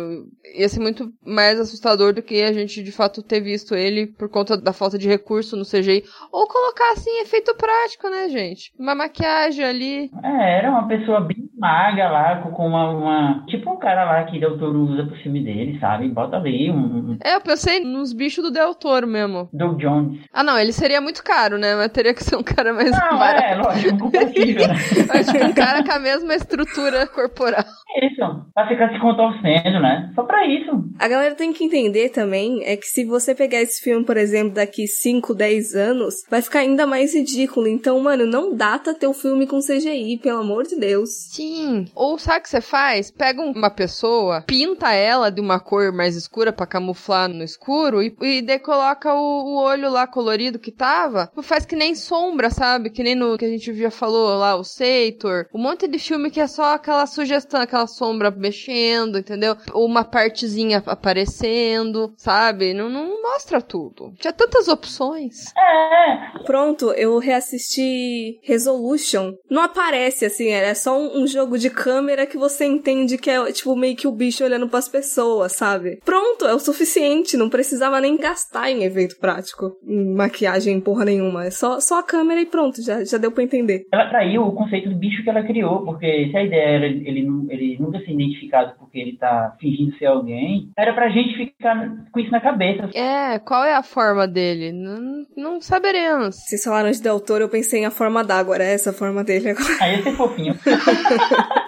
ia 0.54 0.68
ser 0.68 0.80
muito 0.80 1.12
mais 1.24 1.58
assustador 1.58 2.12
do 2.12 2.22
que 2.22 2.42
a 2.42 2.52
gente 2.52 2.82
de 2.82 2.92
fato 2.92 3.22
ter 3.22 3.40
visto 3.40 3.74
ele 3.74 4.06
por 4.06 4.28
conta 4.28 4.56
da 4.56 4.72
falta 4.72 4.98
de 4.98 5.08
recurso 5.08 5.56
no 5.56 5.64
CGI. 5.64 6.04
Ou 6.32 6.46
colocar 6.46 6.92
assim, 6.92 7.20
efeito 7.20 7.54
prático, 7.56 8.08
né, 8.08 8.28
gente? 8.28 8.72
Uma 8.78 8.94
maquiagem 8.94 9.64
ali. 9.64 10.10
É, 10.22 10.58
era 10.58 10.70
uma 10.70 10.86
pessoa 10.88 11.20
bem 11.20 11.48
magra 11.58 12.10
lá, 12.10 12.36
com 12.42 12.66
uma, 12.66 12.90
uma- 12.90 13.44
Tipo 13.46 13.70
um 13.72 13.78
cara 13.78 14.04
lá 14.04 14.24
que 14.24 14.38
Del 14.40 14.58
Toro 14.58 14.80
usa 14.80 15.04
pro 15.06 15.16
filme 15.22 15.42
dele, 15.44 15.78
sabe? 15.80 16.08
Bota 16.08 16.36
ali 16.36 16.70
um. 16.70 17.16
É, 17.24 17.34
eu 17.34 17.40
pensei 17.40 17.80
nos 17.80 18.12
bichos 18.12 18.42
do 18.44 18.50
Del 18.50 18.74
Toro 18.74 19.06
mesmo. 19.06 19.48
Doug 19.52 19.78
Jones. 19.80 20.20
Ah, 20.32 20.42
não, 20.42 20.58
ele 20.58 20.72
seria 20.72 21.00
muito 21.00 21.22
caro, 21.22 21.58
né? 21.58 21.74
Mas 21.76 21.88
teria 21.92 22.14
que 22.14 22.24
ser 22.24 22.36
um 22.36 22.42
cara 22.42 22.72
mais 22.72 22.90
Não, 22.90 23.18
barato. 23.18 23.44
é, 23.44 23.54
lógico, 23.56 23.98
compatível, 23.98 24.68
né? 24.68 24.74
Acho 25.14 25.32
que 25.32 25.44
um 25.44 25.52
cara 25.52 25.84
com 25.84 25.92
a 25.92 25.98
mesma 25.98 26.34
estrutura 26.34 27.06
corporal. 27.06 27.64
Isso, 28.02 28.46
pra 28.54 28.66
ficar 28.68 28.90
se 28.92 28.98
contorcendo, 29.00 29.80
né? 29.80 30.10
Só 30.14 30.22
pra 30.24 30.41
isso. 30.46 30.70
A 30.98 31.08
galera 31.08 31.34
tem 31.34 31.52
que 31.52 31.64
entender 31.64 32.08
também 32.10 32.62
é 32.64 32.76
que 32.76 32.86
se 32.86 33.04
você 33.04 33.34
pegar 33.34 33.60
esse 33.60 33.80
filme, 33.80 34.04
por 34.04 34.16
exemplo, 34.16 34.54
daqui 34.54 34.86
5, 34.86 35.34
10 35.34 35.74
anos, 35.74 36.14
vai 36.30 36.40
ficar 36.42 36.60
ainda 36.60 36.86
mais 36.86 37.14
ridículo. 37.14 37.66
Então, 37.66 37.98
mano, 38.00 38.26
não 38.26 38.54
data 38.54 38.94
teu 38.94 39.12
filme 39.12 39.46
com 39.46 39.60
CGI, 39.60 40.18
pelo 40.22 40.40
amor 40.40 40.64
de 40.66 40.76
Deus. 40.76 41.10
Sim. 41.32 41.86
Ou 41.94 42.18
sabe 42.18 42.40
o 42.40 42.42
que 42.42 42.48
você 42.50 42.60
faz? 42.60 43.10
Pega 43.10 43.40
um- 43.42 43.52
uma 43.52 43.70
pessoa, 43.70 44.42
pinta 44.46 44.92
ela 44.92 45.30
de 45.30 45.40
uma 45.40 45.58
cor 45.60 45.92
mais 45.92 46.16
escura 46.16 46.52
pra 46.52 46.66
camuflar 46.66 47.28
no 47.28 47.42
escuro 47.44 48.02
e, 48.02 48.14
e 48.20 48.42
daí 48.42 48.58
coloca 48.58 49.12
o, 49.14 49.18
o 49.18 49.56
olho 49.62 49.90
lá 49.90 50.06
colorido 50.06 50.58
que 50.58 50.70
tava. 50.72 51.30
Faz 51.42 51.64
que 51.66 51.76
nem 51.76 51.94
sombra, 51.94 52.50
sabe? 52.50 52.90
Que 52.90 53.02
nem 53.02 53.14
no 53.14 53.36
que 53.36 53.44
a 53.44 53.48
gente 53.48 53.72
já 53.74 53.90
falou 53.90 54.36
lá, 54.38 54.54
o 54.56 54.64
Seitor. 54.64 55.46
Um 55.54 55.60
monte 55.62 55.86
de 55.88 55.98
filme 55.98 56.30
que 56.30 56.40
é 56.40 56.46
só 56.46 56.74
aquela 56.74 57.06
sugestão, 57.06 57.60
aquela 57.60 57.86
sombra 57.86 58.30
mexendo, 58.30 59.18
entendeu? 59.18 59.56
Uma 59.74 60.04
partezinha 60.22 60.82
aparecendo, 60.86 62.12
sabe? 62.16 62.72
Não, 62.74 62.88
não 62.88 63.20
mostra 63.22 63.60
tudo. 63.60 64.12
Tinha 64.18 64.32
tantas 64.32 64.68
opções. 64.68 65.52
É, 65.56 66.38
Pronto, 66.44 66.92
eu 66.92 67.18
reassisti 67.18 68.38
Resolution. 68.42 69.34
Não 69.50 69.62
aparece 69.62 70.24
assim, 70.24 70.48
é 70.48 70.74
só 70.74 70.98
um, 70.98 71.22
um 71.22 71.26
jogo 71.26 71.58
de 71.58 71.70
câmera 71.70 72.26
que 72.26 72.36
você 72.36 72.64
entende 72.64 73.18
que 73.18 73.30
é 73.30 73.52
tipo 73.52 73.74
meio 73.76 73.96
que 73.96 74.06
o 74.06 74.12
bicho 74.12 74.44
olhando 74.44 74.68
pras 74.68 74.88
pessoas, 74.88 75.52
sabe? 75.52 75.98
Pronto, 76.04 76.46
é 76.46 76.54
o 76.54 76.58
suficiente, 76.58 77.36
não 77.36 77.48
precisava 77.48 78.00
nem 78.00 78.16
gastar 78.16 78.70
em 78.70 78.84
evento 78.84 79.16
prático, 79.18 79.76
em 79.86 80.14
maquiagem, 80.14 80.80
porra 80.80 81.04
nenhuma. 81.04 81.46
É 81.46 81.50
só, 81.50 81.80
só 81.80 82.00
a 82.00 82.02
câmera 82.02 82.40
e 82.40 82.46
pronto, 82.46 82.82
já, 82.82 83.04
já 83.04 83.18
deu 83.18 83.32
pra 83.32 83.42
entender. 83.44 83.84
ela 83.92 84.08
traiu 84.08 84.42
o 84.42 84.52
conceito 84.54 84.88
do 84.88 84.96
bicho 84.96 85.22
que 85.22 85.30
ela 85.30 85.42
criou, 85.42 85.84
porque 85.84 86.28
se 86.30 86.36
a 86.36 86.42
ideia 86.44 86.76
era 86.76 86.86
ele, 86.86 87.22
nu- 87.22 87.46
ele 87.50 87.76
nunca 87.78 87.98
ser 88.00 88.12
identificado 88.12 88.74
porque 88.78 88.98
ele 88.98 89.16
tá 89.16 89.56
fingindo 89.60 89.96
ser 89.96 90.06
alguém, 90.12 90.70
era 90.76 90.92
pra 90.92 91.08
gente 91.08 91.36
ficar 91.36 91.88
com 92.12 92.20
isso 92.20 92.30
na 92.30 92.40
cabeça. 92.40 92.90
É, 92.94 93.38
qual 93.38 93.64
é 93.64 93.74
a 93.74 93.82
forma 93.82 94.26
dele? 94.26 94.72
Não, 94.72 95.26
não 95.36 95.60
saberemos. 95.60 96.36
Vocês 96.36 96.62
falaram 96.62 96.90
de 96.90 97.02
Del 97.02 97.20
Toro, 97.20 97.44
eu 97.44 97.48
pensei 97.48 97.80
em 97.80 97.86
a 97.86 97.90
forma 97.90 98.22
d'água, 98.24 98.54
era 98.56 98.64
essa 98.64 98.90
a 98.90 98.92
forma 98.92 99.24
dele 99.24 99.50
agora. 99.50 99.76
Aí 99.80 99.96
ia 99.96 100.02
ser 100.02 100.12
fofinho. 100.12 100.54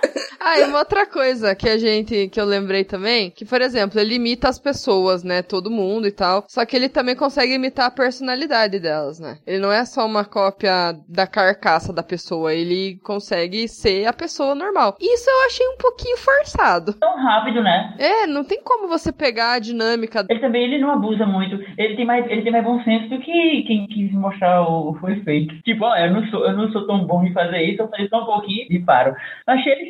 Ah, 0.47 0.61
e 0.61 0.65
uma 0.65 0.81
outra 0.81 1.07
coisa 1.07 1.55
que 1.55 1.67
a 1.67 1.79
gente, 1.79 2.29
que 2.29 2.39
eu 2.39 2.45
lembrei 2.45 2.85
também, 2.85 3.31
que, 3.31 3.47
por 3.47 3.63
exemplo, 3.63 3.99
ele 3.99 4.17
imita 4.17 4.47
as 4.47 4.59
pessoas, 4.59 5.25
né? 5.25 5.41
Todo 5.41 5.71
mundo 5.71 6.07
e 6.07 6.13
tal. 6.13 6.45
Só 6.49 6.67
que 6.67 6.77
ele 6.77 6.91
também 6.91 7.17
consegue 7.17 7.55
imitar 7.55 7.87
a 7.87 7.91
personalidade 7.91 8.79
delas, 8.79 9.19
né? 9.19 9.39
Ele 9.47 9.59
não 9.59 9.73
é 9.73 9.87
só 9.87 10.05
uma 10.05 10.23
cópia 10.23 10.95
da 11.09 11.27
carcaça 11.27 11.95
da 11.95 12.03
pessoa, 12.03 12.53
ele 12.53 12.99
consegue 13.03 13.67
ser 13.67 14.05
a 14.05 14.13
pessoa 14.13 14.55
normal. 14.55 14.97
Isso 15.01 15.31
eu 15.31 15.47
achei 15.47 15.67
um 15.67 15.79
pouquinho 15.79 16.19
forçado. 16.19 16.93
Tão 16.93 17.17
rápido, 17.17 17.63
né? 17.63 17.95
É, 17.99 18.27
não 18.27 18.45
tem 18.45 18.63
como 18.63 18.87
você 18.87 19.11
pegar 19.11 19.53
a 19.53 19.59
dinâmica. 19.59 20.27
Ele 20.29 20.41
também 20.41 20.65
ele 20.65 20.79
não 20.79 20.91
abusa 20.91 21.25
muito. 21.25 21.59
Ele 21.79 21.97
tem 21.97 22.05
mais, 22.05 22.31
ele 22.31 22.43
tem 22.43 22.53
mais 22.53 22.65
bom 22.65 22.83
senso 22.85 23.09
do 23.09 23.19
que 23.19 23.63
quem 23.63 23.87
quis 23.87 24.13
mostrar 24.13 24.63
o, 24.63 24.95
o 25.03 25.09
efeito. 25.09 25.55
Tipo, 25.63 25.87
ó, 25.87 25.97
eu 25.97 26.13
não 26.13 26.27
sou, 26.27 26.45
eu 26.47 26.53
não 26.55 26.71
sou 26.71 26.87
tão 26.87 27.07
bom 27.07 27.25
em 27.25 27.33
fazer 27.33 27.63
isso, 27.63 27.81
eu 27.81 27.89
faço 27.89 28.09
só 28.11 28.23
um 28.23 28.27
pouquinho 28.27 28.67
e 28.69 28.79
paro. 28.81 29.17
Achei 29.47 29.73
ele 29.73 29.89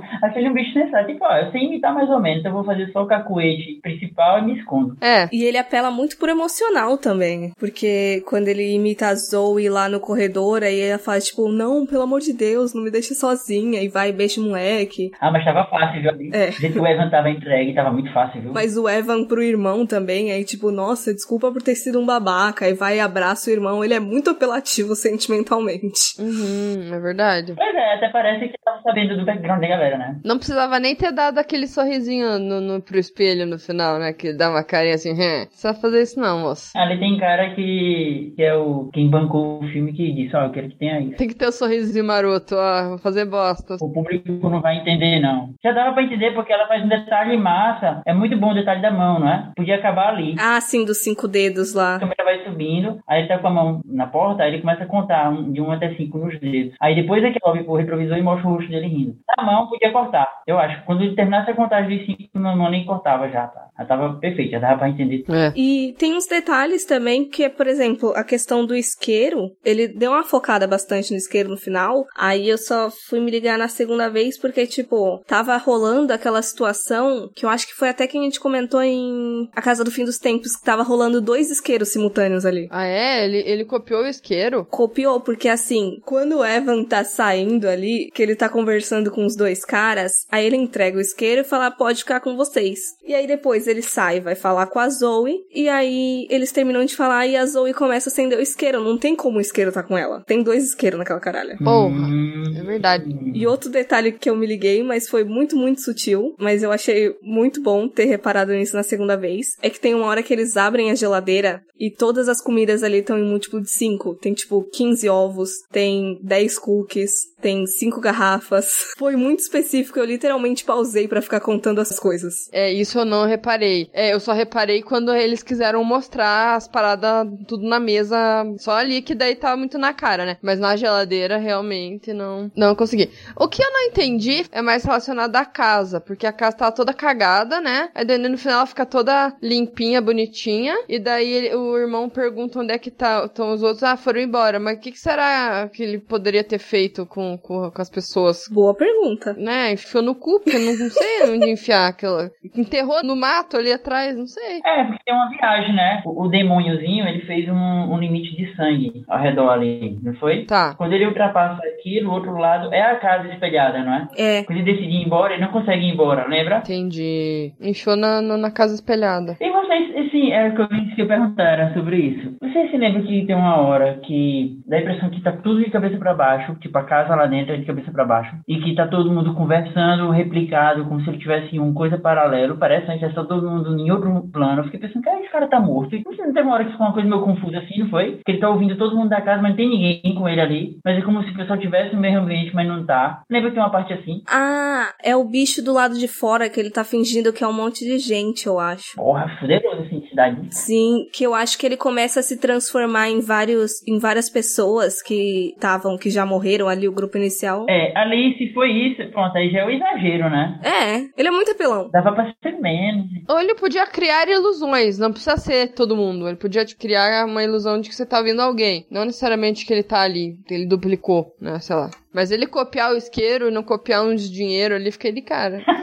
sensato. 0.00 0.24
Achei 0.24 0.42
ele 0.42 0.50
um 0.50 0.54
bicho 0.54 0.72
sensato. 0.72 1.06
Tipo, 1.06 1.24
ó, 1.24 1.36
eu 1.36 1.50
sei 1.50 1.62
imitar 1.62 1.94
mais 1.94 2.08
ou 2.10 2.20
menos, 2.20 2.44
eu 2.44 2.52
vou 2.52 2.64
fazer 2.64 2.90
só 2.92 3.02
o 3.02 3.06
cacuete 3.06 3.80
principal 3.82 4.38
e 4.38 4.42
me 4.42 4.58
escondo. 4.58 4.96
É. 5.00 5.28
E 5.32 5.44
ele 5.44 5.58
apela 5.58 5.90
muito 5.90 6.18
por 6.18 6.28
emocional 6.28 6.96
também. 6.98 7.52
Porque 7.58 8.22
quando 8.28 8.48
ele 8.48 8.74
imita 8.74 9.08
a 9.08 9.14
Zoe 9.14 9.68
lá 9.68 9.88
no 9.88 10.00
corredor, 10.00 10.62
aí 10.62 10.80
ela 10.80 10.98
faz 10.98 11.26
tipo, 11.26 11.48
não, 11.48 11.86
pelo 11.86 12.02
amor 12.02 12.20
de 12.20 12.32
Deus, 12.32 12.74
não 12.74 12.82
me 12.82 12.90
deixe 12.90 13.14
sozinha. 13.14 13.82
E 13.82 13.88
vai 13.88 14.10
e 14.10 14.12
beija 14.12 14.40
o 14.40 14.44
moleque. 14.44 15.10
Ah, 15.20 15.30
mas 15.30 15.44
tava 15.44 15.64
fácil, 15.66 16.02
viu? 16.02 16.30
É. 16.32 16.50
Que 16.50 16.78
o 16.78 16.86
Evan 16.86 17.10
tava 17.10 17.30
entregue, 17.30 17.74
tava 17.74 17.92
muito 17.92 18.12
fácil, 18.12 18.40
viu? 18.40 18.52
Mas 18.52 18.76
o 18.76 18.88
Evan 18.88 19.24
pro 19.24 19.42
irmão 19.42 19.86
também, 19.86 20.32
aí 20.32 20.44
tipo, 20.44 20.70
nossa, 20.70 21.12
desculpa 21.12 21.50
por 21.50 21.62
ter 21.62 21.74
sido 21.74 22.00
um 22.00 22.06
babaca. 22.06 22.64
Aí 22.64 22.74
vai 22.74 22.96
e 22.96 23.00
abraça 23.00 23.50
o 23.50 23.52
irmão. 23.52 23.84
Ele 23.84 23.94
é 23.94 24.00
muito 24.00 24.30
apelativo 24.30 24.94
sentimentalmente. 24.96 26.14
Uhum, 26.18 26.94
é 26.94 27.00
verdade. 27.00 27.54
Pois 27.56 27.74
é, 27.74 27.94
até 27.94 28.08
parece 28.08 28.48
que 28.48 28.58
tava 28.64 28.80
sabendo 28.82 29.16
do 29.16 29.24
background 29.24 29.60
da 29.60 29.68
galera, 29.76 29.98
né? 29.98 30.20
Não 30.24 30.36
precisava 30.36 30.78
nem 30.78 30.94
ter 30.96 31.12
dado 31.12 31.38
aquele 31.38 31.66
sorrisinho 31.66 32.38
no, 32.38 32.60
no, 32.60 32.80
pro 32.82 32.98
espelho 32.98 33.46
no 33.46 33.58
final, 33.58 33.98
né? 33.98 34.12
Que 34.12 34.32
dá 34.32 34.50
uma 34.50 34.62
carinha 34.64 34.94
assim, 34.94 35.12
hum, 35.12 35.46
precisa 35.46 35.74
fazer 35.74 36.02
isso 36.02 36.18
não, 36.20 36.40
moço. 36.40 36.70
Ali 36.76 36.98
tem 36.98 37.16
cara 37.18 37.54
que, 37.54 38.32
que 38.36 38.42
é 38.42 38.54
o 38.54 38.88
quem 38.92 39.08
bancou 39.08 39.62
o 39.62 39.68
filme 39.68 39.92
que 39.92 40.12
disse, 40.12 40.34
ó, 40.36 40.44
eu 40.44 40.50
quero 40.50 40.68
que 40.68 40.76
tenha 40.76 41.00
isso. 41.00 41.16
Tem 41.16 41.28
que 41.28 41.34
ter 41.34 41.46
o 41.46 41.52
sorrisinho 41.52 42.04
maroto, 42.04 42.54
ó, 42.56 42.88
vou 42.90 42.98
fazer 42.98 43.24
bosta. 43.24 43.76
O 43.80 43.92
público 43.92 44.48
não 44.48 44.60
vai 44.60 44.78
entender, 44.78 45.20
não. 45.20 45.50
Já 45.62 45.72
dava 45.72 45.92
pra 45.94 46.02
entender 46.02 46.32
porque 46.32 46.52
ela 46.52 46.66
faz 46.66 46.84
um 46.84 46.88
detalhe 46.88 47.36
massa. 47.36 48.02
É 48.06 48.12
muito 48.14 48.36
bom 48.36 48.50
o 48.52 48.54
detalhe 48.54 48.80
da 48.82 48.90
mão, 48.90 49.18
não 49.20 49.28
é? 49.28 49.50
Podia 49.56 49.76
acabar 49.76 50.08
ali. 50.10 50.34
Ah, 50.38 50.60
sim, 50.60 50.84
dos 50.84 50.98
cinco 51.02 51.26
dedos 51.28 51.76
A 51.76 51.82
lá. 51.94 51.98
câmera 51.98 52.24
vai 52.24 52.44
subindo, 52.44 52.98
aí 53.08 53.20
ele 53.20 53.28
tá 53.28 53.38
com 53.38 53.48
a 53.48 53.50
mão 53.50 53.80
na 53.84 54.06
porta, 54.06 54.42
aí 54.42 54.52
ele 54.52 54.60
começa 54.60 54.84
a 54.84 54.86
contar 54.86 55.30
um- 55.30 55.52
de 55.52 55.60
1 55.60 55.70
até 55.72 55.94
5 55.94 56.18
nos 56.18 56.38
dedos. 56.40 56.74
Aí 56.80 56.94
depois 56.94 57.22
é 57.24 57.30
que 57.30 57.38
sobe 57.42 57.64
pro 57.64 57.74
retrovisor 57.76 58.16
e 58.16 58.22
mostra 58.22 58.48
o 58.48 58.54
rosto 58.54 58.70
dele 58.70 58.86
rindo. 58.88 59.16
Na 59.36 59.44
mão 59.44 59.63
podia 59.68 59.92
cortar, 59.92 60.42
eu 60.46 60.58
acho. 60.58 60.84
Quando 60.84 61.02
ele 61.02 61.14
terminasse 61.16 61.50
a 61.50 61.56
contagem 61.56 61.98
de 61.98 62.06
5, 62.06 62.38
na 62.38 62.54
mão 62.56 62.70
nem 62.70 62.84
cortava 62.84 63.28
já, 63.28 63.46
tá? 63.48 63.63
Já 63.78 63.84
tava 63.84 64.14
perfeito, 64.18 64.52
já 64.52 64.58
dava 64.58 64.78
pra 64.78 64.88
entender. 64.88 65.24
É. 65.28 65.52
E 65.56 65.94
tem 65.98 66.14
uns 66.14 66.26
detalhes 66.26 66.84
também 66.84 67.28
que 67.28 67.44
é, 67.44 67.48
por 67.48 67.66
exemplo, 67.66 68.12
a 68.14 68.22
questão 68.22 68.64
do 68.64 68.74
isqueiro. 68.74 69.50
Ele 69.64 69.88
deu 69.88 70.12
uma 70.12 70.22
focada 70.22 70.66
bastante 70.66 71.10
no 71.10 71.16
isqueiro 71.16 71.48
no 71.48 71.56
final. 71.56 72.06
Aí 72.16 72.48
eu 72.48 72.58
só 72.58 72.90
fui 73.08 73.20
me 73.20 73.30
ligar 73.30 73.58
na 73.58 73.68
segunda 73.68 74.08
vez 74.08 74.38
porque, 74.38 74.66
tipo, 74.66 75.22
tava 75.26 75.56
rolando 75.56 76.12
aquela 76.12 76.40
situação 76.42 77.30
que 77.34 77.44
eu 77.44 77.50
acho 77.50 77.66
que 77.66 77.74
foi 77.74 77.88
até 77.88 78.06
que 78.06 78.16
a 78.16 78.22
gente 78.22 78.40
comentou 78.40 78.82
em 78.82 79.48
A 79.54 79.60
Casa 79.60 79.82
do 79.82 79.90
Fim 79.90 80.04
dos 80.04 80.18
Tempos, 80.18 80.56
que 80.56 80.64
tava 80.64 80.82
rolando 80.82 81.20
dois 81.20 81.50
isqueiros 81.50 81.88
simultâneos 81.88 82.46
ali. 82.46 82.68
Ah, 82.70 82.86
é? 82.86 83.24
Ele, 83.24 83.38
ele 83.38 83.64
copiou 83.64 84.02
o 84.02 84.06
isqueiro? 84.06 84.64
Copiou, 84.64 85.20
porque 85.20 85.48
assim, 85.48 85.98
quando 86.04 86.38
o 86.38 86.44
Evan 86.44 86.84
tá 86.84 87.02
saindo 87.02 87.68
ali, 87.68 88.10
que 88.14 88.22
ele 88.22 88.36
tá 88.36 88.48
conversando 88.48 89.10
com 89.10 89.24
os 89.24 89.36
dois 89.36 89.64
caras, 89.64 90.26
aí 90.30 90.46
ele 90.46 90.56
entrega 90.56 90.98
o 90.98 91.00
isqueiro 91.00 91.40
e 91.40 91.44
fala, 91.44 91.70
pode 91.70 92.00
ficar 92.00 92.20
com 92.20 92.36
vocês. 92.36 92.78
E 93.04 93.14
aí 93.14 93.26
depois 93.26 93.63
ele 93.66 93.82
sai, 93.82 94.20
vai 94.20 94.34
falar 94.34 94.66
com 94.66 94.78
a 94.78 94.88
Zoe, 94.88 95.38
e 95.54 95.68
aí 95.68 96.26
eles 96.30 96.52
terminam 96.52 96.84
de 96.84 96.96
falar 96.96 97.26
e 97.26 97.36
a 97.36 97.46
Zoe 97.46 97.72
começa 97.74 98.08
a 98.08 98.12
acender 98.12 98.38
o 98.38 98.42
isqueiro. 98.42 98.82
Não 98.82 98.96
tem 98.98 99.14
como 99.16 99.38
o 99.38 99.40
isqueiro 99.40 99.72
tá 99.72 99.82
com 99.82 99.96
ela. 99.96 100.22
Tem 100.26 100.42
dois 100.42 100.64
isqueiros 100.64 100.98
naquela 100.98 101.20
caralha. 101.20 101.56
Porra, 101.62 101.88
Hum. 101.88 102.54
é 102.56 102.62
verdade. 102.62 103.04
E 103.34 103.46
outro 103.46 103.70
detalhe 103.70 104.12
que 104.12 104.28
eu 104.30 104.36
me 104.36 104.46
liguei, 104.46 104.82
mas 104.82 105.08
foi 105.08 105.24
muito, 105.24 105.56
muito 105.56 105.80
sutil, 105.82 106.34
mas 106.38 106.62
eu 106.62 106.70
achei 106.72 107.14
muito 107.22 107.62
bom 107.62 107.88
ter 107.88 108.04
reparado 108.04 108.52
nisso 108.52 108.76
na 108.76 108.82
segunda 108.82 109.16
vez, 109.16 109.46
é 109.62 109.68
que 109.70 109.80
tem 109.80 109.94
uma 109.94 110.06
hora 110.06 110.22
que 110.22 110.32
eles 110.32 110.56
abrem 110.56 110.90
a 110.90 110.94
geladeira 110.94 111.62
e 111.78 111.90
todas 111.90 112.28
as 112.28 112.40
comidas 112.40 112.82
ali 112.82 112.98
estão 112.98 113.18
em 113.18 113.24
múltiplo 113.28 113.60
de 113.60 113.70
5. 113.70 114.14
Tem 114.16 114.32
tipo 114.32 114.62
15 114.72 115.08
ovos, 115.08 115.50
tem 115.72 116.18
10 116.22 116.58
cookies, 116.58 117.12
tem 117.44 117.66
5 117.66 118.00
garrafas. 118.00 118.92
Foi 118.96 119.16
muito 119.16 119.40
específico, 119.40 119.98
eu 119.98 120.04
literalmente 120.06 120.64
pausei 120.64 121.06
pra 121.06 121.20
ficar 121.20 121.40
contando 121.40 121.78
as 121.78 121.98
coisas. 121.98 122.48
É, 122.50 122.72
isso 122.72 122.98
eu 122.98 123.04
não 123.04 123.26
reparei. 123.26 123.90
É, 123.92 124.14
eu 124.14 124.18
só 124.18 124.32
reparei 124.32 124.82
quando 124.82 125.14
eles 125.14 125.42
quiseram 125.42 125.84
mostrar 125.84 126.54
as 126.56 126.66
paradas 126.66 127.28
tudo 127.46 127.68
na 127.68 127.78
mesa, 127.78 128.16
só 128.58 128.72
ali, 128.72 129.02
que 129.02 129.14
daí 129.14 129.36
tava 129.36 129.58
muito 129.58 129.76
na 129.76 129.92
cara, 129.92 130.24
né? 130.24 130.38
Mas 130.40 130.58
na 130.58 130.74
geladeira, 130.74 131.36
realmente, 131.36 132.14
não, 132.14 132.50
não 132.56 132.74
consegui. 132.74 133.10
O 133.36 133.46
que 133.46 133.62
eu 133.62 133.70
não 133.70 133.82
entendi 133.88 134.46
é 134.50 134.62
mais 134.62 134.82
relacionado 134.82 135.36
à 135.36 135.44
casa, 135.44 136.00
porque 136.00 136.26
a 136.26 136.32
casa 136.32 136.56
tava 136.56 136.72
toda 136.72 136.94
cagada, 136.94 137.60
né? 137.60 137.90
Aí 137.94 138.06
daí 138.06 138.16
no 138.16 138.38
final 138.38 138.60
ela 138.60 138.66
fica 138.66 138.86
toda 138.86 139.36
limpinha, 139.42 140.00
bonitinha, 140.00 140.74
e 140.88 140.98
daí 140.98 141.30
ele- 141.30 141.54
o 141.54 141.76
irmão 141.76 142.08
pergunta 142.08 142.58
onde 142.60 142.72
é 142.72 142.78
que 142.78 142.90
tá, 142.90 143.26
estão 143.26 143.52
os 143.52 143.62
outros, 143.62 143.82
ah, 143.82 143.96
foram 143.98 144.20
embora, 144.20 144.58
mas 144.58 144.78
o 144.78 144.80
que, 144.80 144.92
que 144.92 144.98
será 144.98 145.68
que 145.70 145.82
ele 145.82 145.98
poderia 145.98 146.42
ter 146.42 146.58
feito 146.58 147.04
com, 147.04 147.33
com, 147.38 147.70
com 147.70 147.82
as 147.82 147.90
pessoas? 147.90 148.44
Boa 148.50 148.74
pergunta. 148.74 149.32
né, 149.34 149.72
enfiou 149.72 150.02
no 150.02 150.14
cu, 150.14 150.40
porque 150.40 150.56
eu 150.56 150.60
não, 150.60 150.72
não 150.78 150.90
sei 150.90 151.22
onde 151.34 151.50
enfiar 151.50 151.88
aquela. 151.88 152.30
Enterrou 152.56 153.02
no 153.04 153.16
mato 153.16 153.56
ali 153.56 153.72
atrás, 153.72 154.16
não 154.16 154.26
sei. 154.26 154.60
É, 154.64 154.84
porque 154.84 155.02
tem 155.04 155.14
uma 155.14 155.28
viagem, 155.30 155.74
né? 155.74 156.02
O, 156.04 156.24
o 156.24 156.28
demôniozinho, 156.28 157.06
ele 157.06 157.20
fez 157.22 157.48
um, 157.48 157.54
um 157.54 157.98
limite 157.98 158.34
de 158.36 158.54
sangue 158.56 159.04
ao 159.08 159.20
redor 159.20 159.50
ali, 159.50 159.98
não 160.02 160.14
foi? 160.14 160.44
Tá. 160.44 160.74
Quando 160.74 160.92
ele 160.92 161.06
ultrapassa 161.06 161.60
aquilo, 161.66 162.10
o 162.10 162.14
outro 162.14 162.36
lado 162.36 162.72
é 162.72 162.80
a 162.82 162.96
casa 162.96 163.28
espelhada, 163.28 163.82
não 163.82 163.94
é? 163.94 164.08
É, 164.16 164.44
Quando 164.44 164.58
ele 164.58 164.72
decide 164.72 164.94
ir 164.94 165.04
embora, 165.04 165.32
ele 165.34 165.42
não 165.42 165.52
consegue 165.52 165.84
ir 165.84 165.90
embora, 165.92 166.26
lembra? 166.28 166.58
Entendi. 166.58 167.52
Enfiou 167.60 167.96
na, 167.96 168.20
no- 168.20 168.36
na 168.36 168.50
casa 168.50 168.74
espelhada. 168.74 169.36
E 169.40 169.50
vocês, 169.50 170.06
assim, 170.06 170.32
é 170.32 170.48
o 170.48 170.54
que 170.54 170.60
eu 170.62 170.68
disse 170.68 170.94
que 170.96 171.02
eu 171.02 171.08
perguntar 171.08 171.44
era 171.44 171.74
sobre 171.74 171.96
isso. 171.96 172.36
Vocês 172.40 172.70
se 172.70 172.76
lembram 172.76 173.02
que 173.04 173.26
tem 173.26 173.34
uma 173.36 173.56
hora 173.60 174.00
que 174.04 174.58
dá 174.66 174.76
a 174.76 174.80
impressão 174.80 175.10
que 175.10 175.22
tá 175.22 175.32
tudo 175.32 175.62
de 175.64 175.70
cabeça 175.70 175.96
pra 175.98 176.14
baixo, 176.14 176.54
tipo 176.56 176.76
a 176.78 176.84
casa 176.84 177.14
lá 177.14 177.23
dentro 177.26 177.54
é 177.54 177.56
de 177.56 177.64
cabeça 177.64 177.90
pra 177.90 178.04
baixo, 178.04 178.36
e 178.48 178.60
que 178.60 178.74
tá 178.74 178.86
todo 178.86 179.10
mundo 179.10 179.34
conversando, 179.34 180.10
replicado, 180.10 180.84
como 180.84 181.00
se 181.02 181.10
ele 181.10 181.18
tivesse 181.18 181.58
uma 181.58 181.74
coisa 181.74 181.98
paralelo, 181.98 182.56
parece 182.56 182.86
né, 182.86 182.98
que 182.98 183.08
tá 183.14 183.24
todo 183.24 183.48
mundo 183.48 183.78
em 183.78 183.90
outro 183.90 184.28
plano. 184.32 184.60
Eu 184.60 184.64
fiquei 184.64 184.80
pensando, 184.80 185.02
cara, 185.02 185.20
esse 185.20 185.30
cara 185.30 185.48
tá 185.48 185.60
morto. 185.60 185.94
E 185.94 186.04
não 186.04 186.32
tem 186.32 186.42
uma 186.42 186.54
hora 186.54 186.64
que 186.64 186.72
ficou 186.72 186.86
uma 186.86 186.92
coisa 186.92 187.08
meio 187.08 187.22
confusa 187.22 187.58
assim, 187.58 187.80
não 187.80 187.88
foi? 187.88 188.20
Que 188.24 188.32
ele 188.32 188.40
tá 188.40 188.48
ouvindo 188.48 188.76
todo 188.76 188.96
mundo 188.96 189.08
da 189.08 189.20
casa, 189.20 189.42
mas 189.42 189.50
não 189.50 189.56
tem 189.56 189.68
ninguém 189.68 190.14
com 190.14 190.28
ele 190.28 190.40
ali. 190.40 190.78
Mas 190.84 190.98
é 190.98 191.02
como 191.02 191.22
se 191.22 191.30
o 191.30 191.36
pessoal 191.36 191.58
tivesse 191.58 191.94
no 191.94 192.00
mesmo 192.00 192.20
ambiente, 192.20 192.54
mas 192.54 192.66
não 192.66 192.84
tá. 192.84 193.22
Lembra 193.30 193.50
que 193.50 193.54
tem 193.54 193.64
uma 193.64 193.70
parte 193.70 193.92
assim? 193.92 194.22
Ah, 194.28 194.92
é 195.02 195.14
o 195.16 195.24
bicho 195.24 195.62
do 195.62 195.72
lado 195.72 195.94
de 195.94 196.08
fora 196.08 196.48
que 196.48 196.58
ele 196.58 196.70
tá 196.70 196.84
fingindo 196.84 197.32
que 197.32 197.44
é 197.44 197.48
um 197.48 197.52
monte 197.52 197.84
de 197.84 197.98
gente, 197.98 198.46
eu 198.46 198.58
acho. 198.58 198.96
Porra, 198.96 199.28
fuderoso 199.40 199.82
essa 199.82 199.94
entidade. 200.14 200.54
Sim, 200.54 201.06
que 201.12 201.24
eu 201.24 201.34
acho 201.34 201.58
que 201.58 201.66
ele 201.66 201.76
começa 201.76 202.20
a 202.20 202.22
se 202.22 202.38
transformar 202.38 203.08
em 203.10 203.20
vários, 203.20 203.86
em 203.86 203.98
várias 203.98 204.30
pessoas 204.30 205.02
que 205.02 205.52
estavam, 205.54 205.98
que 205.98 206.10
já 206.10 206.24
morreram 206.24 206.68
ali, 206.68 206.88
o 206.88 206.92
grupo 206.92 207.18
inicial. 207.18 207.66
É, 207.68 207.92
ali, 207.96 208.36
se 208.38 208.52
foi 208.52 208.70
isso, 208.70 209.04
pronto, 209.10 209.36
aí 209.36 209.50
já 209.50 209.60
é 209.60 209.66
o 209.66 209.70
exagero, 209.70 210.30
né? 210.30 210.60
É, 210.62 211.20
ele 211.20 211.28
é 211.28 211.30
muito 211.30 211.50
apelão. 211.50 211.90
Dava 211.90 212.12
pra 212.12 212.32
ser 212.42 212.58
menos. 212.60 213.06
Ou 213.28 213.40
ele 213.40 213.54
podia 213.54 213.86
criar 213.86 214.28
ilusões, 214.28 214.98
não 214.98 215.10
precisa 215.10 215.36
ser 215.36 215.74
todo 215.74 215.96
mundo. 215.96 216.28
Ele 216.28 216.36
podia 216.36 216.64
te 216.64 216.76
criar 216.76 217.26
uma 217.26 217.42
ilusão 217.42 217.80
de 217.80 217.88
que 217.88 217.94
você 217.94 218.06
tá 218.06 218.22
vendo 218.22 218.40
alguém. 218.40 218.86
Não 218.90 219.04
necessariamente 219.04 219.66
que 219.66 219.72
ele 219.72 219.82
tá 219.82 220.00
ali, 220.00 220.36
ele 220.48 220.66
duplicou, 220.66 221.34
né? 221.40 221.58
Sei 221.58 221.74
lá. 221.74 221.90
Mas 222.14 222.30
ele 222.30 222.46
copiar 222.46 222.92
o 222.92 222.96
isqueiro 222.96 223.48
e 223.48 223.50
não 223.50 223.64
copiar 223.64 224.04
um 224.04 224.14
de 224.14 224.30
dinheiro 224.30 224.76
ali, 224.76 224.92
fiquei 224.92 225.10
de 225.12 225.22
cara. 225.22 225.60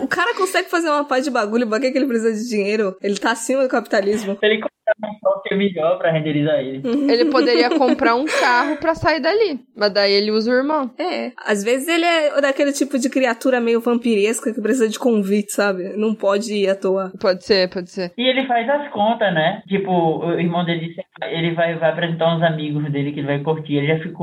O, 0.00 0.04
o 0.04 0.08
cara 0.08 0.34
consegue 0.34 0.70
fazer 0.70 0.88
uma 0.88 1.04
pá 1.04 1.18
de 1.18 1.30
bagulho, 1.30 1.66
pra 1.68 1.80
que 1.80 1.90
que 1.90 1.98
ele 1.98 2.06
precisa 2.06 2.32
de 2.32 2.48
dinheiro? 2.48 2.96
Ele 3.02 3.16
tá 3.16 3.32
acima 3.32 3.62
do 3.62 3.68
capitalismo. 3.68 4.36
Se 4.38 4.46
ele 4.46 4.60
comprar 4.60 5.10
um 5.10 5.18
software 5.18 5.56
melhor 5.56 5.98
pra 5.98 6.12
renderizar 6.12 6.60
ele. 6.60 6.82
ele 7.10 7.24
poderia 7.26 7.70
comprar 7.70 8.14
um 8.14 8.24
carro 8.24 8.76
pra 8.76 8.94
sair 8.94 9.20
dali. 9.20 9.60
Mas 9.76 9.92
daí 9.92 10.12
ele 10.12 10.30
usa 10.30 10.50
o 10.50 10.54
irmão. 10.54 10.90
É, 10.98 11.32
às 11.44 11.62
vezes 11.62 11.88
ele 11.88 12.04
é 12.04 12.40
daquele 12.40 12.72
tipo 12.72 12.98
de 12.98 13.10
criatura 13.10 13.60
meio 13.60 13.80
vampiresca 13.80 14.52
que 14.52 14.60
precisa 14.60 14.88
de 14.88 14.98
convite, 14.98 15.52
sabe? 15.52 15.96
Não 15.96 16.14
pode 16.14 16.54
ir 16.54 16.68
à 16.68 16.74
toa. 16.74 17.12
Pode 17.20 17.44
ser, 17.44 17.68
pode 17.68 17.90
ser. 17.90 18.12
E 18.16 18.22
ele 18.22 18.46
faz 18.46 18.68
as 18.68 18.88
contas, 18.90 19.32
né? 19.34 19.62
Tipo, 19.68 19.90
o 19.90 20.38
irmão 20.38 20.64
dele 20.64 20.94
ele 21.22 21.54
vai, 21.54 21.74
vai 21.76 21.90
apresentar 21.90 22.34
uns 22.34 22.42
amigos 22.42 22.90
dele 22.90 23.12
que 23.12 23.20
ele 23.20 23.26
vai 23.26 23.40
curtir. 23.40 23.76
Ele 23.76 23.86
já 23.88 23.98
ficou 23.98 24.15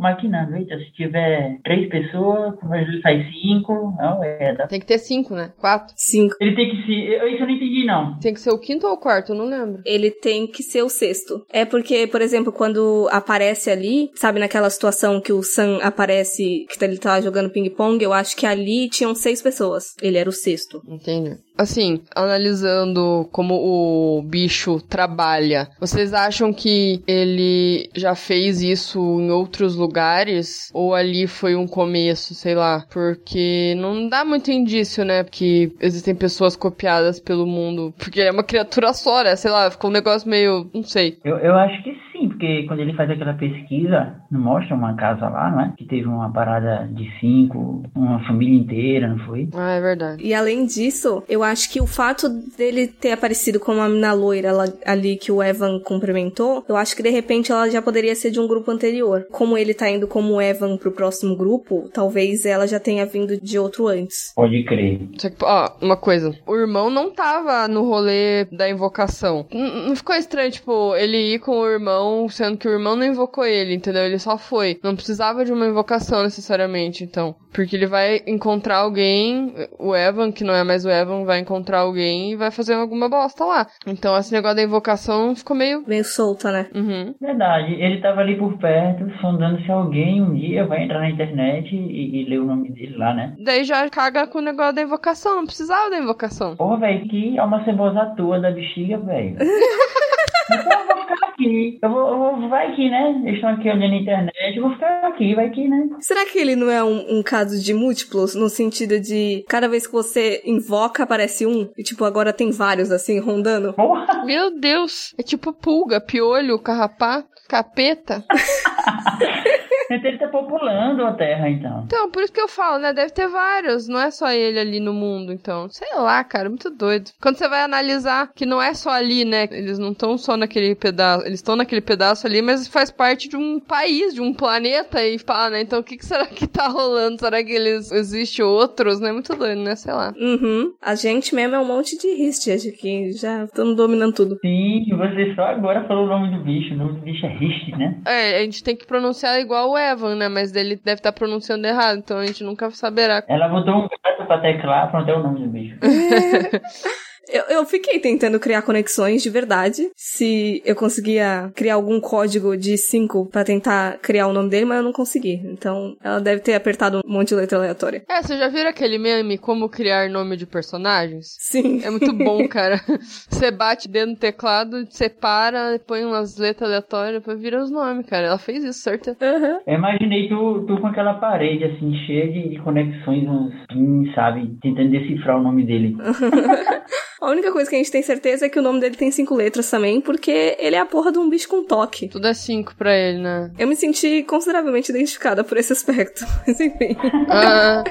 maquinando. 0.00 0.56
Eita, 0.56 0.76
se 0.78 0.92
tiver 0.92 1.58
três 1.64 1.88
pessoas, 1.88 2.54
vai 2.62 2.84
sair 3.02 3.30
cinco. 3.32 3.94
Não, 3.98 4.22
é. 4.24 4.54
Dá. 4.56 4.66
Tem 4.66 4.80
que 4.80 4.86
ter 4.86 4.98
cinco, 4.98 5.34
né? 5.34 5.52
Quatro. 5.58 5.94
Cinco. 5.96 6.34
Ele 6.40 6.56
tem 6.56 6.70
que 6.70 6.82
se. 6.84 6.92
eu- 6.92 7.28
Isso 7.28 7.42
eu 7.42 7.46
não 7.46 7.54
entendi, 7.54 7.84
não. 7.86 8.18
Tem 8.18 8.34
que 8.34 8.40
ser 8.40 8.50
o 8.50 8.58
quinto 8.58 8.86
ou 8.86 8.94
o 8.94 8.98
quarto, 8.98 9.32
eu 9.32 9.36
não 9.36 9.44
lembro. 9.46 9.82
Ele 9.86 10.00
ele 10.00 10.10
tem 10.12 10.46
que 10.46 10.62
ser 10.62 10.82
o 10.82 10.88
sexto. 10.88 11.44
É 11.52 11.66
porque, 11.66 12.06
por 12.06 12.22
exemplo, 12.22 12.50
quando 12.50 13.06
aparece 13.12 13.70
ali, 13.70 14.08
sabe 14.14 14.40
naquela 14.40 14.70
situação 14.70 15.20
que 15.20 15.30
o 15.30 15.42
Sam 15.42 15.78
aparece, 15.82 16.64
que 16.70 16.82
ele 16.82 16.96
tá 16.96 17.20
jogando 17.20 17.50
ping-pong, 17.50 18.02
eu 18.02 18.10
acho 18.14 18.34
que 18.34 18.46
ali 18.46 18.88
tinham 18.88 19.14
seis 19.14 19.42
pessoas. 19.42 19.94
Ele 20.00 20.16
era 20.16 20.26
o 20.28 20.32
sexto. 20.32 20.80
Entendi. 20.88 21.36
Assim, 21.58 22.00
analisando 22.16 23.28
como 23.30 23.54
o 23.54 24.22
bicho 24.22 24.80
trabalha, 24.88 25.68
vocês 25.78 26.14
acham 26.14 26.50
que 26.54 27.02
ele 27.06 27.90
já 27.94 28.14
fez 28.14 28.62
isso 28.62 28.98
em 29.20 29.30
outros 29.40 29.74
lugares? 29.76 30.70
Ou 30.72 30.94
ali 30.94 31.26
foi 31.26 31.56
um 31.56 31.66
começo, 31.66 32.34
sei 32.34 32.54
lá? 32.54 32.86
Porque 32.90 33.74
não 33.76 34.08
dá 34.08 34.24
muito 34.24 34.50
indício, 34.50 35.04
né? 35.04 35.24
Que 35.24 35.72
existem 35.80 36.14
pessoas 36.14 36.56
copiadas 36.56 37.18
pelo 37.20 37.46
mundo. 37.46 37.92
Porque 37.98 38.20
é 38.20 38.30
uma 38.30 38.42
criatura 38.44 38.92
só, 38.92 39.22
né? 39.24 39.36
Sei 39.36 39.50
lá, 39.50 39.70
ficou 39.70 39.90
um 39.90 39.92
negócio 39.92 40.28
meio. 40.28 40.70
Não 40.72 40.82
sei. 40.82 41.18
Eu, 41.24 41.36
eu 41.38 41.54
acho 41.56 41.82
que 41.82 42.09
porque 42.40 42.62
quando 42.66 42.80
ele 42.80 42.94
faz 42.94 43.10
aquela 43.10 43.34
pesquisa, 43.34 44.14
não 44.30 44.40
mostra 44.40 44.74
uma 44.74 44.94
casa 44.94 45.28
lá, 45.28 45.50
não 45.50 45.60
é? 45.60 45.72
Que 45.76 45.84
teve 45.84 46.06
uma 46.08 46.32
parada 46.32 46.88
de 46.90 47.06
cinco, 47.20 47.82
uma 47.94 48.18
família 48.26 48.58
inteira, 48.58 49.08
não 49.08 49.18
foi? 49.26 49.48
Ah, 49.54 49.72
é 49.72 49.80
verdade. 49.80 50.22
E 50.24 50.32
além 50.32 50.64
disso, 50.64 51.22
eu 51.28 51.42
acho 51.42 51.70
que 51.70 51.80
o 51.82 51.86
fato 51.86 52.28
dele 52.56 52.86
ter 52.86 53.12
aparecido 53.12 53.60
como 53.60 53.80
a 53.82 53.88
mina 53.88 54.12
loira 54.14 54.48
ela- 54.48 54.72
ali 54.86 55.16
que 55.16 55.30
o 55.30 55.42
Evan 55.42 55.80
cumprimentou, 55.80 56.64
eu 56.66 56.76
acho 56.76 56.96
que 56.96 57.02
de 57.02 57.10
repente 57.10 57.52
ela 57.52 57.68
já 57.68 57.82
poderia 57.82 58.14
ser 58.14 58.30
de 58.30 58.40
um 58.40 58.48
grupo 58.48 58.70
anterior. 58.70 59.26
Como 59.30 59.58
ele 59.58 59.74
tá 59.74 59.90
indo 59.90 60.08
como 60.08 60.40
Evan 60.40 60.78
pro 60.78 60.92
próximo 60.92 61.36
grupo, 61.36 61.90
talvez 61.92 62.46
ela 62.46 62.66
já 62.66 62.80
tenha 62.80 63.04
vindo 63.04 63.38
de 63.38 63.58
outro 63.58 63.86
antes. 63.86 64.32
Pode 64.34 64.64
crer. 64.64 65.00
Só 65.18 65.28
que, 65.28 65.36
ó, 65.42 65.68
uma 65.82 65.96
coisa. 65.96 66.34
O 66.46 66.56
irmão 66.56 66.88
não 66.88 67.10
tava 67.10 67.68
no 67.68 67.82
rolê 67.82 68.46
da 68.46 68.70
invocação. 68.70 69.46
Não 69.52 69.94
ficou 69.94 70.14
estranho, 70.16 70.50
tipo, 70.50 70.94
ele 70.96 71.34
ir 71.34 71.38
com 71.40 71.52
o 71.60 71.66
irmão, 71.68 72.28
sendo 72.30 72.58
que 72.58 72.68
o 72.68 72.72
irmão 72.72 72.96
não 72.96 73.04
invocou 73.04 73.44
ele, 73.44 73.74
entendeu? 73.74 74.04
Ele 74.04 74.18
só 74.18 74.38
foi. 74.38 74.78
Não 74.82 74.94
precisava 74.94 75.44
de 75.44 75.52
uma 75.52 75.66
invocação 75.66 76.22
necessariamente, 76.22 77.04
então. 77.04 77.34
Porque 77.52 77.74
ele 77.74 77.86
vai 77.86 78.20
encontrar 78.26 78.78
alguém, 78.78 79.52
o 79.78 79.94
Evan, 79.94 80.30
que 80.30 80.44
não 80.44 80.54
é 80.54 80.62
mais 80.62 80.84
o 80.84 80.90
Evan, 80.90 81.24
vai 81.24 81.40
encontrar 81.40 81.80
alguém 81.80 82.32
e 82.32 82.36
vai 82.36 82.50
fazer 82.50 82.74
alguma 82.74 83.08
bosta 83.08 83.44
lá. 83.44 83.66
Então, 83.86 84.16
esse 84.16 84.32
negócio 84.32 84.56
da 84.56 84.62
invocação 84.62 85.34
ficou 85.34 85.56
meio. 85.56 85.82
Meio 85.86 86.04
solta, 86.04 86.52
né? 86.52 86.68
Uhum. 86.74 87.14
Verdade, 87.20 87.74
ele 87.74 88.00
tava 88.00 88.20
ali 88.20 88.36
por 88.36 88.56
perto, 88.58 89.10
sondando 89.20 89.60
se 89.62 89.70
alguém 89.70 90.22
um 90.22 90.34
dia 90.34 90.64
vai 90.66 90.84
entrar 90.84 91.00
na 91.00 91.10
internet 91.10 91.74
e, 91.74 92.22
e 92.22 92.28
ler 92.28 92.40
o 92.40 92.46
nome 92.46 92.70
dele 92.70 92.96
lá, 92.96 93.12
né? 93.14 93.34
Daí 93.44 93.64
já 93.64 93.88
caga 93.90 94.26
com 94.26 94.38
o 94.38 94.42
negócio 94.42 94.74
da 94.74 94.82
invocação. 94.82 95.36
Não 95.36 95.46
precisava 95.46 95.90
da 95.90 95.98
invocação. 95.98 96.56
Porra, 96.56 96.78
velho, 96.78 97.08
que 97.08 97.38
alma 97.38 97.64
cebosa 97.64 98.14
tua 98.16 98.38
da 98.40 98.50
bexiga, 98.50 98.98
velho. 98.98 99.36
então 100.52 100.80
eu 100.80 100.86
vou 100.86 100.96
ficar 101.02 101.26
aqui. 101.50 101.78
Eu 101.82 101.90
vou, 101.90 102.08
eu 102.08 102.18
vou- 102.18 102.48
vai 102.48 102.74
que, 102.74 102.88
né? 102.88 103.20
Eles 103.24 103.34
estão 103.36 103.50
aqui 103.50 103.68
olhando 103.68 103.92
a 103.92 103.96
internet, 103.96 104.56
eu 104.56 104.62
vou 104.62 104.72
ficar 104.72 105.06
aqui, 105.06 105.34
vai 105.34 105.50
que, 105.50 105.66
né? 105.68 105.88
Será 106.00 106.24
que 106.26 106.38
ele 106.38 106.56
não 106.56 106.70
é 106.70 106.82
um, 106.82 107.18
um 107.18 107.22
caso 107.22 107.62
de 107.62 107.74
múltiplos, 107.74 108.34
no 108.34 108.48
sentido 108.48 108.98
de 109.00 109.44
cada 109.48 109.68
vez 109.68 109.86
que 109.86 109.92
você 109.92 110.40
invoca 110.44 111.02
aparece 111.02 111.46
um? 111.46 111.68
E 111.76 111.82
tipo, 111.82 112.04
agora 112.04 112.32
tem 112.32 112.50
vários 112.50 112.90
assim 112.90 113.18
rondando? 113.18 113.72
Porra! 113.74 114.22
Meu 114.24 114.50
Deus! 114.58 115.14
É 115.18 115.22
tipo 115.22 115.52
pulga, 115.52 116.00
piolho, 116.00 116.58
carrapato, 116.58 117.28
capeta. 117.48 118.24
Ele 119.90 120.18
tá 120.18 120.28
populando 120.28 121.04
a 121.04 121.12
Terra, 121.12 121.48
então. 121.48 121.82
Então, 121.86 122.10
por 122.10 122.22
isso 122.22 122.32
que 122.32 122.40
eu 122.40 122.48
falo, 122.48 122.78
né? 122.78 122.92
Deve 122.92 123.12
ter 123.12 123.28
vários, 123.28 123.88
não 123.88 124.00
é 124.00 124.10
só 124.10 124.30
ele 124.30 124.58
ali 124.58 124.80
no 124.80 124.92
mundo, 124.92 125.32
então. 125.32 125.68
Sei 125.68 125.88
lá, 125.96 126.22
cara, 126.22 126.48
muito 126.48 126.70
doido. 126.70 127.10
Quando 127.20 127.36
você 127.36 127.48
vai 127.48 127.62
analisar 127.62 128.30
que 128.34 128.46
não 128.46 128.62
é 128.62 128.72
só 128.74 128.90
ali, 128.90 129.24
né? 129.24 129.48
Eles 129.50 129.78
não 129.78 129.92
estão 129.92 130.16
só 130.16 130.36
naquele 130.36 130.74
pedaço, 130.74 131.26
eles 131.26 131.40
estão 131.40 131.56
naquele 131.56 131.80
pedaço 131.80 132.26
ali, 132.26 132.40
mas 132.40 132.68
faz 132.68 132.90
parte 132.90 133.28
de 133.28 133.36
um 133.36 133.58
país, 133.58 134.14
de 134.14 134.20
um 134.20 134.32
planeta 134.32 135.04
e 135.04 135.18
pá, 135.18 135.50
né? 135.50 135.60
Então 135.62 135.80
o 135.80 135.82
que, 135.82 135.96
que 135.96 136.06
será 136.06 136.26
que 136.26 136.46
tá 136.46 136.68
rolando? 136.68 137.18
Será 137.18 137.42
que 137.42 137.52
eles 137.52 137.90
existem 137.90 138.44
outros, 138.44 139.00
né? 139.00 139.12
Muito 139.12 139.34
doido, 139.34 139.60
né? 139.60 139.74
Sei 139.74 139.92
lá. 139.92 140.12
Uhum. 140.16 140.72
A 140.80 140.94
gente 140.94 141.34
mesmo 141.34 141.56
é 141.56 141.58
um 141.58 141.66
monte 141.66 141.98
de 141.98 142.14
Risted 142.14 142.72
que 142.72 143.12
já 143.12 143.44
estamos 143.44 143.76
dominando 143.76 144.14
tudo. 144.14 144.38
Sim, 144.40 144.84
você 144.90 145.34
só 145.34 145.42
agora 145.42 145.84
falou 145.84 146.04
o 146.04 146.08
nome 146.08 146.36
do 146.36 146.44
bicho. 146.44 146.74
O 146.74 146.76
nome 146.76 146.92
do 146.94 147.00
bicho 147.00 147.26
é 147.26 147.28
Rist, 147.28 147.68
né? 147.76 148.00
É, 148.06 148.38
a 148.38 148.42
gente 148.42 148.62
tem 148.62 148.76
que 148.76 148.86
pronunciar 148.86 149.40
igual 149.40 149.70
o 149.70 149.78
Evan, 149.80 150.16
né? 150.16 150.28
Mas 150.28 150.54
ele 150.54 150.76
deve 150.76 151.00
estar 151.00 151.12
pronunciando 151.12 151.66
errado, 151.66 151.98
então 151.98 152.18
a 152.18 152.26
gente 152.26 152.44
nunca 152.44 152.70
saberá. 152.70 153.22
Ela 153.28 153.48
botou 153.48 153.74
um 153.74 153.88
gato 153.88 154.26
pra 154.26 154.40
teclar, 154.40 154.90
pronto, 154.90 155.10
é 155.10 155.16
o 155.16 155.22
nome 155.22 155.40
do 155.40 155.48
bicho. 155.48 155.76
Eu, 157.32 157.44
eu 157.44 157.66
fiquei 157.66 157.98
tentando 157.98 158.40
criar 158.40 158.62
conexões 158.62 159.22
de 159.22 159.30
verdade. 159.30 159.90
Se 159.96 160.62
eu 160.64 160.74
conseguia 160.74 161.50
criar 161.54 161.74
algum 161.74 162.00
código 162.00 162.56
de 162.56 162.76
5 162.76 163.26
pra 163.26 163.44
tentar 163.44 163.98
criar 163.98 164.26
o 164.26 164.32
nome 164.32 164.50
dele, 164.50 164.64
mas 164.64 164.78
eu 164.78 164.84
não 164.84 164.92
consegui. 164.92 165.40
Então 165.44 165.96
ela 166.02 166.20
deve 166.20 166.40
ter 166.40 166.54
apertado 166.54 167.00
um 167.04 167.12
monte 167.12 167.28
de 167.28 167.34
letra 167.34 167.58
aleatória. 167.58 168.02
É, 168.08 168.22
você 168.22 168.36
já 168.36 168.48
viram 168.48 168.70
aquele 168.70 168.98
meme 168.98 169.38
como 169.38 169.68
criar 169.68 170.08
nome 170.08 170.36
de 170.36 170.46
personagens? 170.46 171.36
Sim. 171.38 171.80
É 171.84 171.90
muito 171.90 172.12
bom, 172.12 172.46
cara. 172.48 172.80
Você 173.28 173.50
bate 173.50 173.88
o 173.88 173.90
dedo 173.90 174.10
no 174.10 174.16
teclado, 174.16 174.86
separa, 174.90 175.80
põe 175.86 176.04
umas 176.04 176.36
letras 176.36 176.68
aleatórias, 176.68 177.20
depois 177.20 177.40
vira 177.40 177.62
os 177.62 177.70
nomes, 177.70 178.06
cara. 178.06 178.26
Ela 178.26 178.38
fez 178.38 178.64
isso, 178.64 178.80
certo? 178.80 179.16
Aham. 179.20 179.60
Eu 179.66 179.74
imaginei 179.74 180.28
tu, 180.28 180.64
tu 180.66 180.80
com 180.80 180.86
aquela 180.86 181.14
parede, 181.14 181.64
assim, 181.64 181.94
cheia 182.06 182.32
de, 182.32 182.50
de 182.50 182.58
conexões, 182.60 183.28
uns 183.28 183.54
pins, 183.68 184.14
sabe? 184.14 184.56
Tentando 184.60 184.90
decifrar 184.90 185.38
o 185.38 185.42
nome 185.42 185.64
dele. 185.64 185.96
A 187.20 187.28
única 187.30 187.52
coisa 187.52 187.68
que 187.68 187.76
a 187.76 187.78
gente 187.78 187.90
tem 187.90 188.02
certeza 188.02 188.46
é 188.46 188.48
que 188.48 188.58
o 188.58 188.62
nome 188.62 188.80
dele 188.80 188.96
tem 188.96 189.10
cinco 189.10 189.34
letras 189.34 189.68
também, 189.68 190.00
porque 190.00 190.56
ele 190.58 190.74
é 190.74 190.78
a 190.78 190.86
porra 190.86 191.12
de 191.12 191.18
um 191.18 191.28
bicho 191.28 191.48
com 191.48 191.62
toque. 191.62 192.08
Tudo 192.08 192.26
é 192.26 192.32
cinco 192.32 192.74
pra 192.74 192.96
ele, 192.96 193.18
né? 193.18 193.50
Eu 193.58 193.68
me 193.68 193.76
senti 193.76 194.22
consideravelmente 194.22 194.90
identificada 194.90 195.44
por 195.44 195.58
esse 195.58 195.70
aspecto. 195.70 196.24
Mas 196.46 196.58
enfim. 196.58 196.96
Ah, 197.28 197.84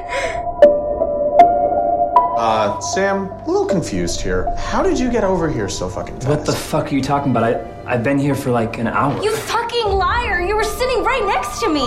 Uh, 2.40 2.80
Sam, 2.80 3.30
a 3.46 3.52
little 3.52 3.68
confused 3.68 4.22
here. 4.22 4.46
How 4.56 4.82
did 4.82 4.98
you 4.98 5.12
get 5.12 5.26
over 5.26 5.50
here 5.50 5.68
so 5.68 5.90
fucking 5.90 6.16
fast? 6.22 6.30
What 6.30 6.46
the 6.46 6.54
fuck 6.54 6.86
are 6.90 6.96
you 6.96 7.02
talking 7.02 7.32
about? 7.36 7.44
I, 7.44 7.60
I've 7.86 8.02
been 8.02 8.18
here 8.18 8.34
for 8.34 8.50
like 8.50 8.80
an 8.80 8.88
hour. 8.88 9.22
You 9.22 9.36
fucking 9.36 9.88
liar! 9.92 10.40
You 10.40 10.56
were 10.56 10.64
sitting 10.64 11.04
right 11.04 11.26
next 11.26 11.60
to 11.60 11.68
me! 11.70 11.84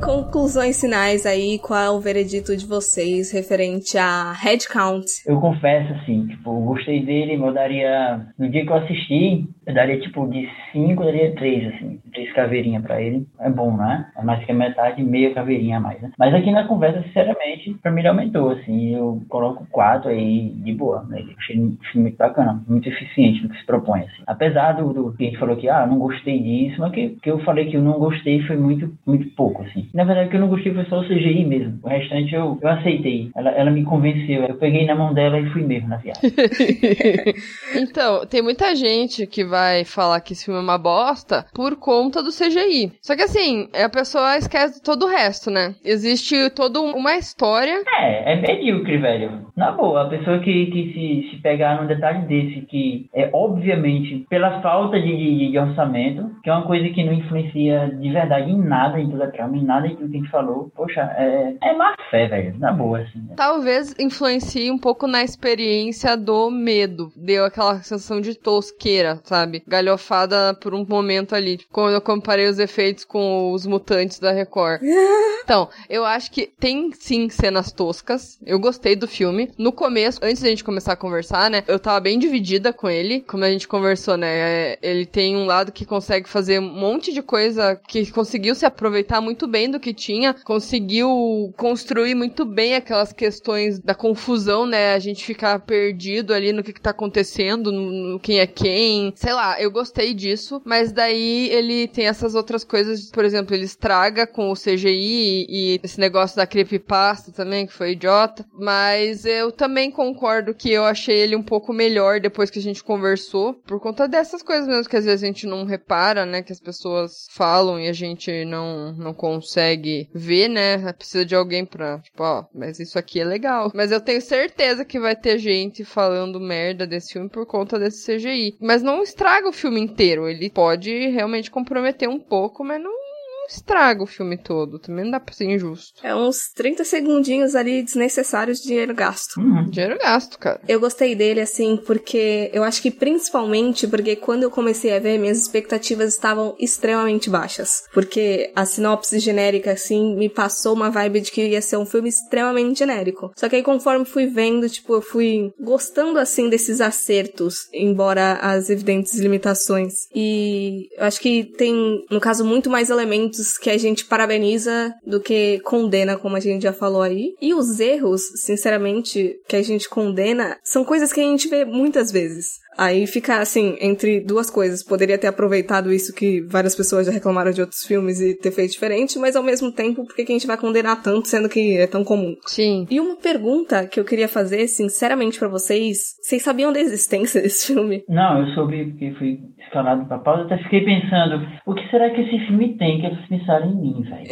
Conclusões 0.00 0.80
finais 0.80 1.26
aí, 1.26 1.58
qual 1.58 1.80
é 1.80 1.90
o 1.90 2.00
veredito 2.00 2.56
de 2.56 2.66
vocês 2.66 3.30
referente 3.32 3.96
a 3.96 4.32
head 4.32 4.68
count? 4.68 5.06
Eu 5.26 5.40
confesso, 5.40 5.92
assim, 5.94 6.26
tipo, 6.26 6.52
gostei 6.60 7.04
dele, 7.04 7.34
eu 7.34 7.52
daria. 7.52 8.26
No 8.38 8.48
dia 8.50 8.64
que 8.64 8.70
eu 8.70 8.76
assisti, 8.76 9.48
eu 9.66 9.74
daria 9.74 9.98
tipo 9.98 10.28
de 10.28 10.48
5, 10.72 11.02
eu 11.02 11.06
daria 11.06 11.34
3, 11.34 11.74
assim. 11.74 12.00
3 12.12 12.32
caveirinhas 12.32 12.84
pra 12.84 13.02
ele. 13.02 13.26
É 13.40 13.50
bom, 13.50 13.76
né? 13.76 14.06
É 14.16 14.22
mais 14.22 14.44
que 14.44 14.52
a 14.52 14.54
metade, 14.54 15.02
meia 15.02 15.34
caveirinha 15.34 15.78
a 15.78 15.80
mais, 15.80 16.00
né? 16.00 16.12
Mas 16.16 16.32
aqui 16.32 16.52
na 16.52 16.68
conversa, 16.68 17.02
sinceramente, 17.02 17.74
pra 17.82 17.90
mim 17.90 18.00
ele 18.00 18.08
aumentou, 18.08 18.50
assim. 18.50 18.94
Eu 18.94 19.20
coloco 19.28 19.66
4 19.72 20.10
aí 20.10 20.50
de 20.50 20.72
boa. 20.72 21.04
Né? 21.08 21.24
Achei 21.36 21.58
um 21.58 21.76
filme 21.90 22.08
muito 22.08 22.16
bacana, 22.16 22.62
muito 22.68 22.88
eficiente 22.88 23.42
no 23.42 23.48
que 23.48 23.58
se 23.58 23.66
propõe, 23.66 24.02
assim. 24.02 24.22
Apesar 24.26 24.72
do, 24.74 24.92
do 24.92 25.12
que 25.12 25.24
a 25.24 25.26
gente 25.26 25.38
falou 25.38 25.56
que, 25.56 25.68
ah, 25.68 25.84
não 25.84 25.98
gostei 25.98 26.38
disso, 26.38 26.80
mas 26.80 26.92
que, 26.92 27.16
que 27.20 27.30
eu 27.30 27.40
falei 27.40 27.68
que 27.68 27.76
eu 27.76 27.82
não 27.82 27.98
gostei 27.98 28.40
foi 28.42 28.56
muito, 28.56 28.96
muito 29.04 29.28
pouco, 29.30 29.62
assim. 29.62 29.88
Na 29.92 30.04
verdade, 30.04 30.28
o 30.28 30.30
que 30.30 30.36
eu 30.36 30.40
não 30.40 30.48
gostei 30.48 30.72
foi 30.72 30.84
só 30.84 31.00
o 31.00 31.08
CGI 31.08 31.44
mesmo. 31.44 31.80
O 31.82 31.88
restante 31.88 32.32
eu, 32.32 32.56
eu 32.62 32.68
aceitei. 32.68 33.32
Ela, 33.34 33.50
ela 33.50 33.70
me 33.72 33.82
convenceu. 33.82 34.44
Eu 34.44 34.54
peguei 34.54 34.86
na 34.86 34.94
mão 34.94 35.12
dela 35.12 35.40
e 35.40 35.50
fui 35.50 35.62
mesmo 35.62 35.88
na 35.88 35.96
viagem. 35.96 36.22
então, 37.74 38.24
tem 38.26 38.40
muita 38.40 38.76
gente 38.76 39.26
que 39.26 39.44
vai 39.44 39.55
falar 39.84 40.20
que 40.20 40.32
esse 40.32 40.44
filme 40.44 40.60
é 40.60 40.62
uma 40.62 40.78
bosta 40.78 41.46
por 41.54 41.76
conta 41.76 42.22
do 42.22 42.30
CGI. 42.30 42.92
Só 43.02 43.14
que 43.16 43.22
assim, 43.22 43.68
a 43.72 43.88
pessoa 43.88 44.36
esquece 44.36 44.76
de 44.76 44.82
todo 44.82 45.04
o 45.06 45.08
resto, 45.08 45.50
né? 45.50 45.74
Existe 45.84 46.50
toda 46.50 46.80
uma 46.80 47.16
história. 47.16 47.82
É, 48.00 48.32
é 48.32 48.36
medíocre, 48.36 48.98
velho. 48.98 49.46
Na 49.56 49.72
boa, 49.72 50.02
a 50.02 50.08
pessoa 50.08 50.38
que, 50.40 50.66
que 50.66 50.92
se, 50.92 51.30
se 51.30 51.42
pegar 51.42 51.80
num 51.80 51.86
detalhe 51.86 52.26
desse, 52.26 52.66
que 52.66 53.08
é 53.14 53.30
obviamente 53.32 54.26
pela 54.28 54.60
falta 54.60 55.00
de, 55.00 55.16
de, 55.16 55.50
de 55.50 55.58
orçamento, 55.58 56.30
que 56.42 56.50
é 56.50 56.52
uma 56.52 56.66
coisa 56.66 56.88
que 56.88 57.04
não 57.04 57.12
influencia 57.12 57.88
de 57.98 58.10
verdade 58.10 58.50
em 58.50 58.58
nada 58.58 59.00
em 59.00 59.10
toda 59.10 59.24
a 59.24 59.30
trama, 59.30 59.56
em 59.56 59.64
nada 59.64 59.86
em 59.86 59.96
tudo 59.96 60.10
que 60.10 60.16
a 60.16 60.20
gente 60.20 60.30
falou, 60.30 60.70
poxa, 60.74 61.00
é, 61.16 61.54
é 61.62 61.76
má 61.76 61.94
fé, 62.10 62.26
velho. 62.28 62.58
Na 62.58 62.72
boa, 62.72 63.00
assim. 63.00 63.18
né? 63.18 63.34
Talvez 63.36 63.94
influencie 63.98 64.70
um 64.70 64.78
pouco 64.78 65.06
na 65.06 65.22
experiência 65.22 66.16
do 66.16 66.50
medo. 66.50 67.10
Deu 67.16 67.44
aquela 67.44 67.76
sensação 67.76 68.20
de 68.20 68.38
tosqueira, 68.38 69.20
sabe? 69.24 69.45
Sabe? 69.46 69.62
Galhofada 69.66 70.54
por 70.54 70.74
um 70.74 70.84
momento 70.84 71.34
ali. 71.34 71.60
Quando 71.70 71.94
eu 71.94 72.00
comparei 72.00 72.48
os 72.48 72.58
efeitos 72.58 73.04
com 73.04 73.52
os 73.52 73.64
mutantes 73.64 74.18
da 74.18 74.32
Record. 74.32 74.80
então, 75.44 75.68
eu 75.88 76.04
acho 76.04 76.30
que 76.30 76.46
tem 76.58 76.90
sim 76.92 77.30
cenas 77.30 77.70
toscas. 77.70 78.38
Eu 78.44 78.58
gostei 78.58 78.96
do 78.96 79.06
filme. 79.06 79.50
No 79.56 79.72
começo, 79.72 80.18
antes 80.22 80.42
da 80.42 80.48
gente 80.48 80.64
começar 80.64 80.92
a 80.92 80.96
conversar, 80.96 81.50
né? 81.50 81.62
Eu 81.68 81.78
tava 81.78 82.00
bem 82.00 82.18
dividida 82.18 82.72
com 82.72 82.90
ele. 82.90 83.20
Como 83.20 83.44
a 83.44 83.50
gente 83.50 83.68
conversou, 83.68 84.16
né? 84.16 84.76
Ele 84.82 85.06
tem 85.06 85.36
um 85.36 85.46
lado 85.46 85.70
que 85.70 85.84
consegue 85.84 86.28
fazer 86.28 86.58
um 86.58 86.68
monte 86.68 87.12
de 87.12 87.22
coisa 87.22 87.80
que 87.86 88.10
conseguiu 88.10 88.54
se 88.54 88.66
aproveitar 88.66 89.20
muito 89.20 89.46
bem 89.46 89.70
do 89.70 89.78
que 89.78 89.94
tinha, 89.94 90.34
conseguiu 90.44 91.54
construir 91.56 92.14
muito 92.14 92.44
bem 92.44 92.74
aquelas 92.74 93.12
questões 93.12 93.78
da 93.78 93.94
confusão, 93.94 94.66
né? 94.66 94.94
A 94.94 94.98
gente 94.98 95.24
ficar 95.24 95.60
perdido 95.60 96.34
ali 96.34 96.52
no 96.52 96.62
que, 96.62 96.72
que 96.72 96.80
tá 96.80 96.90
acontecendo, 96.90 97.70
no, 97.70 97.90
no 98.12 98.20
quem 98.20 98.40
é 98.40 98.46
quem. 98.56 99.12
Sei 99.14 99.32
lá, 99.36 99.60
eu 99.60 99.70
gostei 99.70 100.14
disso, 100.14 100.60
mas 100.64 100.90
daí 100.90 101.48
ele 101.50 101.86
tem 101.86 102.06
essas 102.06 102.34
outras 102.34 102.64
coisas, 102.64 103.10
por 103.10 103.24
exemplo, 103.24 103.54
ele 103.54 103.64
estraga 103.64 104.26
com 104.26 104.50
o 104.50 104.56
CGI 104.56 105.46
e, 105.48 105.80
esse 105.82 106.00
negócio 106.00 106.36
da 106.36 106.46
creepypasta 106.46 107.30
também, 107.30 107.66
que 107.66 107.72
foi 107.72 107.92
idiota. 107.92 108.44
Mas 108.52 109.24
eu 109.24 109.52
também 109.52 109.90
concordo 109.90 110.54
que 110.54 110.72
eu 110.72 110.84
achei 110.84 111.16
ele 111.16 111.36
um 111.36 111.42
pouco 111.42 111.72
melhor 111.72 112.18
depois 112.18 112.50
que 112.50 112.58
a 112.58 112.62
gente 112.62 112.82
conversou, 112.82 113.54
por 113.54 113.78
conta 113.80 114.08
dessas 114.08 114.42
coisas 114.42 114.66
mesmo 114.66 114.88
que 114.88 114.96
às 114.96 115.04
vezes 115.04 115.22
a 115.22 115.26
gente 115.26 115.46
não 115.46 115.64
repara, 115.64 116.24
né? 116.24 116.42
Que 116.42 116.52
as 116.52 116.60
pessoas 116.60 117.26
falam 117.30 117.78
e 117.78 117.88
a 117.88 117.92
gente 117.92 118.44
não, 118.44 118.92
não 118.92 119.14
consegue 119.14 120.08
ver, 120.14 120.48
né? 120.48 120.92
Precisa 120.92 121.24
de 121.24 121.34
alguém 121.34 121.64
pra, 121.64 121.98
tipo, 121.98 122.22
ó, 122.22 122.44
mas 122.54 122.80
isso 122.80 122.98
aqui 122.98 123.20
é 123.20 123.24
legal. 123.24 123.70
Mas 123.74 123.92
eu 123.92 124.00
tenho 124.00 124.20
certeza 124.20 124.84
que 124.84 124.98
vai 124.98 125.14
ter 125.14 125.38
gente 125.38 125.84
falando 125.84 126.40
merda 126.40 126.86
desse 126.86 127.12
filme 127.12 127.28
por 127.28 127.46
conta 127.46 127.78
desse 127.78 128.06
CGI. 128.06 128.56
Mas 128.60 128.82
não 128.82 129.02
estraga 129.02 129.25
o 129.48 129.52
filme 129.52 129.80
inteiro. 129.80 130.28
Ele 130.28 130.48
pode 130.48 131.08
realmente 131.08 131.50
comprometer 131.50 132.08
um 132.08 132.18
pouco, 132.18 132.64
mas 132.64 132.80
não 132.80 133.05
estraga 133.48 134.02
o 134.02 134.06
filme 134.06 134.36
todo. 134.36 134.78
Também 134.78 135.04
não 135.04 135.12
dá 135.12 135.20
pra 135.20 135.34
ser 135.34 135.44
injusto. 135.44 136.00
É 136.02 136.14
uns 136.14 136.50
30 136.54 136.84
segundinhos 136.84 137.54
ali 137.54 137.82
desnecessários 137.82 138.58
de 138.58 138.68
dinheiro 138.68 138.94
gasto. 138.94 139.38
Uhum. 139.38 139.68
Dinheiro 139.68 139.98
gasto, 139.98 140.38
cara. 140.38 140.60
Eu 140.68 140.80
gostei 140.80 141.14
dele, 141.14 141.40
assim, 141.40 141.76
porque 141.76 142.50
eu 142.52 142.62
acho 142.64 142.82
que 142.82 142.90
principalmente 142.90 143.86
porque 143.86 144.16
quando 144.16 144.42
eu 144.42 144.50
comecei 144.50 144.94
a 144.94 144.98
ver, 144.98 145.18
minhas 145.18 145.38
expectativas 145.38 146.14
estavam 146.14 146.54
extremamente 146.58 147.30
baixas. 147.30 147.82
Porque 147.92 148.50
a 148.54 148.64
sinopse 148.64 149.18
genérica, 149.18 149.72
assim, 149.72 150.16
me 150.16 150.28
passou 150.28 150.74
uma 150.74 150.90
vibe 150.90 151.20
de 151.20 151.30
que 151.30 151.46
ia 151.46 151.62
ser 151.62 151.76
um 151.76 151.86
filme 151.86 152.08
extremamente 152.08 152.78
genérico. 152.78 153.32
Só 153.36 153.48
que 153.48 153.56
aí, 153.56 153.62
conforme 153.62 154.04
fui 154.04 154.26
vendo, 154.26 154.68
tipo, 154.68 154.94
eu 154.94 155.02
fui 155.02 155.50
gostando, 155.60 156.18
assim, 156.18 156.48
desses 156.48 156.80
acertos, 156.80 157.68
embora 157.72 158.34
as 158.34 158.70
evidentes 158.70 159.18
limitações. 159.18 159.92
E 160.14 160.88
eu 160.96 161.04
acho 161.04 161.20
que 161.20 161.44
tem, 161.56 162.04
no 162.10 162.20
caso, 162.20 162.44
muito 162.44 162.70
mais 162.70 162.90
elementos 162.90 163.35
que 163.60 163.70
a 163.70 163.78
gente 163.78 164.04
parabeniza 164.04 164.94
do 165.06 165.20
que 165.20 165.60
condena, 165.60 166.16
como 166.16 166.36
a 166.36 166.40
gente 166.40 166.62
já 166.62 166.72
falou 166.72 167.02
aí. 167.02 167.34
E 167.40 167.54
os 167.54 167.80
erros, 167.80 168.22
sinceramente, 168.36 169.36
que 169.48 169.56
a 169.56 169.62
gente 169.62 169.88
condena 169.88 170.58
são 170.64 170.84
coisas 170.84 171.12
que 171.12 171.20
a 171.20 171.24
gente 171.24 171.48
vê 171.48 171.64
muitas 171.64 172.10
vezes. 172.10 172.65
Aí 172.76 173.06
fica 173.06 173.38
assim, 173.38 173.76
entre 173.80 174.20
duas 174.20 174.50
coisas. 174.50 174.82
Poderia 174.82 175.18
ter 175.18 175.26
aproveitado 175.26 175.92
isso 175.92 176.14
que 176.14 176.42
várias 176.42 176.74
pessoas 176.74 177.06
já 177.06 177.12
reclamaram 177.12 177.50
de 177.50 177.60
outros 177.60 177.84
filmes 177.84 178.20
e 178.20 178.34
ter 178.34 178.50
feito 178.50 178.72
diferente, 178.72 179.18
mas 179.18 179.36
ao 179.36 179.42
mesmo 179.42 179.72
tempo, 179.72 180.04
por 180.04 180.14
que 180.14 180.22
a 180.22 180.26
gente 180.26 180.46
vai 180.46 180.56
condenar 180.56 181.02
tanto, 181.02 181.28
sendo 181.28 181.48
que 181.48 181.76
é 181.76 181.86
tão 181.86 182.04
comum? 182.04 182.34
Sim. 182.46 182.86
E 182.90 183.00
uma 183.00 183.16
pergunta 183.16 183.86
que 183.86 183.98
eu 183.98 184.04
queria 184.04 184.28
fazer, 184.28 184.66
sinceramente, 184.68 185.38
para 185.38 185.48
vocês: 185.48 186.16
vocês 186.22 186.42
sabiam 186.42 186.72
da 186.72 186.80
existência 186.80 187.40
desse 187.42 187.72
filme? 187.72 188.04
Não, 188.08 188.40
eu 188.40 188.54
soube 188.54 188.84
porque 188.90 189.14
fui 189.18 189.38
escalado 189.58 190.06
pra 190.06 190.18
pausa, 190.18 190.44
até 190.44 190.58
fiquei 190.58 190.84
pensando, 190.84 191.46
o 191.66 191.74
que 191.74 191.88
será 191.90 192.10
que 192.10 192.20
esse 192.20 192.46
filme 192.46 192.76
tem 192.76 193.00
que 193.00 193.06
eles 193.06 193.28
pensaram 193.28 193.70
em 193.70 193.76
mim, 193.76 194.02
velho? 194.02 194.26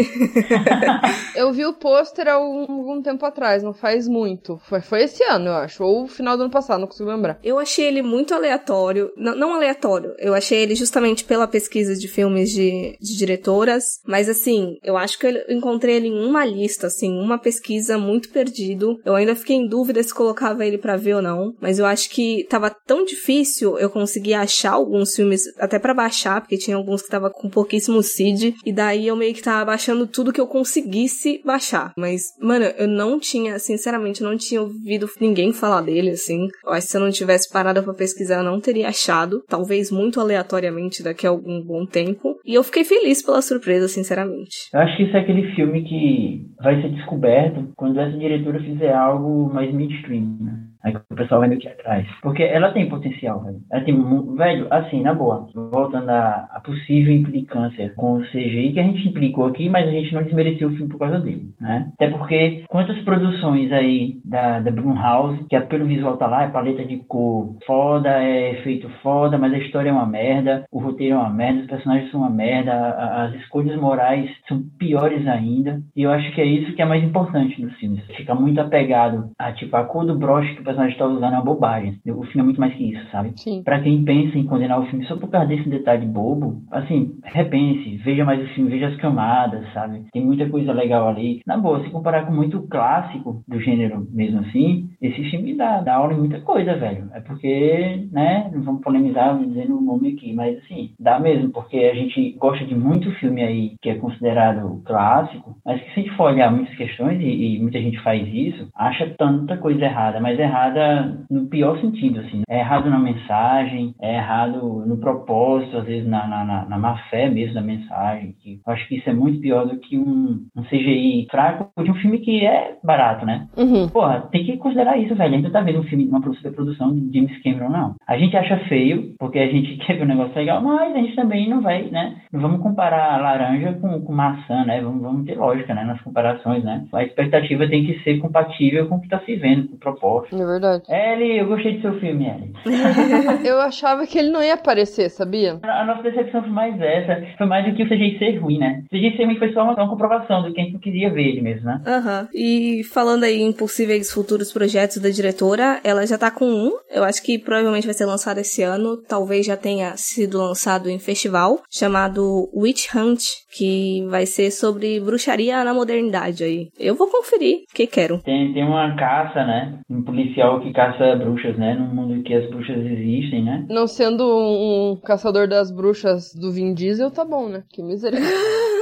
eu 1.34 1.52
vi 1.52 1.64
o 1.64 1.74
pôster 1.74 2.28
há 2.28 2.34
algum 2.34 3.02
tempo 3.02 3.24
atrás, 3.26 3.62
não 3.62 3.74
faz 3.74 4.08
muito. 4.08 4.58
Foi, 4.58 4.80
foi 4.80 5.02
esse 5.02 5.22
ano, 5.24 5.46
eu 5.46 5.54
acho, 5.54 5.82
ou 5.82 6.04
o 6.04 6.08
final 6.08 6.36
do 6.36 6.44
ano 6.44 6.52
passado, 6.52 6.80
não 6.80 6.86
consigo 6.86 7.10
lembrar. 7.10 7.38
Eu 7.42 7.58
achei 7.58 7.86
ele 7.86 8.02
muito 8.02 8.33
aleatório. 8.34 9.10
Não, 9.16 9.34
não, 9.36 9.54
aleatório. 9.54 10.14
Eu 10.18 10.34
achei 10.34 10.58
ele 10.58 10.74
justamente 10.74 11.24
pela 11.24 11.46
pesquisa 11.46 11.94
de 11.94 12.08
filmes 12.08 12.50
de, 12.50 12.96
de 13.00 13.16
diretoras. 13.16 14.00
Mas 14.06 14.28
assim, 14.28 14.76
eu 14.82 14.96
acho 14.96 15.18
que 15.18 15.26
eu 15.26 15.44
encontrei 15.48 15.96
ele 15.96 16.08
em 16.08 16.26
uma 16.26 16.44
lista, 16.44 16.86
assim, 16.86 17.18
uma 17.18 17.38
pesquisa 17.38 17.98
muito 17.98 18.28
perdido. 18.30 18.98
Eu 19.04 19.14
ainda 19.14 19.36
fiquei 19.36 19.56
em 19.56 19.68
dúvida 19.68 20.02
se 20.02 20.14
colocava 20.14 20.64
ele 20.66 20.78
para 20.78 20.96
ver 20.96 21.14
ou 21.14 21.22
não. 21.22 21.54
Mas 21.60 21.78
eu 21.78 21.86
acho 21.86 22.10
que 22.10 22.46
tava 22.48 22.70
tão 22.70 23.04
difícil 23.04 23.78
eu 23.78 23.90
conseguir 23.90 24.34
achar 24.34 24.72
alguns 24.72 25.14
filmes, 25.14 25.42
até 25.58 25.78
para 25.78 25.94
baixar, 25.94 26.40
porque 26.40 26.58
tinha 26.58 26.76
alguns 26.76 27.02
que 27.02 27.08
tava 27.08 27.30
com 27.30 27.48
pouquíssimo 27.48 28.02
seed. 28.02 28.54
E 28.64 28.72
daí 28.72 29.06
eu 29.06 29.16
meio 29.16 29.34
que 29.34 29.42
tava 29.42 29.64
baixando 29.64 30.06
tudo 30.06 30.32
que 30.32 30.40
eu 30.40 30.46
conseguisse 30.46 31.40
baixar. 31.44 31.92
Mas, 31.96 32.22
mano, 32.40 32.64
eu 32.76 32.88
não 32.88 33.18
tinha, 33.18 33.58
sinceramente, 33.58 34.22
não 34.22 34.36
tinha 34.36 34.62
ouvido 34.62 35.08
ninguém 35.20 35.52
falar 35.52 35.82
dele, 35.82 36.10
assim. 36.10 36.48
Eu 36.64 36.72
acho 36.72 36.86
que 36.86 36.90
se 36.90 36.96
eu 36.96 37.00
não 37.00 37.10
tivesse 37.10 37.48
parado 37.48 37.82
pra 37.82 37.94
pesquisar 37.94 38.23
pesquisar, 38.24 38.38
eu 38.38 38.44
não 38.44 38.60
teria 38.60 38.88
achado, 38.88 39.42
talvez 39.48 39.90
muito 39.90 40.18
aleatoriamente 40.18 41.02
daqui 41.02 41.26
a 41.26 41.30
algum 41.30 41.62
bom 41.62 41.84
tempo. 41.84 42.36
E 42.44 42.54
eu 42.54 42.64
fiquei 42.64 42.84
feliz 42.84 43.22
pela 43.22 43.42
surpresa, 43.42 43.88
sinceramente. 43.88 44.68
Eu 44.72 44.80
acho 44.80 44.96
que 44.96 45.02
isso 45.04 45.16
é 45.16 45.20
aquele 45.20 45.54
filme 45.54 45.82
que 45.84 46.46
vai 46.62 46.80
ser 46.80 46.90
descoberto 46.90 47.72
quando 47.76 48.00
essa 48.00 48.16
diretora 48.16 48.60
fizer 48.60 48.92
algo 48.92 49.52
mais 49.52 49.72
mainstream, 49.72 50.36
né? 50.40 50.58
Aí 50.84 50.94
o 50.94 51.16
pessoal 51.16 51.40
vai 51.40 51.48
meio 51.48 51.60
que 51.60 51.68
atrás. 51.68 52.06
Porque 52.22 52.42
ela 52.42 52.70
tem 52.72 52.88
potencial, 52.88 53.42
velho. 53.42 53.58
Ela 53.72 53.84
tem, 53.84 54.36
velho, 54.36 54.66
assim, 54.70 55.02
na 55.02 55.14
boa. 55.14 55.48
Voltando 55.54 56.10
à, 56.10 56.60
possível 56.64 57.12
implicância 57.12 57.92
com 57.96 58.14
o 58.14 58.22
CGI 58.24 58.72
que 58.72 58.80
a 58.80 58.82
gente 58.82 59.08
implicou 59.08 59.46
aqui, 59.46 59.68
mas 59.68 59.86
a 59.86 59.90
gente 59.90 60.14
não 60.14 60.22
desmereceu 60.22 60.68
o 60.68 60.72
filme 60.72 60.90
por 60.90 60.98
causa 60.98 61.20
dele, 61.20 61.50
né? 61.60 61.90
Até 61.94 62.08
porque 62.08 62.64
quantas 62.68 62.98
produções 63.00 63.70
aí 63.72 64.16
da, 64.24 64.60
da 64.60 64.70
Blumhouse, 64.70 65.44
que 65.48 65.56
é 65.56 65.60
pelo 65.60 65.86
visual 65.86 66.16
tá 66.16 66.26
lá, 66.26 66.44
é 66.44 66.48
paleta 66.48 66.84
de 66.84 66.96
cor 67.06 67.56
foda, 67.66 68.08
é 68.22 68.52
efeito 68.52 68.88
foda, 69.02 69.38
mas 69.38 69.52
a 69.52 69.58
história 69.58 69.90
é 69.90 69.92
uma 69.92 70.06
merda, 70.06 70.64
o 70.72 70.80
roteiro 70.80 71.14
é 71.14 71.18
uma 71.18 71.30
merda, 71.30 71.60
os 71.60 71.66
personagens 71.66 72.10
são 72.10 72.20
uma 72.20 72.30
merda, 72.30 72.72
a, 72.72 73.24
as 73.24 73.34
escolhas 73.34 73.78
morais 73.78 74.30
são 74.48 74.62
piores 74.78 75.26
ainda. 75.26 75.80
E 75.94 76.02
eu 76.02 76.10
acho 76.10 76.32
que 76.34 76.40
é 76.40 76.46
isso 76.46 76.72
que 76.74 76.82
é 76.82 76.86
mais 76.86 77.04
importante 77.04 77.60
nos 77.60 77.74
filmes. 77.76 78.04
Fica 78.16 78.34
muito 78.34 78.60
apegado 78.60 79.30
a, 79.38 79.52
tipo, 79.52 79.76
a 79.76 79.84
cor 79.84 80.06
do 80.06 80.18
broche 80.18 80.54
que 80.54 80.62
o 80.62 80.64
personagem 80.74 80.92
está 80.92 81.06
usando 81.06 81.32
é 81.32 81.36
uma 81.36 81.44
bobagem. 81.44 82.00
O 82.06 82.24
filme 82.24 82.40
é 82.40 82.42
muito 82.42 82.60
mais 82.60 82.74
que 82.74 82.90
isso, 82.90 83.10
sabe? 83.10 83.32
Sim. 83.36 83.62
Pra 83.62 83.80
quem 83.80 84.04
pensa 84.04 84.36
em 84.36 84.44
condenar 84.44 84.80
o 84.80 84.86
filme 84.86 85.06
só 85.06 85.16
por 85.16 85.30
causa 85.30 85.46
desse 85.46 85.68
detalhe 85.68 86.06
bobo, 86.06 86.62
assim, 86.70 87.14
repense, 87.24 87.96
veja 88.04 88.24
mais 88.24 88.42
o 88.42 88.54
filme, 88.54 88.70
veja 88.70 88.88
as 88.88 88.96
camadas, 88.96 89.64
sabe? 89.72 90.04
Tem 90.12 90.24
muita 90.24 90.48
coisa 90.48 90.72
legal 90.72 91.08
ali. 91.08 91.40
Na 91.46 91.56
boa, 91.56 91.82
se 91.82 91.90
comparar 91.90 92.26
com 92.26 92.32
muito 92.32 92.62
clássico 92.62 93.42
do 93.46 93.60
gênero 93.60 94.06
mesmo 94.10 94.40
assim, 94.40 94.88
esse 95.00 95.22
filme 95.30 95.54
dá, 95.54 95.80
dá 95.80 95.94
aula 95.94 96.12
em 96.12 96.18
muita 96.18 96.40
coisa, 96.40 96.74
velho. 96.74 97.08
É 97.14 97.20
porque, 97.20 98.08
né, 98.10 98.50
não 98.52 98.62
vamos 98.62 98.82
polemizar 98.82 99.38
dizendo 99.38 99.78
o 99.78 99.80
nome 99.80 100.12
aqui, 100.12 100.32
mas 100.32 100.58
assim, 100.58 100.90
dá 100.98 101.18
mesmo, 101.18 101.50
porque 101.50 101.76
a 101.76 101.94
gente 101.94 102.32
gosta 102.38 102.64
de 102.64 102.74
muito 102.74 103.10
filme 103.12 103.42
aí 103.42 103.72
que 103.80 103.90
é 103.90 103.94
considerado 103.94 104.82
clássico, 104.84 105.56
mas 105.64 105.80
que 105.80 105.92
se 105.92 106.00
a 106.00 106.02
gente 106.02 106.16
for 106.16 106.32
olhar 106.32 106.50
muitas 106.50 106.74
questões, 106.76 107.20
e, 107.20 107.56
e 107.56 107.62
muita 107.62 107.80
gente 107.80 108.00
faz 108.02 108.26
isso, 108.32 108.68
acha 108.74 109.14
tanta 109.18 109.56
coisa 109.56 109.84
errada, 109.84 110.20
mas 110.20 110.38
errada 110.38 110.63
errada 110.64 111.18
no 111.30 111.46
pior 111.46 111.78
sentido, 111.80 112.20
assim. 112.20 112.42
É 112.48 112.58
errado 112.58 112.88
na 112.88 112.98
mensagem, 112.98 113.94
é 114.00 114.16
errado 114.16 114.84
no 114.86 114.96
propósito, 114.98 115.76
às 115.76 115.84
vezes 115.84 116.08
na, 116.08 116.26
na, 116.26 116.66
na 116.68 116.78
má 116.78 116.96
fé 117.10 117.28
mesmo 117.28 117.54
da 117.54 117.62
mensagem. 117.62 118.34
Que 118.40 118.60
eu 118.66 118.72
acho 118.72 118.86
que 118.88 118.96
isso 118.96 119.08
é 119.08 119.12
muito 119.12 119.40
pior 119.40 119.66
do 119.66 119.78
que 119.78 119.98
um, 119.98 120.46
um 120.56 120.62
CGI 120.64 121.26
fraco 121.30 121.70
de 121.82 121.90
um 121.90 121.94
filme 121.94 122.18
que 122.18 122.44
é 122.44 122.76
barato, 122.82 123.26
né? 123.26 123.46
Uhum. 123.56 123.88
Porra, 123.88 124.28
tem 124.30 124.44
que 124.44 124.56
considerar 124.56 124.96
isso, 124.98 125.14
velho. 125.14 125.30
A 125.30 125.36
gente 125.36 125.44
não 125.44 125.52
tá 125.52 125.60
vendo 125.60 125.80
um 125.80 125.84
filme, 125.84 126.06
uma 126.06 126.20
produção 126.20 126.94
de 126.94 127.18
James 127.18 127.42
Cameron, 127.42 127.68
não. 127.68 127.94
A 128.06 128.16
gente 128.16 128.36
acha 128.36 128.56
feio, 128.68 129.14
porque 129.18 129.38
a 129.38 129.48
gente 129.48 129.76
quer 129.84 129.96
ver 129.96 130.04
um 130.04 130.08
negócio 130.08 130.34
legal, 130.34 130.62
mas 130.62 130.94
a 130.94 130.98
gente 130.98 131.16
também 131.16 131.48
não 131.48 131.60
vai, 131.60 131.84
né? 131.90 132.16
Não 132.32 132.40
vamos 132.40 132.62
comparar 132.62 133.20
laranja 133.20 133.74
com, 133.74 134.00
com 134.00 134.12
maçã, 134.12 134.64
né? 134.64 134.80
Vamos, 134.80 135.02
vamos 135.02 135.26
ter 135.26 135.36
lógica, 135.36 135.74
né? 135.74 135.84
Nas 135.84 136.00
comparações, 136.00 136.64
né? 136.64 136.84
A 136.92 137.02
expectativa 137.02 137.68
tem 137.68 137.84
que 137.84 138.02
ser 138.02 138.18
compatível 138.18 138.88
com 138.88 138.96
o 138.96 139.00
que 139.00 139.08
tá 139.08 139.20
se 139.20 139.34
vendo, 139.36 139.68
com 139.68 139.76
o 139.76 139.78
propósito. 139.78 140.36
É 140.36 140.53
verdade. 140.54 140.84
Ellie, 140.88 141.38
eu 141.38 141.46
gostei 141.46 141.76
do 141.76 141.82
seu 141.82 142.00
filme, 142.00 142.26
Ellie. 142.26 142.52
eu 143.44 143.60
achava 143.60 144.06
que 144.06 144.18
ele 144.18 144.30
não 144.30 144.42
ia 144.42 144.54
aparecer, 144.54 145.10
sabia? 145.10 145.58
A, 145.62 145.82
a 145.82 145.84
nossa 145.84 146.02
decepção 146.02 146.42
foi 146.42 146.50
mais 146.50 146.80
essa. 146.80 147.26
Foi 147.36 147.46
mais 147.46 147.64
do 147.66 147.74
que 147.74 147.82
o 147.82 147.88
CGI 147.88 148.18
ser 148.18 148.38
ruim, 148.38 148.58
né? 148.58 148.82
O 148.86 148.96
CGI 148.96 149.16
ser 149.16 149.24
ruim 149.24 149.38
foi 149.38 149.52
só 149.52 149.62
uma, 149.62 149.74
uma 149.74 149.88
comprovação 149.88 150.42
do 150.42 150.52
que 150.52 150.60
a 150.60 150.64
gente 150.64 150.74
não 150.74 150.80
queria 150.80 151.10
ver 151.10 151.28
ele 151.28 151.42
mesmo, 151.42 151.66
né? 151.66 151.80
Aham. 151.86 152.20
Uhum. 152.22 152.28
E 152.34 152.82
falando 152.84 153.24
aí 153.24 153.40
em 153.40 153.52
possíveis 153.52 154.12
futuros 154.12 154.52
projetos 154.52 154.98
da 154.98 155.10
diretora, 155.10 155.80
ela 155.84 156.06
já 156.06 156.18
tá 156.18 156.30
com 156.30 156.46
um. 156.46 156.72
Eu 156.90 157.04
acho 157.04 157.22
que 157.22 157.38
provavelmente 157.38 157.86
vai 157.86 157.94
ser 157.94 158.06
lançado 158.06 158.38
esse 158.38 158.62
ano. 158.62 159.02
Talvez 159.08 159.46
já 159.46 159.56
tenha 159.56 159.96
sido 159.96 160.38
lançado 160.38 160.88
em 160.88 160.98
festival, 160.98 161.60
chamado 161.70 162.48
Witch 162.54 162.94
Hunt, 162.94 163.22
que 163.56 164.04
vai 164.08 164.26
ser 164.26 164.50
sobre 164.50 165.00
bruxaria 165.00 165.62
na 165.64 165.74
modernidade 165.74 166.44
aí. 166.44 166.68
Eu 166.78 166.94
vou 166.94 167.08
conferir, 167.08 167.64
porque 167.68 167.86
quero. 167.86 168.20
Tem, 168.22 168.52
tem 168.52 168.64
uma 168.64 168.94
caça, 168.96 169.44
né? 169.44 169.78
Um 169.88 170.02
policial 170.02 170.43
que 170.60 170.72
caça 170.72 171.16
bruxas, 171.16 171.56
né? 171.56 171.74
Num 171.74 171.94
mundo 171.94 172.22
que 172.22 172.34
as 172.34 172.48
bruxas 172.48 172.76
existem, 172.76 173.44
né? 173.44 173.64
Não 173.68 173.86
sendo 173.86 174.24
um, 174.24 174.92
um 174.92 174.96
caçador 174.96 175.48
das 175.48 175.70
bruxas 175.70 176.34
do 176.34 176.52
Vin 176.52 176.74
Diesel, 176.74 177.10
tá 177.10 177.24
bom, 177.24 177.48
né? 177.48 177.62
Que 177.68 177.82
misericórdia. 177.82 178.30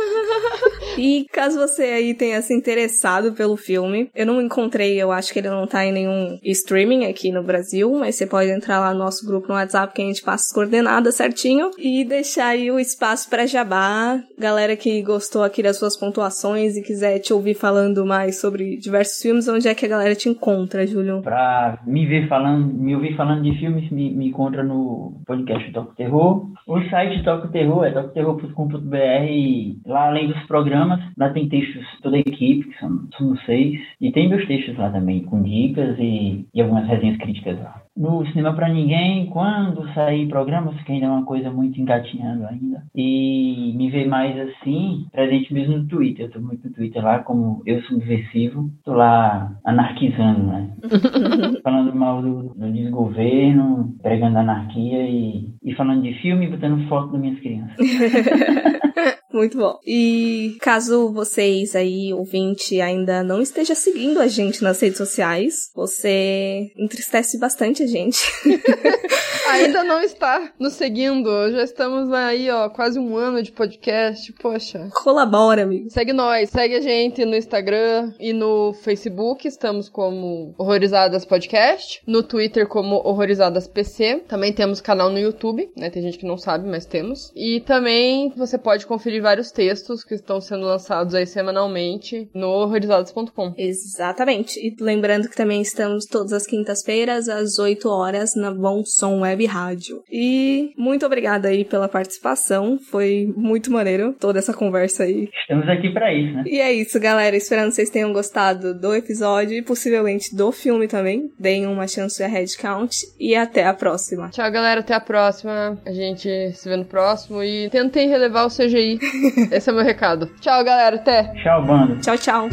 E 0.96 1.26
caso 1.32 1.58
você 1.58 1.82
aí 1.82 2.14
tenha 2.14 2.40
se 2.42 2.54
interessado 2.54 3.32
pelo 3.32 3.56
filme, 3.56 4.10
eu 4.14 4.26
não 4.26 4.40
encontrei, 4.40 5.00
eu 5.00 5.10
acho 5.10 5.32
que 5.32 5.38
ele 5.38 5.50
não 5.50 5.66
tá 5.66 5.84
em 5.84 5.92
nenhum 5.92 6.38
streaming 6.42 7.06
aqui 7.06 7.30
no 7.30 7.42
Brasil, 7.42 7.92
mas 7.98 8.16
você 8.16 8.26
pode 8.26 8.50
entrar 8.50 8.80
lá 8.80 8.92
no 8.92 8.98
nosso 8.98 9.26
grupo 9.26 9.48
no 9.48 9.54
WhatsApp 9.54 9.94
que 9.94 10.02
a 10.02 10.04
gente 10.04 10.22
passa 10.22 10.44
as 10.44 10.52
coordenadas 10.52 11.14
certinho 11.14 11.70
e 11.78 12.04
deixar 12.04 12.48
aí 12.48 12.70
o 12.70 12.78
espaço 12.78 13.28
para 13.28 13.46
jabá. 13.46 14.20
Galera 14.38 14.76
que 14.76 15.02
gostou 15.02 15.42
aqui 15.42 15.62
das 15.62 15.78
suas 15.78 15.98
pontuações 15.98 16.76
e 16.76 16.82
quiser 16.82 17.18
te 17.18 17.32
ouvir 17.32 17.54
falando 17.54 18.04
mais 18.04 18.40
sobre 18.40 18.76
diversos 18.76 19.20
filmes, 19.20 19.48
onde 19.48 19.68
é 19.68 19.74
que 19.74 19.86
a 19.86 19.88
galera 19.88 20.14
te 20.14 20.28
encontra, 20.28 20.86
Júlio? 20.86 21.22
Pra 21.22 21.78
me 21.86 22.06
ver 22.06 22.28
falando, 22.28 22.66
me 22.66 22.94
ouvir 22.94 23.16
falando 23.16 23.42
de 23.42 23.58
filmes, 23.58 23.90
me, 23.90 24.10
me 24.10 24.28
encontra 24.28 24.62
no 24.62 25.20
podcast 25.26 25.70
Toco 25.72 25.94
Terror. 25.94 26.46
O 26.66 26.80
site 26.88 27.22
Toco 27.24 27.48
Terror 27.48 27.84
é 27.84 27.90
tocoterror.com.br. 27.90 29.88
Lá 29.90 30.08
além 30.08 30.28
dos 30.28 30.42
programas 30.46 30.81
Lá 31.16 31.30
tem 31.30 31.48
textos 31.48 31.84
toda 32.02 32.16
a 32.16 32.20
equipe, 32.20 32.68
que 32.68 32.78
são, 32.78 33.08
somos 33.16 33.44
seis. 33.44 33.80
E 34.00 34.10
tem 34.12 34.28
meus 34.28 34.46
textos 34.46 34.76
lá 34.76 34.90
também, 34.90 35.22
com 35.24 35.42
dicas 35.42 35.96
e, 35.98 36.46
e 36.52 36.60
algumas 36.60 36.86
resenhas 36.86 37.18
críticas 37.18 37.58
lá. 37.58 37.82
No 37.94 38.26
Cinema 38.26 38.54
para 38.54 38.70
Ninguém, 38.70 39.26
quando 39.26 39.86
sair 39.92 40.26
programas, 40.26 40.80
que 40.82 40.92
ainda 40.92 41.06
é 41.06 41.10
uma 41.10 41.26
coisa 41.26 41.50
muito 41.50 41.78
engatinhando 41.78 42.46
ainda. 42.46 42.82
E 42.94 43.74
me 43.76 43.90
ver 43.90 44.08
mais 44.08 44.34
assim, 44.38 45.06
presente 45.12 45.52
mesmo 45.52 45.78
no 45.78 45.86
Twitter. 45.86 46.26
Eu 46.26 46.30
tô 46.30 46.40
muito 46.40 46.66
no 46.66 46.74
Twitter 46.74 47.04
lá, 47.04 47.18
como 47.18 47.62
eu 47.66 47.82
subversivo. 47.82 48.70
Tô 48.82 48.94
lá 48.94 49.54
anarquizando, 49.64 50.46
né? 50.46 50.70
falando 51.62 51.94
mal 51.94 52.22
do, 52.22 52.54
do 52.54 52.72
desgoverno, 52.72 53.94
pregando 54.02 54.38
anarquia 54.38 55.06
e, 55.06 55.50
e 55.62 55.74
falando 55.74 56.02
de 56.02 56.14
filme 56.14 56.46
e 56.46 56.50
botando 56.50 56.88
foto 56.88 57.12
das 57.12 57.20
minhas 57.20 57.40
crianças. 57.40 57.76
Muito 59.32 59.56
bom. 59.56 59.78
E 59.86 60.56
caso 60.60 61.12
vocês 61.12 61.74
aí, 61.74 62.12
ouvinte, 62.12 62.80
ainda 62.80 63.22
não 63.22 63.40
esteja 63.40 63.74
seguindo 63.74 64.20
a 64.20 64.26
gente 64.26 64.62
nas 64.62 64.80
redes 64.80 64.98
sociais, 64.98 65.70
você 65.74 66.70
entristece 66.76 67.38
bastante 67.38 67.82
a 67.82 67.86
gente. 67.86 68.18
ainda 69.52 69.84
não 69.84 70.00
está 70.00 70.52
nos 70.58 70.74
seguindo. 70.74 71.50
Já 71.50 71.62
estamos 71.62 72.12
aí, 72.12 72.50
ó, 72.50 72.68
quase 72.68 72.98
um 72.98 73.16
ano 73.16 73.42
de 73.42 73.52
podcast. 73.52 74.32
Poxa. 74.34 74.88
Colabora, 74.94 75.62
amigo. 75.62 75.90
Segue 75.90 76.12
nós. 76.12 76.50
Segue 76.50 76.76
a 76.76 76.80
gente 76.80 77.24
no 77.24 77.36
Instagram 77.36 78.12
e 78.18 78.32
no 78.32 78.72
Facebook. 78.72 79.46
Estamos 79.46 79.88
como 79.88 80.54
Horrorizadas 80.58 81.24
Podcast. 81.24 82.02
No 82.06 82.22
Twitter 82.22 82.66
como 82.66 82.96
Horrorizadas 82.96 83.66
PC. 83.66 84.24
Também 84.28 84.52
temos 84.52 84.80
canal 84.80 85.10
no 85.10 85.18
YouTube, 85.18 85.70
né? 85.76 85.90
Tem 85.90 86.02
gente 86.02 86.18
que 86.18 86.26
não 86.26 86.38
sabe, 86.38 86.68
mas 86.68 86.86
temos. 86.86 87.32
E 87.34 87.60
também 87.60 88.32
você 88.36 88.58
pode 88.58 88.86
conferir 88.86 89.21
vários 89.22 89.50
textos 89.50 90.04
que 90.04 90.14
estão 90.14 90.40
sendo 90.40 90.66
lançados 90.66 91.14
aí 91.14 91.26
semanalmente 91.26 92.28
no 92.34 92.48
horrorizados.com. 92.48 93.54
Exatamente. 93.56 94.58
E 94.60 94.74
lembrando 94.82 95.28
que 95.28 95.36
também 95.36 95.62
estamos 95.62 96.06
todas 96.06 96.32
as 96.32 96.46
quintas-feiras 96.46 97.28
às 97.28 97.58
8 97.58 97.88
horas 97.88 98.34
na 98.34 98.50
Bom 98.50 98.84
Som 98.84 99.20
Web 99.20 99.46
Rádio. 99.46 100.02
E 100.10 100.72
muito 100.76 101.06
obrigada 101.06 101.48
aí 101.48 101.64
pela 101.64 101.88
participação. 101.88 102.78
Foi 102.78 103.32
muito 103.36 103.70
maneiro 103.70 104.14
toda 104.18 104.38
essa 104.38 104.52
conversa 104.52 105.04
aí. 105.04 105.28
Estamos 105.40 105.68
aqui 105.68 105.90
para 105.90 106.12
isso, 106.12 106.34
né? 106.34 106.44
E 106.46 106.60
é 106.60 106.72
isso, 106.72 106.98
galera. 107.00 107.36
Esperando 107.36 107.68
que 107.68 107.76
vocês 107.76 107.90
tenham 107.90 108.12
gostado 108.12 108.74
do 108.74 108.94
episódio 108.94 109.56
e 109.56 109.62
possivelmente 109.62 110.34
do 110.34 110.50
filme 110.52 110.88
também. 110.88 111.30
Deem 111.38 111.66
uma 111.66 111.86
chance 111.86 112.22
a 112.22 112.26
headcount 112.26 112.96
e 113.18 113.34
até 113.34 113.64
a 113.64 113.74
próxima. 113.74 114.30
Tchau, 114.30 114.50
galera. 114.50 114.80
Até 114.80 114.94
a 114.94 115.00
próxima. 115.00 115.78
A 115.86 115.92
gente 115.92 116.52
se 116.52 116.68
vê 116.68 116.76
no 116.76 116.84
próximo 116.84 117.42
e 117.42 117.68
tentem 117.70 118.08
relevar 118.08 118.46
o 118.46 118.50
CGI. 118.50 118.98
Esse 119.50 119.68
é 119.68 119.72
o 119.72 119.76
meu 119.76 119.84
recado. 119.84 120.30
Tchau, 120.40 120.64
galera. 120.64 120.96
Até. 120.96 121.24
Tchau, 121.42 121.64
bando. 121.64 121.96
Tchau, 122.00 122.18
tchau. 122.18 122.48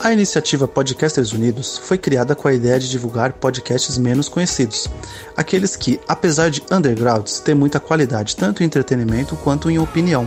A 0.00 0.12
iniciativa 0.12 0.66
Podcasters 0.66 1.32
Unidos 1.32 1.76
foi 1.76 1.98
criada 1.98 2.34
com 2.34 2.48
a 2.48 2.54
ideia 2.54 2.78
de 2.78 2.88
divulgar 2.88 3.34
podcasts 3.34 3.98
menos 3.98 4.26
conhecidos, 4.26 4.88
aqueles 5.36 5.76
que, 5.76 6.00
apesar 6.08 6.48
de 6.50 6.62
undergrounds, 6.72 7.40
têm 7.40 7.54
muita 7.54 7.78
qualidade 7.78 8.34
tanto 8.34 8.62
em 8.62 8.66
entretenimento 8.66 9.36
quanto 9.36 9.70
em 9.70 9.78
opinião. 9.78 10.26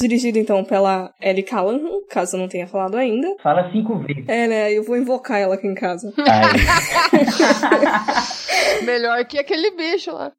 Dirigido 0.00 0.38
então 0.38 0.64
pela 0.64 1.12
Ellie 1.20 1.42
Callahan, 1.42 1.80
caso 2.10 2.36
eu 2.36 2.40
não 2.40 2.48
tenha 2.48 2.66
falado 2.66 2.96
ainda. 2.96 3.28
Fala 3.42 3.70
cinco 3.70 3.98
vezes. 3.98 4.24
É, 4.28 4.46
né? 4.46 4.72
Eu 4.72 4.82
vou 4.82 4.96
invocar 4.96 5.38
ela 5.38 5.54
aqui 5.54 5.66
em 5.66 5.74
casa. 5.74 6.12
Melhor 8.84 9.24
que 9.24 9.38
aquele 9.38 9.70
bicho 9.70 10.12
lá. 10.12 10.32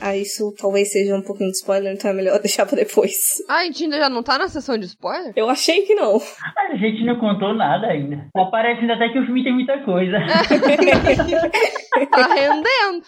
Ah, 0.00 0.16
isso 0.16 0.52
talvez 0.58 0.90
seja 0.92 1.14
um 1.14 1.22
pouquinho 1.22 1.50
de 1.50 1.56
spoiler, 1.56 1.92
então 1.94 2.10
é 2.10 2.14
melhor 2.14 2.38
deixar 2.40 2.66
pra 2.66 2.76
depois. 2.76 3.14
Ah, 3.48 3.58
a 3.58 3.64
gente 3.64 3.84
ainda 3.84 3.98
já 3.98 4.10
não 4.10 4.22
tá 4.22 4.38
na 4.38 4.48
sessão 4.48 4.76
de 4.76 4.86
spoiler? 4.86 5.32
Eu 5.36 5.48
achei 5.48 5.82
que 5.82 5.94
não. 5.94 6.20
A 6.70 6.76
gente 6.76 7.04
não 7.04 7.18
contou 7.18 7.54
nada 7.54 7.86
ainda. 7.86 8.26
Tá 8.32 8.44
parecendo 8.46 8.92
até 8.92 9.08
que 9.08 9.18
o 9.18 9.24
filme 9.24 9.42
tem 9.42 9.54
muita 9.54 9.78
coisa. 9.78 10.18
tá 12.10 12.34
rendendo. 12.34 13.02